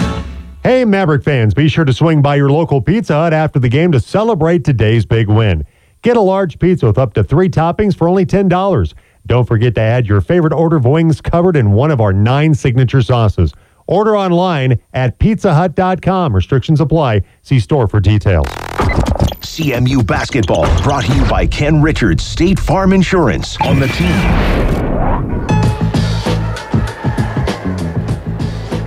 [0.62, 3.90] Hey, Maverick fans, be sure to swing by your local Pizza Hut after the game
[3.90, 5.66] to celebrate today's big win.
[6.02, 8.94] Get a large pizza with up to three toppings for only $10.
[9.26, 12.54] Don't forget to add your favorite order of wings covered in one of our nine
[12.54, 13.52] signature sauces.
[13.88, 16.32] Order online at pizzahut.com.
[16.32, 17.22] Restrictions apply.
[17.42, 18.46] See store for details.
[18.46, 25.61] CMU basketball brought to you by Ken Richards, State Farm Insurance on the team.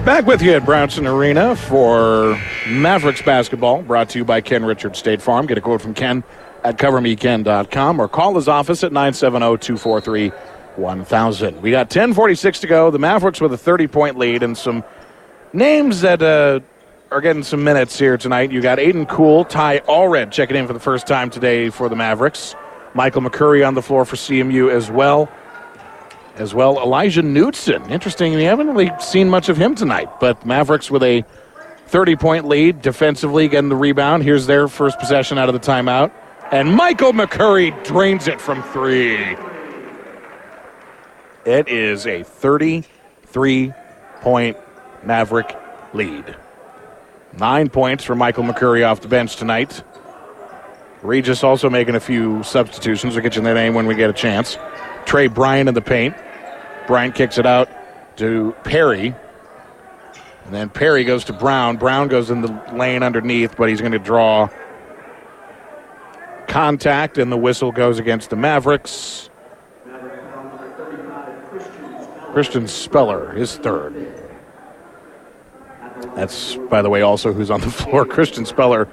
[0.05, 4.99] Back with you at Brownson Arena for Mavericks basketball, brought to you by Ken Richards
[4.99, 5.47] State Farm.
[5.47, 6.23] Get a quote from Ken
[6.63, 10.29] at covermeken.com or call his office at 970 243
[10.75, 11.59] 1000.
[11.59, 12.91] We got 10.46 to go.
[12.91, 14.83] The Mavericks with a 30 point lead and some
[15.53, 16.59] names that uh,
[17.09, 18.51] are getting some minutes here tonight.
[18.51, 21.95] You got Aiden Cool, Ty Allred checking in for the first time today for the
[21.95, 22.53] Mavericks.
[22.93, 25.31] Michael McCurry on the floor for CMU as well
[26.35, 26.77] as well.
[26.79, 27.89] Elijah Knutson.
[27.89, 28.33] Interesting.
[28.33, 31.23] We haven't really seen much of him tonight, but Mavericks with a
[31.87, 34.23] 30 point lead defensively, getting the rebound.
[34.23, 36.11] Here's their first possession out of the timeout.
[36.51, 39.35] And Michael McCurry drains it from three.
[41.45, 43.73] It is a 33
[44.21, 44.57] point
[45.03, 45.55] Maverick
[45.93, 46.35] lead.
[47.37, 49.83] Nine points for Michael McCurry off the bench tonight.
[51.01, 53.13] Regis also making a few substitutions.
[53.13, 54.57] We'll get you that name when we get a chance.
[55.05, 56.15] Trey Bryant in the paint.
[56.87, 57.69] Bryant kicks it out
[58.17, 59.15] to Perry.
[60.45, 61.77] And then Perry goes to Brown.
[61.77, 64.49] Brown goes in the lane underneath, but he's going to draw
[66.47, 69.29] contact, and the whistle goes against the Mavericks.
[72.31, 73.93] Christian Speller is third.
[76.15, 78.05] That's, by the way, also who's on the floor.
[78.05, 78.87] Christian Speller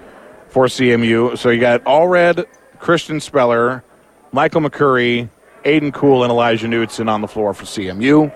[0.48, 1.36] for CMU.
[1.36, 2.46] So you got Allred,
[2.78, 3.84] Christian Speller,
[4.32, 5.28] Michael McCurry,
[5.64, 8.32] Aiden Cool and Elijah Knutson on the floor for CMU.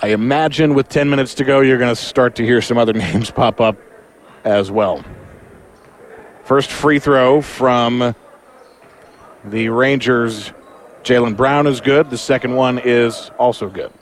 [0.00, 2.92] I imagine with 10 minutes to go, you're going to start to hear some other
[2.92, 3.76] names pop up
[4.44, 5.04] as well.
[6.44, 8.14] First free throw from
[9.44, 10.52] the Rangers,
[11.04, 12.10] Jalen Brown is good.
[12.10, 13.92] The second one is also good.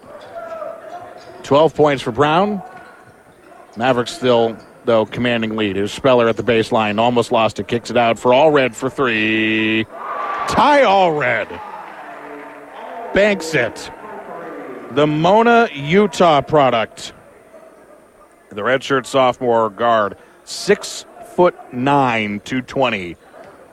[1.43, 2.62] 12 points for Brown.
[3.77, 5.77] Mavericks still, though, commanding lead.
[5.77, 6.99] Here's Speller at the baseline.
[6.99, 7.69] Almost lost it.
[7.69, 9.85] Kicks it out for Allred for three.
[10.49, 11.70] Ty Allred
[13.12, 13.91] banks it.
[14.93, 17.12] The Mona, Utah product.
[18.51, 23.16] The redshirt sophomore guard, six foot nine, 220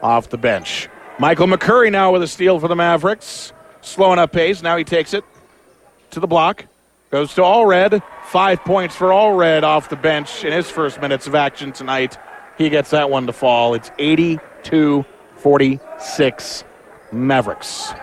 [0.02, 0.88] off the bench.
[1.20, 3.54] Michael McCurry now with a steal for the Mavericks.
[3.82, 4.62] Slowing up pace.
[4.62, 5.24] Now he takes it
[6.12, 6.66] to the block.
[7.10, 8.04] Goes to Allred.
[8.26, 12.18] Five points for Allred off the bench in his first minutes of action tonight.
[12.58, 13.74] He gets that one to fall.
[13.74, 15.06] It's 82
[15.38, 16.64] 46
[17.12, 17.94] Mavericks.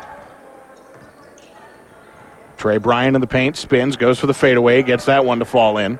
[2.65, 5.77] Trey Bryan in the paint, spins, goes for the fadeaway, gets that one to fall
[5.77, 5.99] in.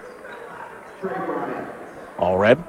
[2.17, 2.67] Allred.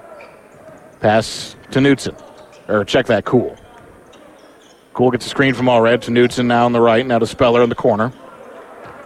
[1.00, 2.22] Pass to Knutson.
[2.68, 3.56] Or check that, Cool.
[4.94, 7.64] Cool gets a screen from Allred to Knutson now on the right, now to Speller
[7.64, 8.12] in the corner.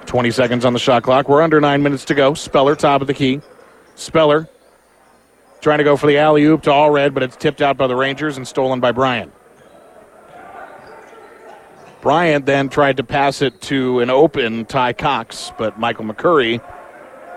[0.07, 1.29] 20 seconds on the shot clock.
[1.29, 2.33] We're under nine minutes to go.
[2.33, 3.41] Speller, top of the key.
[3.93, 4.49] Speller
[5.61, 7.95] trying to go for the alley oop to Allred, but it's tipped out by the
[7.95, 9.31] Rangers and stolen by Bryant.
[12.01, 16.61] Bryant then tried to pass it to an open Ty Cox, but Michael McCurry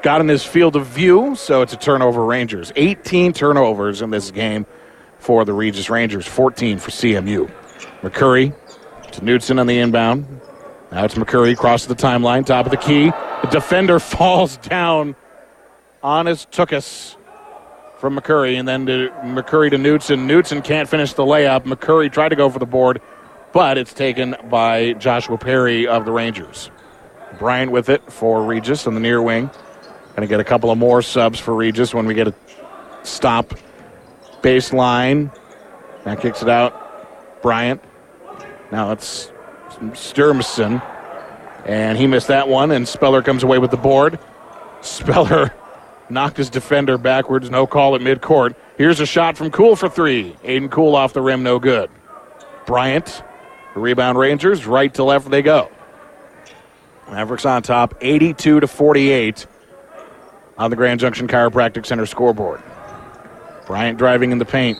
[0.03, 2.73] got in his field of view, so it's a turnover Rangers.
[2.77, 4.67] 18 turnovers in this game
[5.19, 7.51] for the Regis Rangers, 14 for CMU.
[8.03, 8.55] McCurry
[9.13, 10.27] to Knutson on the inbound.
[10.93, 13.07] Now it's McCurry across the timeline, top of the key.
[13.43, 15.17] The defender falls down.
[16.03, 17.17] Honest took us
[17.99, 20.27] from McCurry, and then to McCurry to Knutson.
[20.27, 21.63] Knutson can't finish the layup.
[21.63, 23.01] McCurry tried to go for the board,
[23.53, 26.71] but it's taken by Joshua Perry of the Rangers.
[27.39, 29.51] Bryant with it for Regis on the near wing.
[30.17, 32.35] Going to get a couple of more subs for Regis when we get a
[33.03, 33.55] stop
[34.43, 35.35] baseline.
[36.05, 37.41] That kicks it out.
[37.43, 37.83] Bryant.
[38.71, 39.31] Now it's
[39.71, 40.83] Sturmison.
[41.65, 44.19] And he missed that one, and Speller comes away with the board.
[44.81, 45.55] Speller
[46.11, 47.51] knocked his defender backwards.
[47.51, 48.55] No call at midcourt.
[48.77, 50.37] Here's a shot from Cool for three.
[50.43, 51.89] Aiden Cool off the rim, no good.
[52.67, 53.23] Bryant,
[53.75, 55.71] the rebound Rangers, right to left they go.
[57.11, 59.47] Mavericks on top, 82 to 48
[60.59, 62.63] on the Grand Junction Chiropractic Center scoreboard.
[63.67, 64.79] Bryant driving in the paint.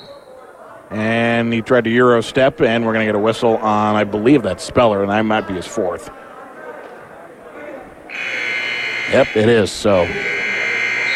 [0.91, 4.05] And he tried to Euro step, and we're going to get a whistle on, I
[4.05, 6.11] believe that's Speller, and that might be his fourth.
[9.11, 9.71] Yep, it is.
[9.71, 10.07] So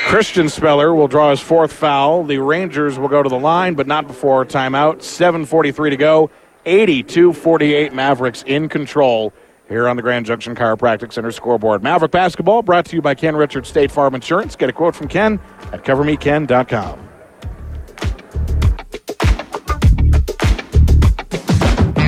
[0.07, 2.24] Christian Speller will draw his fourth foul.
[2.24, 4.98] The Rangers will go to the line, but not before timeout.
[4.98, 6.31] 7.43 to go.
[6.67, 9.33] 82 48 Mavericks in control
[9.69, 11.83] here on the Grand Junction Chiropractic Center scoreboard.
[11.83, 14.57] Maverick basketball brought to you by Ken Richards State Farm Insurance.
[14.57, 15.41] Get a quote from Ken
[15.73, 17.09] at covermeken.com.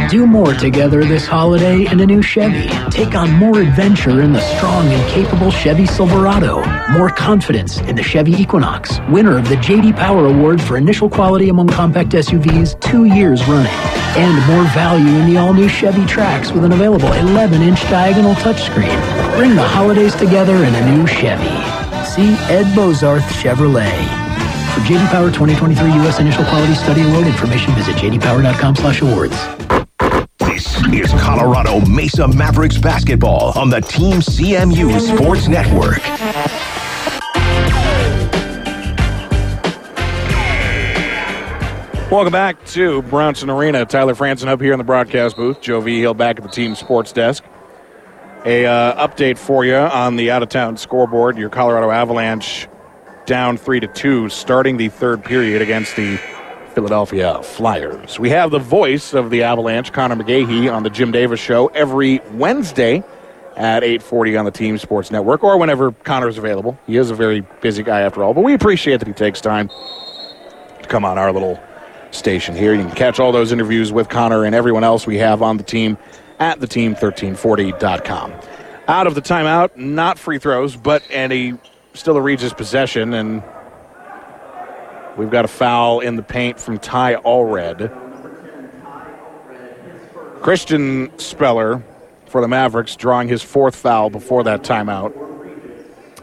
[0.08, 2.66] Do more together this holiday in a new Chevy.
[2.90, 6.64] Take on more adventure in the strong and capable Chevy Silverado.
[6.92, 11.50] More confidence in the Chevy Equinox, winner of the JD Power Award for initial quality
[11.50, 13.70] among compact SUVs two years running.
[14.16, 19.36] And more value in the all-new Chevy Trax with an available 11-inch diagonal touchscreen.
[19.36, 21.44] Bring the holidays together in a new Chevy.
[22.08, 23.92] See Ed Bozarth Chevrolet.
[24.72, 26.18] For JD Power 2023 U.S.
[26.18, 29.67] Initial Quality Study Award information, visit jdpower.com/awards.
[31.38, 36.02] Colorado Mesa Mavericks basketball on the Team CMU Sports Network.
[42.10, 43.86] Welcome back to Brownson Arena.
[43.86, 45.60] Tyler Franson up here in the broadcast booth.
[45.60, 46.00] Joe V.
[46.00, 47.44] Hill back at the team sports desk.
[48.44, 51.38] A uh, update for you on the out of town scoreboard.
[51.38, 52.66] Your Colorado Avalanche
[53.26, 56.18] down three to two, starting the third period against the
[56.78, 58.20] Philadelphia Flyers.
[58.20, 62.20] We have the voice of the Avalanche, Conor McGahey, on the Jim Davis Show every
[62.34, 63.02] Wednesday
[63.56, 66.78] at 8:40 on the Team Sports Network, or whenever Conor's available.
[66.86, 69.70] He is a very busy guy after all, but we appreciate that he takes time
[70.80, 71.58] to come on our little
[72.12, 72.74] station here.
[72.74, 75.64] You can catch all those interviews with Conor and everyone else we have on the
[75.64, 75.98] team
[76.38, 78.32] at theteam1340.com.
[78.86, 81.54] Out of the timeout, not free throws, but and he
[81.94, 83.42] still a Regis possession, and
[85.18, 87.90] we've got a foul in the paint from Ty Allred.
[90.40, 91.82] Christian Speller
[92.26, 95.12] for the Mavericks drawing his fourth foul before that timeout.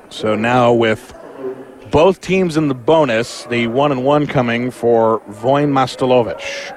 [0.09, 1.13] So now with
[1.91, 6.73] both teams in the bonus, the one and one coming for Voin Mastelovich.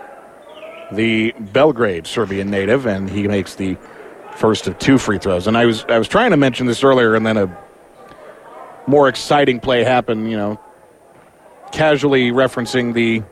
[0.93, 3.77] the Belgrade Serbian native, and he makes the
[4.35, 5.47] first of two free throws.
[5.47, 7.59] And I was I was trying to mention this earlier, and then a
[8.86, 10.31] more exciting play happened.
[10.31, 10.61] You know,
[11.73, 13.23] casually referencing the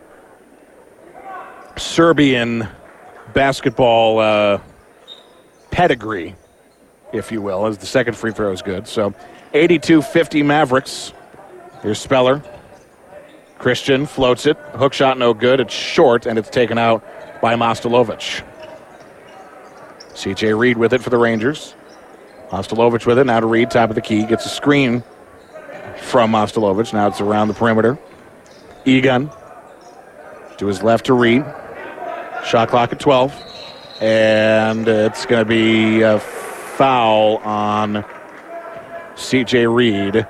[1.76, 2.68] Serbian
[3.32, 4.60] basketball uh,
[5.70, 6.34] pedigree,
[7.12, 8.88] if you will, as the second free throw is good.
[8.88, 9.14] So
[9.52, 11.12] 82 50 Mavericks.
[11.82, 12.42] Here's Speller.
[13.58, 14.56] Christian floats it.
[14.74, 15.60] Hook shot no good.
[15.60, 17.04] It's short, and it's taken out
[17.40, 18.42] by Mostelovich.
[20.12, 21.74] CJ Reed with it for the Rangers.
[22.50, 23.24] Mostelovich with it.
[23.24, 24.24] Now to Reed, top of the key.
[24.24, 25.02] Gets a screen
[25.98, 26.92] from Mostelovich.
[26.92, 27.98] Now it's around the perimeter.
[28.86, 29.30] Egan
[30.58, 31.44] to his left to Reed.
[32.44, 33.34] Shot clock at 12.
[34.00, 38.04] And it's going to be a foul on
[39.16, 40.26] CJ Reed.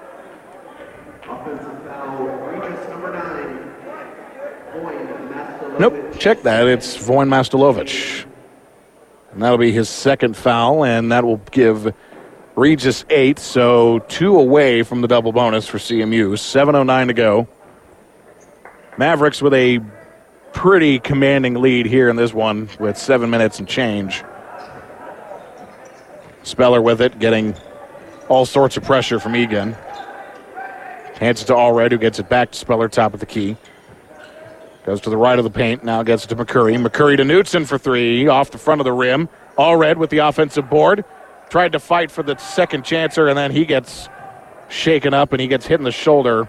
[5.78, 6.66] Nope, check that.
[6.66, 8.24] It's Voin Mastelovich.
[9.32, 11.92] And that'll be his second foul, and that will give
[12.54, 16.32] Regis eight, so two away from the double bonus for CMU.
[16.32, 17.48] 7.09 to go.
[18.98, 19.80] Mavericks with a
[20.52, 24.24] pretty commanding lead here in this one with seven minutes and change.
[26.42, 27.54] Speller with it, getting
[28.28, 29.76] all sorts of pressure from Egan.
[31.16, 33.56] Hands it to Allred, who gets it back to Speller, top of the key.
[34.84, 36.76] Goes to the right of the paint, now gets it to McCurry.
[36.76, 39.28] McCurry to Knutson for three, off the front of the rim.
[39.58, 41.04] Allred with the offensive board.
[41.50, 44.08] Tried to fight for the second chancer, and then he gets
[44.68, 46.48] shaken up and he gets hit in the shoulder.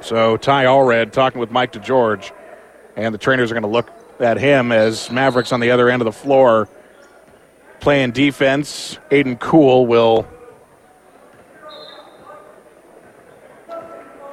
[0.00, 2.30] So Ty Allred talking with Mike DeGeorge,
[2.96, 6.02] and the trainers are going to look at him as Mavericks on the other end
[6.02, 6.68] of the floor
[7.80, 8.98] playing defense.
[9.10, 10.26] Aiden Cool will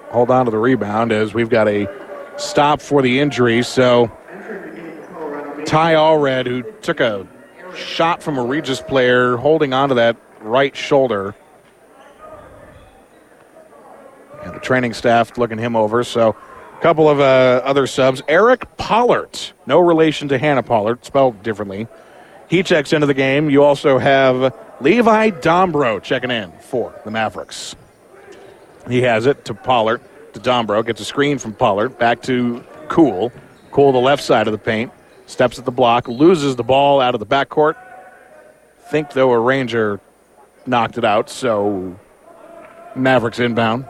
[0.09, 1.87] hold on to the rebound as we've got a
[2.37, 3.63] stop for the injury.
[3.63, 4.07] So
[5.65, 7.27] Ty Allred, who took a
[7.75, 11.35] shot from a Regis player, holding on to that right shoulder.
[14.43, 16.03] And the training staff looking him over.
[16.03, 16.35] So
[16.77, 18.21] a couple of uh, other subs.
[18.27, 21.87] Eric Pollard, no relation to Hannah Pollard, spelled differently.
[22.49, 23.49] He checks into the game.
[23.49, 27.75] You also have Levi Dombro checking in for the Mavericks.
[28.89, 30.01] He has it to Pollard,
[30.33, 33.31] to Dombro, gets a screen from Pollard, back to Cool.
[33.71, 34.91] Cool, the left side of the paint,
[35.25, 37.75] steps at the block, loses the ball out of the backcourt.
[38.89, 39.99] Think, though, a Ranger
[40.67, 41.97] knocked it out, so
[42.95, 43.85] Mavericks inbound.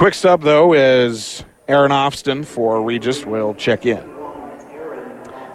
[0.00, 4.02] Quick sub, though, is Aaron Ofston for Regis will check in.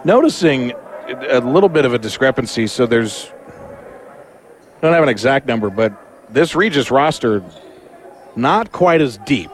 [0.04, 0.72] Noticing
[1.08, 3.32] a little bit of a discrepancy, so there's,
[4.80, 5.92] don't have an exact number, but
[6.32, 7.42] this Regis roster
[8.36, 9.50] not quite as deep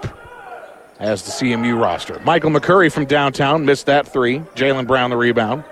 [0.99, 2.21] as the CMU roster.
[2.23, 4.41] Michael McCurry from downtown missed that three.
[4.57, 5.65] Jalen Brown the rebound.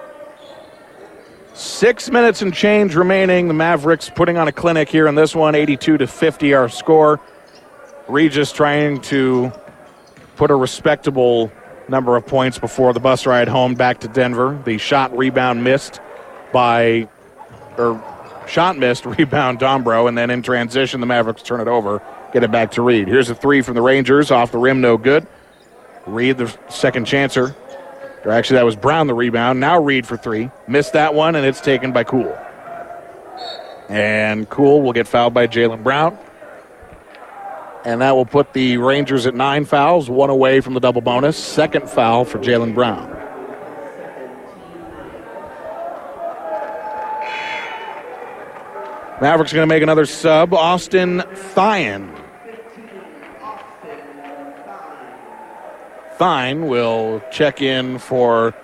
[1.52, 3.48] Six minutes and change remaining.
[3.48, 7.20] The Mavericks putting on a clinic here in this one, 82 to 50 our score.
[8.10, 9.52] Regis trying to
[10.36, 11.50] put a respectable
[11.88, 14.60] number of points before the bus ride home back to Denver.
[14.64, 16.00] The shot rebound missed
[16.52, 17.08] by,
[17.76, 18.02] or
[18.46, 22.50] shot missed, rebound Dombro, and then in transition, the Mavericks turn it over, get it
[22.50, 23.08] back to Reed.
[23.08, 25.26] Here's a three from the Rangers, off the rim, no good.
[26.06, 27.54] Reed, the second chancer.
[28.24, 29.60] Or actually, that was Brown the rebound.
[29.60, 30.50] Now Reed for three.
[30.68, 32.36] Missed that one, and it's taken by Cool.
[33.88, 36.18] And Cool will get fouled by Jalen Brown.
[37.84, 41.36] And that will put the Rangers at nine fouls, one away from the double bonus.
[41.36, 43.08] Second foul for Jalen Brown.
[49.20, 50.54] Mavericks going to make another sub.
[50.54, 51.22] Austin
[51.54, 52.16] Thien.
[56.18, 58.54] Thine will check in for,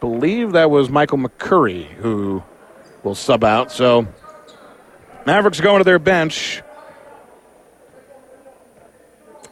[0.00, 2.42] believe that was Michael McCurry who
[3.02, 3.70] will sub out.
[3.70, 4.06] So
[5.26, 6.62] Mavericks going to their bench.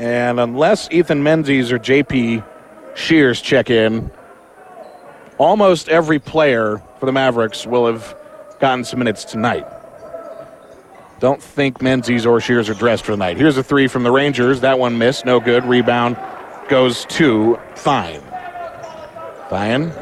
[0.00, 2.42] And unless Ethan Menzies or JP
[2.94, 4.10] Shears check in,
[5.36, 8.16] almost every player for the Mavericks will have
[8.60, 9.66] gotten some minutes tonight.
[11.18, 13.36] Don't think Menzies or Shears are dressed for the night.
[13.36, 14.62] Here's a three from the Rangers.
[14.62, 15.26] That one missed.
[15.26, 15.66] No good.
[15.66, 16.16] Rebound
[16.70, 18.22] goes to Fine.
[19.50, 19.92] Fine.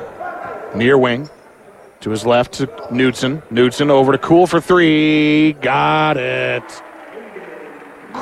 [0.77, 1.29] Near wing.
[2.03, 3.43] To his left to Knutson.
[3.49, 5.55] Knutson over to Cool for three.
[5.55, 6.83] Got it.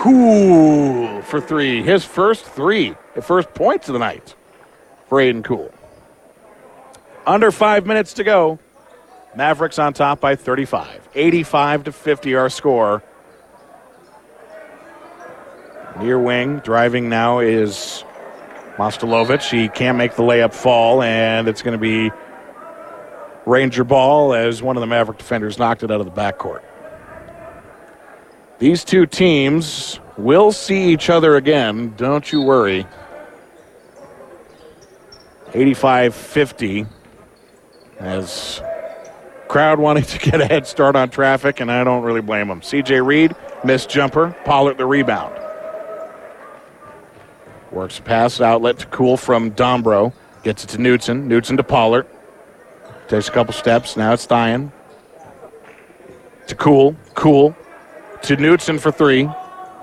[0.02, 1.82] Cool for three.
[1.82, 2.94] His first three.
[3.14, 4.34] The first points of the night
[5.08, 5.72] for Aiden Cool.
[7.26, 8.58] Under five minutes to go.
[9.34, 11.08] Mavericks on top by 35.
[11.14, 13.02] 85 to 50 our score.
[15.98, 18.04] Near wing, driving now is
[18.76, 22.10] Mostelovich, he can't make the layup fall, and it's going to be
[23.46, 26.62] Ranger ball as one of the Maverick defenders knocked it out of the backcourt.
[28.58, 32.86] These two teams will see each other again, don't you worry.
[35.52, 36.86] 85 50
[37.98, 38.60] as
[39.48, 42.60] crowd wanting to get a head start on traffic, and I don't really blame them.
[42.60, 43.34] CJ Reed,
[43.64, 45.38] missed jumper, Pollard the rebound.
[47.70, 50.12] Works pass outlet to Cool from Dombro.
[50.44, 51.28] Gets it to Newton.
[51.28, 52.06] Newton to Pollard.
[53.08, 53.96] Takes a couple steps.
[53.96, 54.72] Now it's Thyan.
[56.46, 56.96] To Cool.
[57.14, 57.54] Cool.
[58.22, 59.28] To Knutson for three.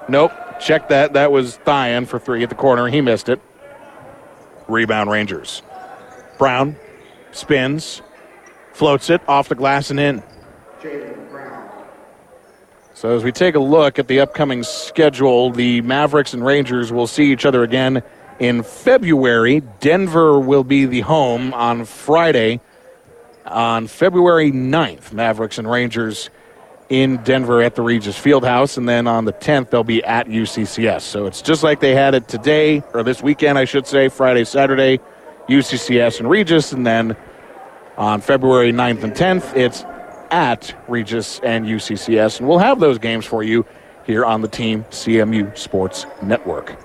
[0.09, 0.31] Nope.
[0.59, 1.13] Check that.
[1.13, 2.87] That was Thyan for three at the corner.
[2.87, 3.41] He missed it.
[4.67, 5.61] Rebound Rangers.
[6.37, 6.75] Brown
[7.31, 8.01] spins,
[8.73, 10.23] floats it off the glass and in.
[12.93, 17.07] So as we take a look at the upcoming schedule, the Mavericks and Rangers will
[17.07, 18.01] see each other again
[18.39, 19.61] in February.
[19.79, 22.61] Denver will be the home on Friday.
[23.45, 26.29] On February 9th, Mavericks and Rangers
[26.89, 31.01] in Denver at the Regis Fieldhouse, and then on the 10th they'll be at UCCS.
[31.01, 34.43] So it's just like they had it today, or this weekend, I should say, Friday,
[34.43, 34.99] Saturday,
[35.47, 37.15] UCCS and Regis, and then
[37.97, 39.85] on February 9th and 10th, it's
[40.31, 43.65] at Regis and UCCS, and we'll have those games for you
[44.05, 46.75] here on the Team CMU Sports Network.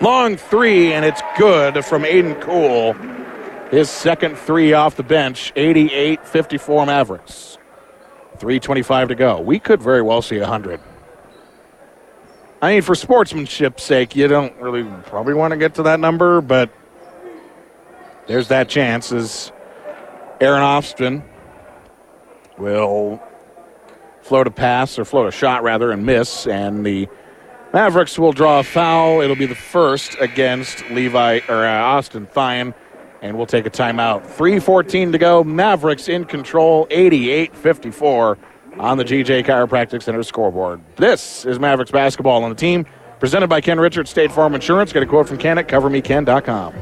[0.00, 2.94] Long three, and it's good from Aiden Cool.
[3.70, 7.58] His second three off the bench, 88 54 Mavericks.
[8.40, 9.38] 325 to go.
[9.38, 10.80] We could very well see 100.
[12.62, 16.40] I mean, for sportsmanship's sake, you don't really probably want to get to that number,
[16.40, 16.70] but
[18.26, 19.52] there's that chance as
[20.40, 21.22] Aaron Austin
[22.56, 23.22] will
[24.22, 27.08] float a pass or float a shot rather and miss, and the
[27.74, 29.20] Mavericks will draw a foul.
[29.20, 32.74] It'll be the first against Levi or uh, Austin Thyan,
[33.22, 34.22] and we'll take a timeout.
[34.26, 35.44] 3:14 to go.
[35.44, 38.36] Mavericks in control, 88-54
[38.78, 40.80] on the GJ Chiropractic Center scoreboard.
[40.96, 42.86] This is Mavericks basketball on the team,
[43.18, 44.92] presented by Ken Richards, State Farm Insurance.
[44.92, 46.74] Get a quote from Ken at CoverMeKen.com.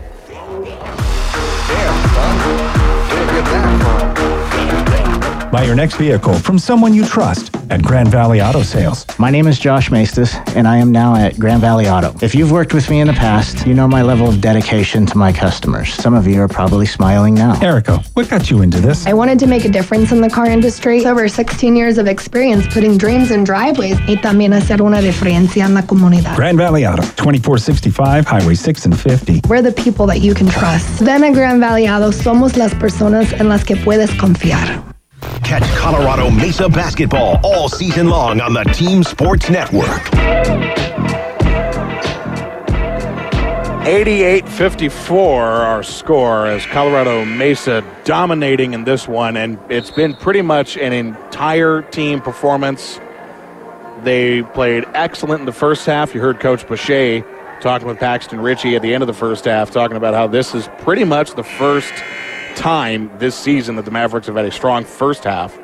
[5.50, 9.06] Buy your next vehicle from someone you trust at Grand Valley Auto Sales.
[9.18, 12.14] My name is Josh Maestas, and I am now at Grand Valley Auto.
[12.20, 15.16] If you've worked with me in the past, you know my level of dedication to
[15.16, 15.94] my customers.
[15.94, 17.58] Some of you are probably smiling now.
[17.62, 19.06] Erica, what got you into this?
[19.06, 21.06] I wanted to make a difference in the car industry.
[21.06, 25.72] Over 16 years of experience putting dreams in driveways y también hacer una diferencia en
[25.72, 26.36] la comunidad.
[26.36, 29.48] Grand Valley Auto, 2465 Highway 6 and 50.
[29.48, 31.00] We're the people that you can trust.
[31.00, 34.97] Ven a Grand Valley Auto, somos las personas en las que puedes confiar.
[35.20, 40.02] Catch Colorado Mesa basketball all season long on the Team Sports Network.
[43.88, 50.76] 88-54 our score as Colorado Mesa dominating in this one and it's been pretty much
[50.76, 53.00] an entire team performance.
[54.02, 56.14] They played excellent in the first half.
[56.14, 57.24] You heard Coach Boucher
[57.62, 60.54] talking with Paxton Ritchie at the end of the first half talking about how this
[60.54, 61.94] is pretty much the first
[62.56, 65.58] time this season that the Mavericks have had a strong first half.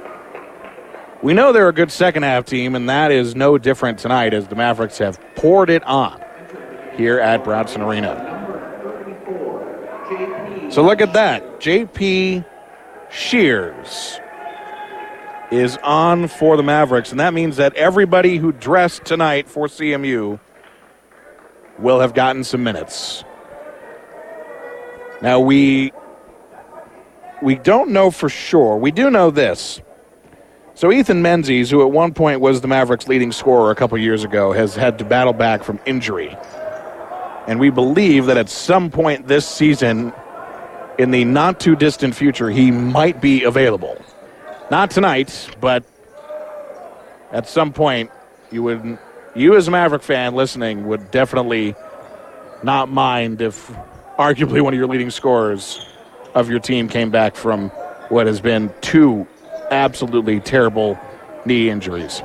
[1.22, 4.48] We know they're a good second half team, and that is no different tonight as
[4.48, 6.22] the Mavericks have poured it on
[6.96, 8.30] here at Brownson Arena.
[10.70, 11.60] So look at that.
[11.60, 12.44] JP
[13.10, 14.20] Shears
[15.50, 20.38] is on for the Mavericks, and that means that everybody who dressed tonight for CMU
[21.78, 23.24] will have gotten some minutes.
[25.22, 25.92] Now we
[27.44, 28.78] we don't know for sure.
[28.78, 29.82] We do know this.
[30.74, 34.24] So Ethan Menzies, who at one point was the Mavericks' leading scorer a couple years
[34.24, 36.36] ago, has had to battle back from injury.
[37.46, 40.12] And we believe that at some point this season,
[40.98, 44.02] in the not too distant future, he might be available.
[44.70, 45.84] Not tonight, but
[47.30, 48.10] at some point,
[48.50, 48.98] you would,
[49.36, 51.74] you as a Maverick fan listening, would definitely
[52.62, 53.70] not mind if
[54.18, 55.86] arguably one of your leading scorers
[56.34, 57.70] of your team came back from
[58.08, 59.26] what has been two
[59.70, 60.98] absolutely terrible
[61.44, 62.22] knee injuries.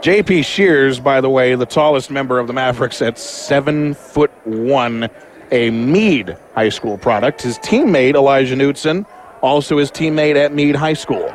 [0.00, 5.08] JP Shears, by the way, the tallest member of the Mavericks at seven foot one,
[5.50, 7.40] a Meade High School product.
[7.40, 9.06] His teammate Elijah Knutson,
[9.40, 11.34] also his teammate at Meade High School.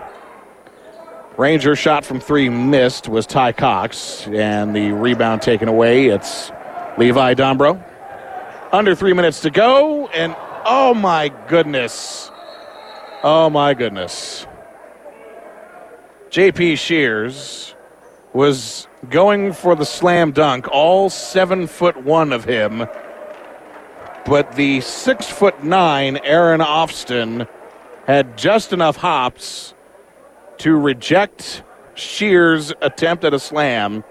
[1.36, 6.08] Ranger shot from three missed was Ty Cox, and the rebound taken away.
[6.08, 6.52] It's
[6.98, 7.84] Levi Dombro.
[8.72, 10.36] Under three minutes to go, and
[10.70, 12.30] oh my goodness.
[13.24, 14.46] Oh my goodness.
[16.30, 17.74] JP Shears
[18.34, 22.88] was going for the slam dunk, all seven foot one of him.
[24.26, 27.48] But the six foot nine Aaron Ofston
[28.06, 29.74] had just enough hops
[30.60, 31.64] to reject
[31.96, 34.04] Shears' attempt at a slam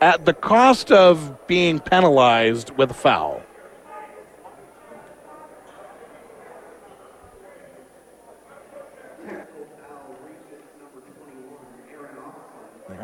[0.00, 3.45] at the cost of being penalized with a foul.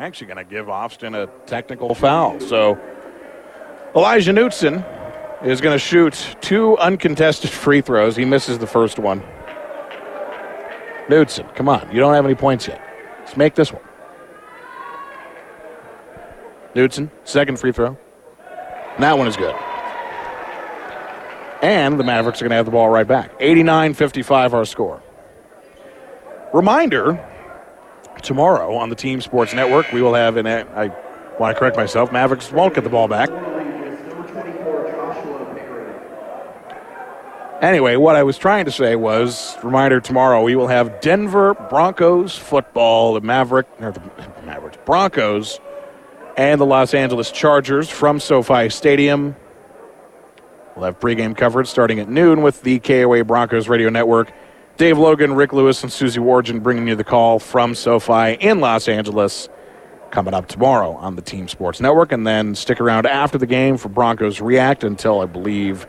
[0.03, 2.39] Actually going to give Austin a technical foul.
[2.41, 2.77] So
[3.95, 4.83] Elijah Knutson
[5.45, 8.15] is going to shoot two uncontested free throws.
[8.15, 9.23] He misses the first one.
[11.07, 11.89] Knutson, come on.
[11.91, 12.81] You don't have any points yet.
[13.19, 13.81] Let's make this one.
[16.75, 17.97] Knutson, second free throw.
[18.95, 19.55] And that one is good.
[21.61, 23.31] And the Mavericks are going to have the ball right back.
[23.39, 25.01] 89 55 our score.
[26.53, 27.25] Reminder
[28.21, 30.47] tomorrow on the Team Sports Network, we will have an.
[30.47, 30.91] I
[31.39, 32.11] want to correct myself.
[32.11, 33.29] Mavericks won't get the ball back.
[37.61, 42.37] Anyway, what I was trying to say was, reminder tomorrow we will have Denver Broncos
[42.37, 44.01] football, the Maverick, or the
[44.45, 45.61] Mavericks Broncos,
[46.35, 49.37] and the Los Angeles Chargers from SoFi Stadium.
[50.75, 54.33] We'll have pregame coverage starting at noon with the KOA Broncos Radio Network.
[54.75, 58.87] Dave Logan, Rick Lewis, and Susie Wargin bringing you the call from SoFi in Los
[58.87, 59.47] Angeles
[60.09, 62.11] coming up tomorrow on the Team Sports Network.
[62.11, 65.85] And then stick around after the game for Broncos React until I believe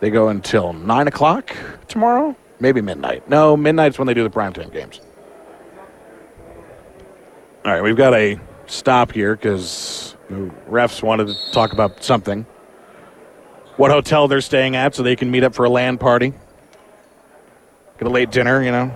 [0.00, 1.54] they go until 9 o'clock
[1.88, 2.34] tomorrow.
[2.58, 3.28] Maybe midnight.
[3.28, 5.00] No, midnight's when they do the primetime games.
[7.64, 12.46] All right, we've got a stop here because the refs wanted to talk about something.
[13.76, 16.32] What hotel they're staying at so they can meet up for a land party.
[17.98, 18.92] Get a late dinner, you know.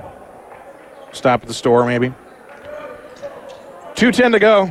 [1.12, 2.08] Stop at the store, maybe.
[3.94, 4.70] 2.10 to go.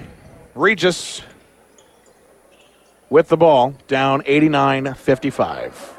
[0.56, 1.22] Regis
[3.10, 5.98] with the ball, down 89 55.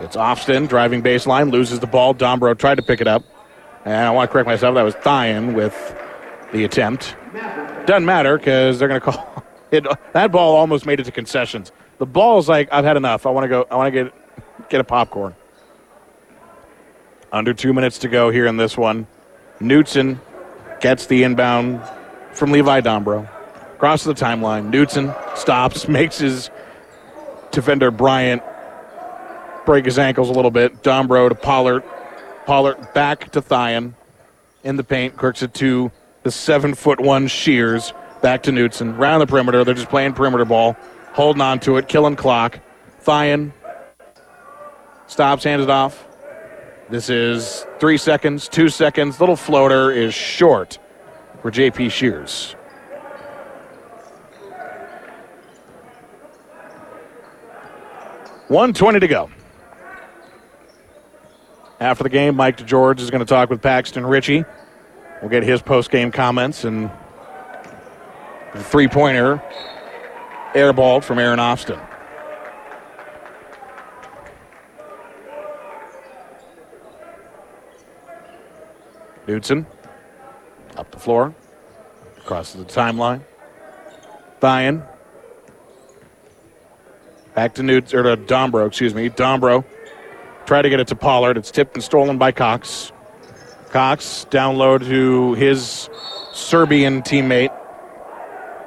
[0.00, 2.14] It's Austin driving baseline, loses the ball.
[2.14, 3.24] Dombro tried to pick it up.
[3.84, 5.96] And I want to correct myself, that was Thyan with
[6.52, 7.16] the attempt.
[7.86, 9.86] Doesn't matter because they're going to call it.
[10.12, 11.72] That ball almost made it to concessions.
[11.98, 13.26] The ball's like, I've had enough.
[13.26, 15.34] I want to go, I want to get, get a popcorn.
[17.32, 19.06] Under two minutes to go here in this one.
[19.58, 20.20] Knutson
[20.80, 21.80] gets the inbound
[22.34, 23.26] from Levi Dombro.
[23.74, 24.70] Across the timeline.
[24.70, 26.50] Knutson stops, makes his
[27.50, 28.42] defender Bryant
[29.64, 30.82] break his ankles a little bit.
[30.82, 31.82] Dombro to Pollard.
[32.44, 33.94] Pollard back to Thyan
[34.62, 35.16] in the paint.
[35.16, 35.90] Crooks it to
[36.24, 37.94] the seven foot one Shears.
[38.20, 38.98] Back to Knutson.
[38.98, 39.64] Round the perimeter.
[39.64, 40.76] They're just playing perimeter ball.
[41.12, 41.88] Holding on to it.
[41.88, 42.60] Killing clock.
[43.00, 43.52] Thyan
[45.06, 46.06] stops, hands it off.
[46.92, 49.18] This is three seconds, two seconds.
[49.18, 50.78] Little floater is short
[51.40, 52.54] for JP Shears.
[58.48, 59.30] One twenty to go.
[61.80, 64.44] After the game, Mike DeGeorge is going to talk with Paxton Ritchie.
[65.22, 66.90] We'll get his post-game comments and
[68.52, 69.42] the three-pointer
[70.52, 71.80] airballed from Aaron Austin.
[79.32, 79.66] Knutson
[80.76, 81.34] up the floor,
[82.24, 83.22] crosses the timeline.
[84.40, 84.82] Thyan
[87.34, 89.08] back to Newt or to Dombro, excuse me.
[89.08, 89.64] Dombro
[90.46, 91.36] try to get it to Pollard.
[91.36, 92.92] It's tipped and stolen by Cox.
[93.70, 95.88] Cox down low to his
[96.32, 97.56] Serbian teammate.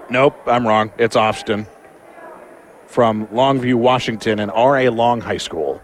[0.09, 0.91] Nope, I'm wrong.
[0.97, 1.67] It's Austin
[2.87, 4.89] from Longview, Washington, and R.A.
[4.89, 5.81] Long High School.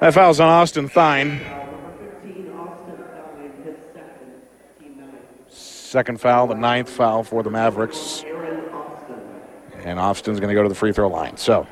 [0.00, 1.59] That foul's on Austin Thine.
[5.90, 8.24] Second foul, the ninth foul for the Mavericks.
[9.82, 11.36] And Austin's going to go to the free throw line.
[11.36, 11.66] So,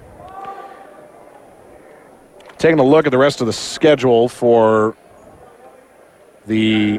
[2.57, 4.97] taking a look at the rest of the schedule for
[6.49, 6.99] the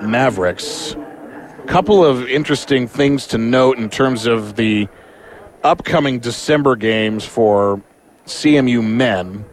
[0.00, 4.88] Mavericks, a couple of interesting things to note in terms of the
[5.62, 7.82] upcoming December games for
[8.24, 9.44] CMU men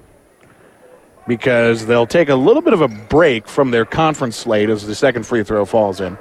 [1.27, 4.95] because they'll take a little bit of a break from their conference slate as the
[4.95, 6.17] second free throw falls in.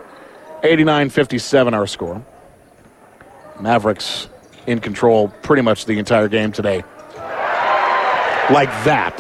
[0.63, 2.25] 89 57 our score.
[3.61, 4.29] Mavericks
[4.67, 6.85] in control pretty much the entire game today.
[8.51, 9.19] Like that.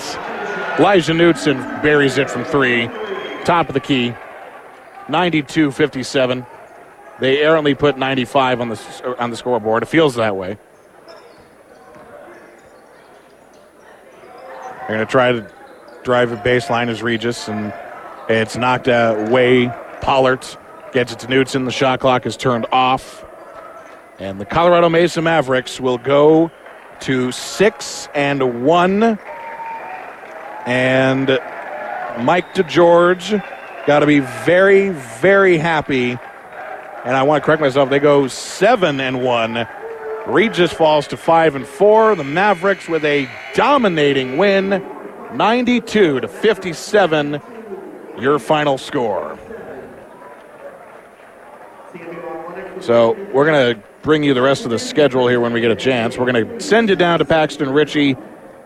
[0.78, 2.88] Elijah Knutson buries it from three.
[3.44, 4.14] Top of the key.
[5.08, 6.46] 92 57.
[7.20, 9.82] They errantly put 95 on the, on the scoreboard.
[9.82, 10.58] It feels that way.
[14.80, 15.50] They're going to try to
[16.02, 17.72] drive a baseline is Regis, and
[18.28, 19.68] it's knocked away
[20.00, 20.44] Pollard
[20.92, 21.64] gets it to Knutson.
[21.64, 23.24] The shot clock is turned off.
[24.18, 26.50] And the Colorado Mesa Mavericks will go
[27.00, 29.18] to six and one.
[30.66, 31.28] And
[32.20, 33.44] Mike DeGeorge
[33.86, 36.18] got to be very, very happy.
[37.04, 37.90] And I want to correct myself.
[37.90, 39.66] They go seven and one.
[40.26, 42.14] Regis falls to five and four.
[42.14, 44.70] The Mavericks with a dominating win,
[45.34, 47.40] 92 to 57.
[48.18, 49.38] Your final score.
[52.80, 55.70] So we're going to bring you the rest of the schedule here when we get
[55.70, 56.18] a chance.
[56.18, 58.16] We're going to send you down to Paxton Ritchie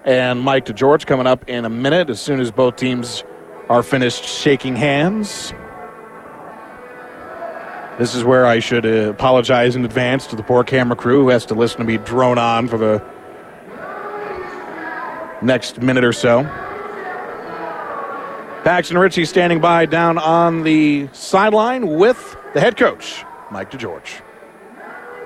[0.05, 3.25] and Mike DeGeorge coming up in a minute as soon as both teams
[3.69, 5.53] are finished shaking hands.
[7.99, 11.29] This is where I should uh, apologize in advance to the poor camera crew who
[11.31, 13.03] has to listen to me drone on for the
[15.43, 16.45] next minute or so.
[18.65, 24.23] Paxton Ritchie standing by down on the sideline with the head coach, Mike DeGeorge.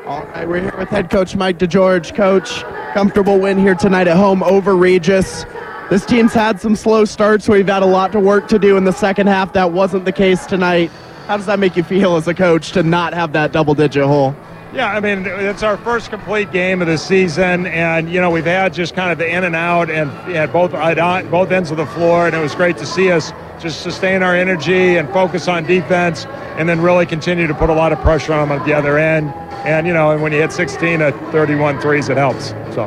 [0.06, 2.14] All right, we're here with head coach Mike DeGeorge.
[2.14, 2.62] Coach,
[2.92, 5.44] comfortable win here tonight at home over Regis.
[5.88, 7.48] This team's had some slow starts.
[7.48, 9.52] We've had a lot to work to do in the second half.
[9.54, 10.90] That wasn't the case tonight.
[11.26, 14.04] How does that make you feel as a coach to not have that double digit
[14.04, 14.34] hole?
[14.72, 18.44] Yeah, I mean, it's our first complete game of the season, and, you know, we've
[18.44, 21.72] had just kind of the in and out and at both, uh, at both ends
[21.72, 25.08] of the floor, and it was great to see us just sustain our energy and
[25.10, 26.24] focus on defense
[26.56, 28.96] and then really continue to put a lot of pressure on them at the other
[28.96, 29.30] end.
[29.66, 32.50] And, you know, and when you hit 16 at 31 threes, it helps.
[32.74, 32.86] So,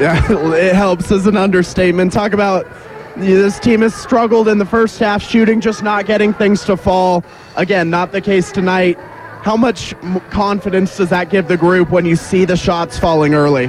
[0.00, 0.20] yeah,
[0.54, 2.12] it helps is an understatement.
[2.12, 2.66] Talk about
[3.16, 7.24] this team has struggled in the first half shooting, just not getting things to fall.
[7.56, 8.98] Again, not the case tonight.
[9.42, 9.94] How much
[10.30, 13.64] confidence does that give the group when you see the shots falling early?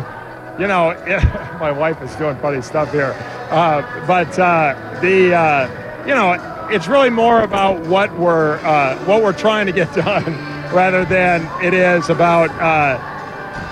[0.59, 0.93] You know,
[1.59, 3.15] my wife is doing funny stuff here.
[3.49, 9.23] Uh, but uh, the, uh, you know, it's really more about what we're, uh, what
[9.23, 10.33] we're trying to get done
[10.71, 13.09] rather than it is about uh,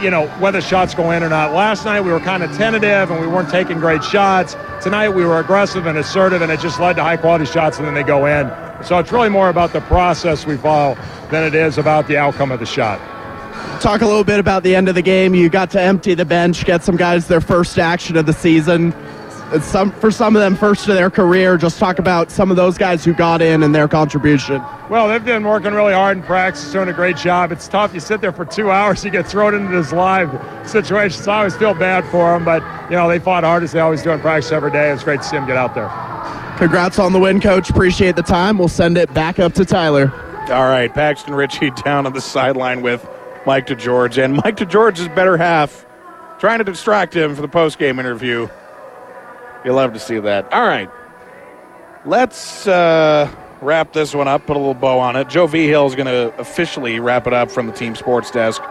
[0.02, 1.54] you know whether shots go in or not.
[1.54, 4.56] Last night we were kind of tentative and we weren't taking great shots.
[4.82, 7.88] Tonight we were aggressive and assertive, and it just led to high quality shots, and
[7.88, 8.52] then they go in.
[8.84, 10.98] So it's really more about the process we follow
[11.32, 13.00] than it is about the outcome of the shot.
[13.82, 15.34] Talk a little bit about the end of the game.
[15.34, 18.94] You got to empty the bench, get some guys their first action of the season
[19.60, 21.58] some for some of them first of their career.
[21.58, 24.64] Just talk about some of those guys who got in and their contribution.
[24.90, 27.52] Well, they've been working really hard in practice, doing a great job.
[27.52, 27.94] It's tough.
[27.94, 30.30] You sit there for two hours, you get thrown into this live
[30.68, 31.22] situation.
[31.22, 33.80] So I always feel bad for them, but you know they fought hard as they
[33.80, 34.92] always do in practice every day.
[34.92, 35.90] It's great to see them get out there.
[36.58, 37.70] Congrats on the win, coach.
[37.70, 38.58] Appreciate the time.
[38.58, 40.31] We'll send it back up to Tyler.
[40.50, 43.08] All right, Paxton Ritchie down on the sideline with
[43.46, 45.86] Mike DeGeorge, and Mike DeGeorge's better half
[46.40, 48.48] trying to distract him for the post-game interview.
[49.64, 50.52] You'll love to see that.
[50.52, 50.90] All right.
[52.04, 53.32] Let's uh,
[53.62, 55.30] wrap this one up, put a little bow on it.
[55.30, 55.68] Joe V.
[55.68, 58.62] Hill is going to officially wrap it up from the team sports desk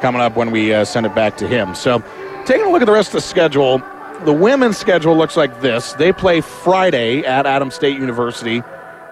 [0.00, 1.76] coming up when we uh, send it back to him.
[1.76, 2.02] So,
[2.44, 3.80] taking a look at the rest of the schedule,
[4.24, 5.92] the women's schedule looks like this.
[5.92, 8.62] They play Friday at Adams State University.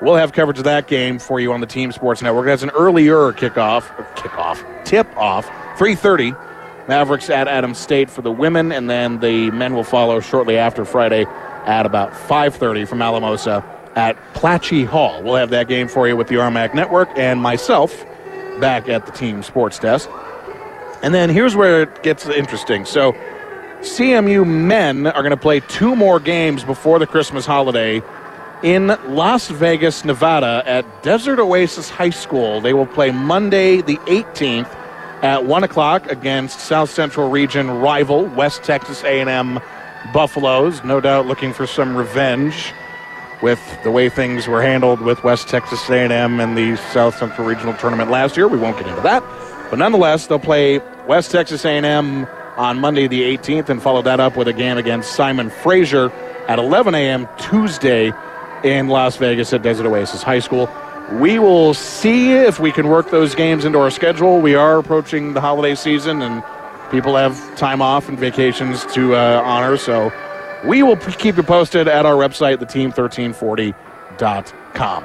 [0.02, 2.46] We'll have coverage of that game for you on the Team Sports Network.
[2.46, 3.82] That's an earlier kickoff,
[4.14, 5.46] kickoff, tip off,
[5.76, 6.34] 3:30
[6.88, 10.86] Mavericks at Adams State for the women, and then the men will follow shortly after
[10.86, 11.26] Friday
[11.66, 13.62] at about 5:30 from Alamosa
[13.94, 15.22] at Plachy Hall.
[15.22, 18.06] We'll have that game for you with the RMAC Network and myself
[18.58, 20.08] back at the team sports desk.
[21.02, 22.84] And then here's where it gets interesting.
[22.86, 23.14] So
[23.80, 28.02] CMU men are going to play two more games before the Christmas holiday
[28.62, 32.60] in Las Vegas, Nevada at Desert Oasis High School.
[32.60, 34.68] They will play Monday the 18th
[35.22, 39.60] at 1 o'clock against South Central Region rival West Texas A&M
[40.12, 40.82] Buffaloes.
[40.84, 42.72] No doubt looking for some revenge
[43.42, 47.74] with the way things were handled with West Texas A&M in the South Central Regional
[47.74, 48.48] Tournament last year.
[48.48, 49.22] We won't get into that.
[49.70, 52.26] But nonetheless, they'll play West Texas A&M
[52.56, 56.10] on Monday the 18th and follow that up with a game against Simon Fraser
[56.48, 57.28] at 11 a.m.
[57.38, 58.12] Tuesday
[58.64, 60.68] in Las Vegas at Desert Oasis High School
[61.12, 64.40] we will see if we can work those games into our schedule.
[64.40, 66.44] We are approaching the holiday season, and
[66.90, 69.76] people have time off and vacations to uh, honor.
[69.76, 70.12] So
[70.64, 75.04] we will keep you posted at our website, theteam1340.com.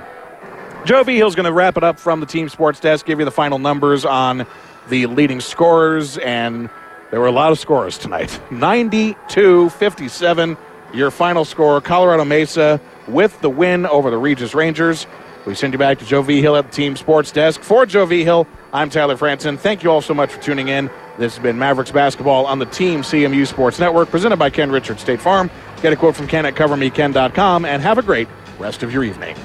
[0.85, 1.15] Joe V.
[1.15, 3.57] Hill's going to wrap it up from the team sports desk, give you the final
[3.57, 4.45] numbers on
[4.89, 6.69] the leading scorers, and
[7.09, 10.55] there were a lot of scores tonight 92 57.
[10.93, 15.07] Your final score Colorado Mesa with the win over the Regis Rangers.
[15.45, 16.41] We send you back to Joe V.
[16.41, 17.61] Hill at the Team Sports Desk.
[17.61, 18.23] For Joe V.
[18.23, 19.59] Hill, I'm Tyler Franson.
[19.59, 20.89] Thank you all so much for tuning in.
[21.17, 25.01] This has been Mavericks Basketball on the Team CMU Sports Network, presented by Ken Richards
[25.01, 25.51] State Farm.
[25.81, 28.27] Get a quote from Ken at covermeken.com, and have a great
[28.57, 29.35] rest of your evening.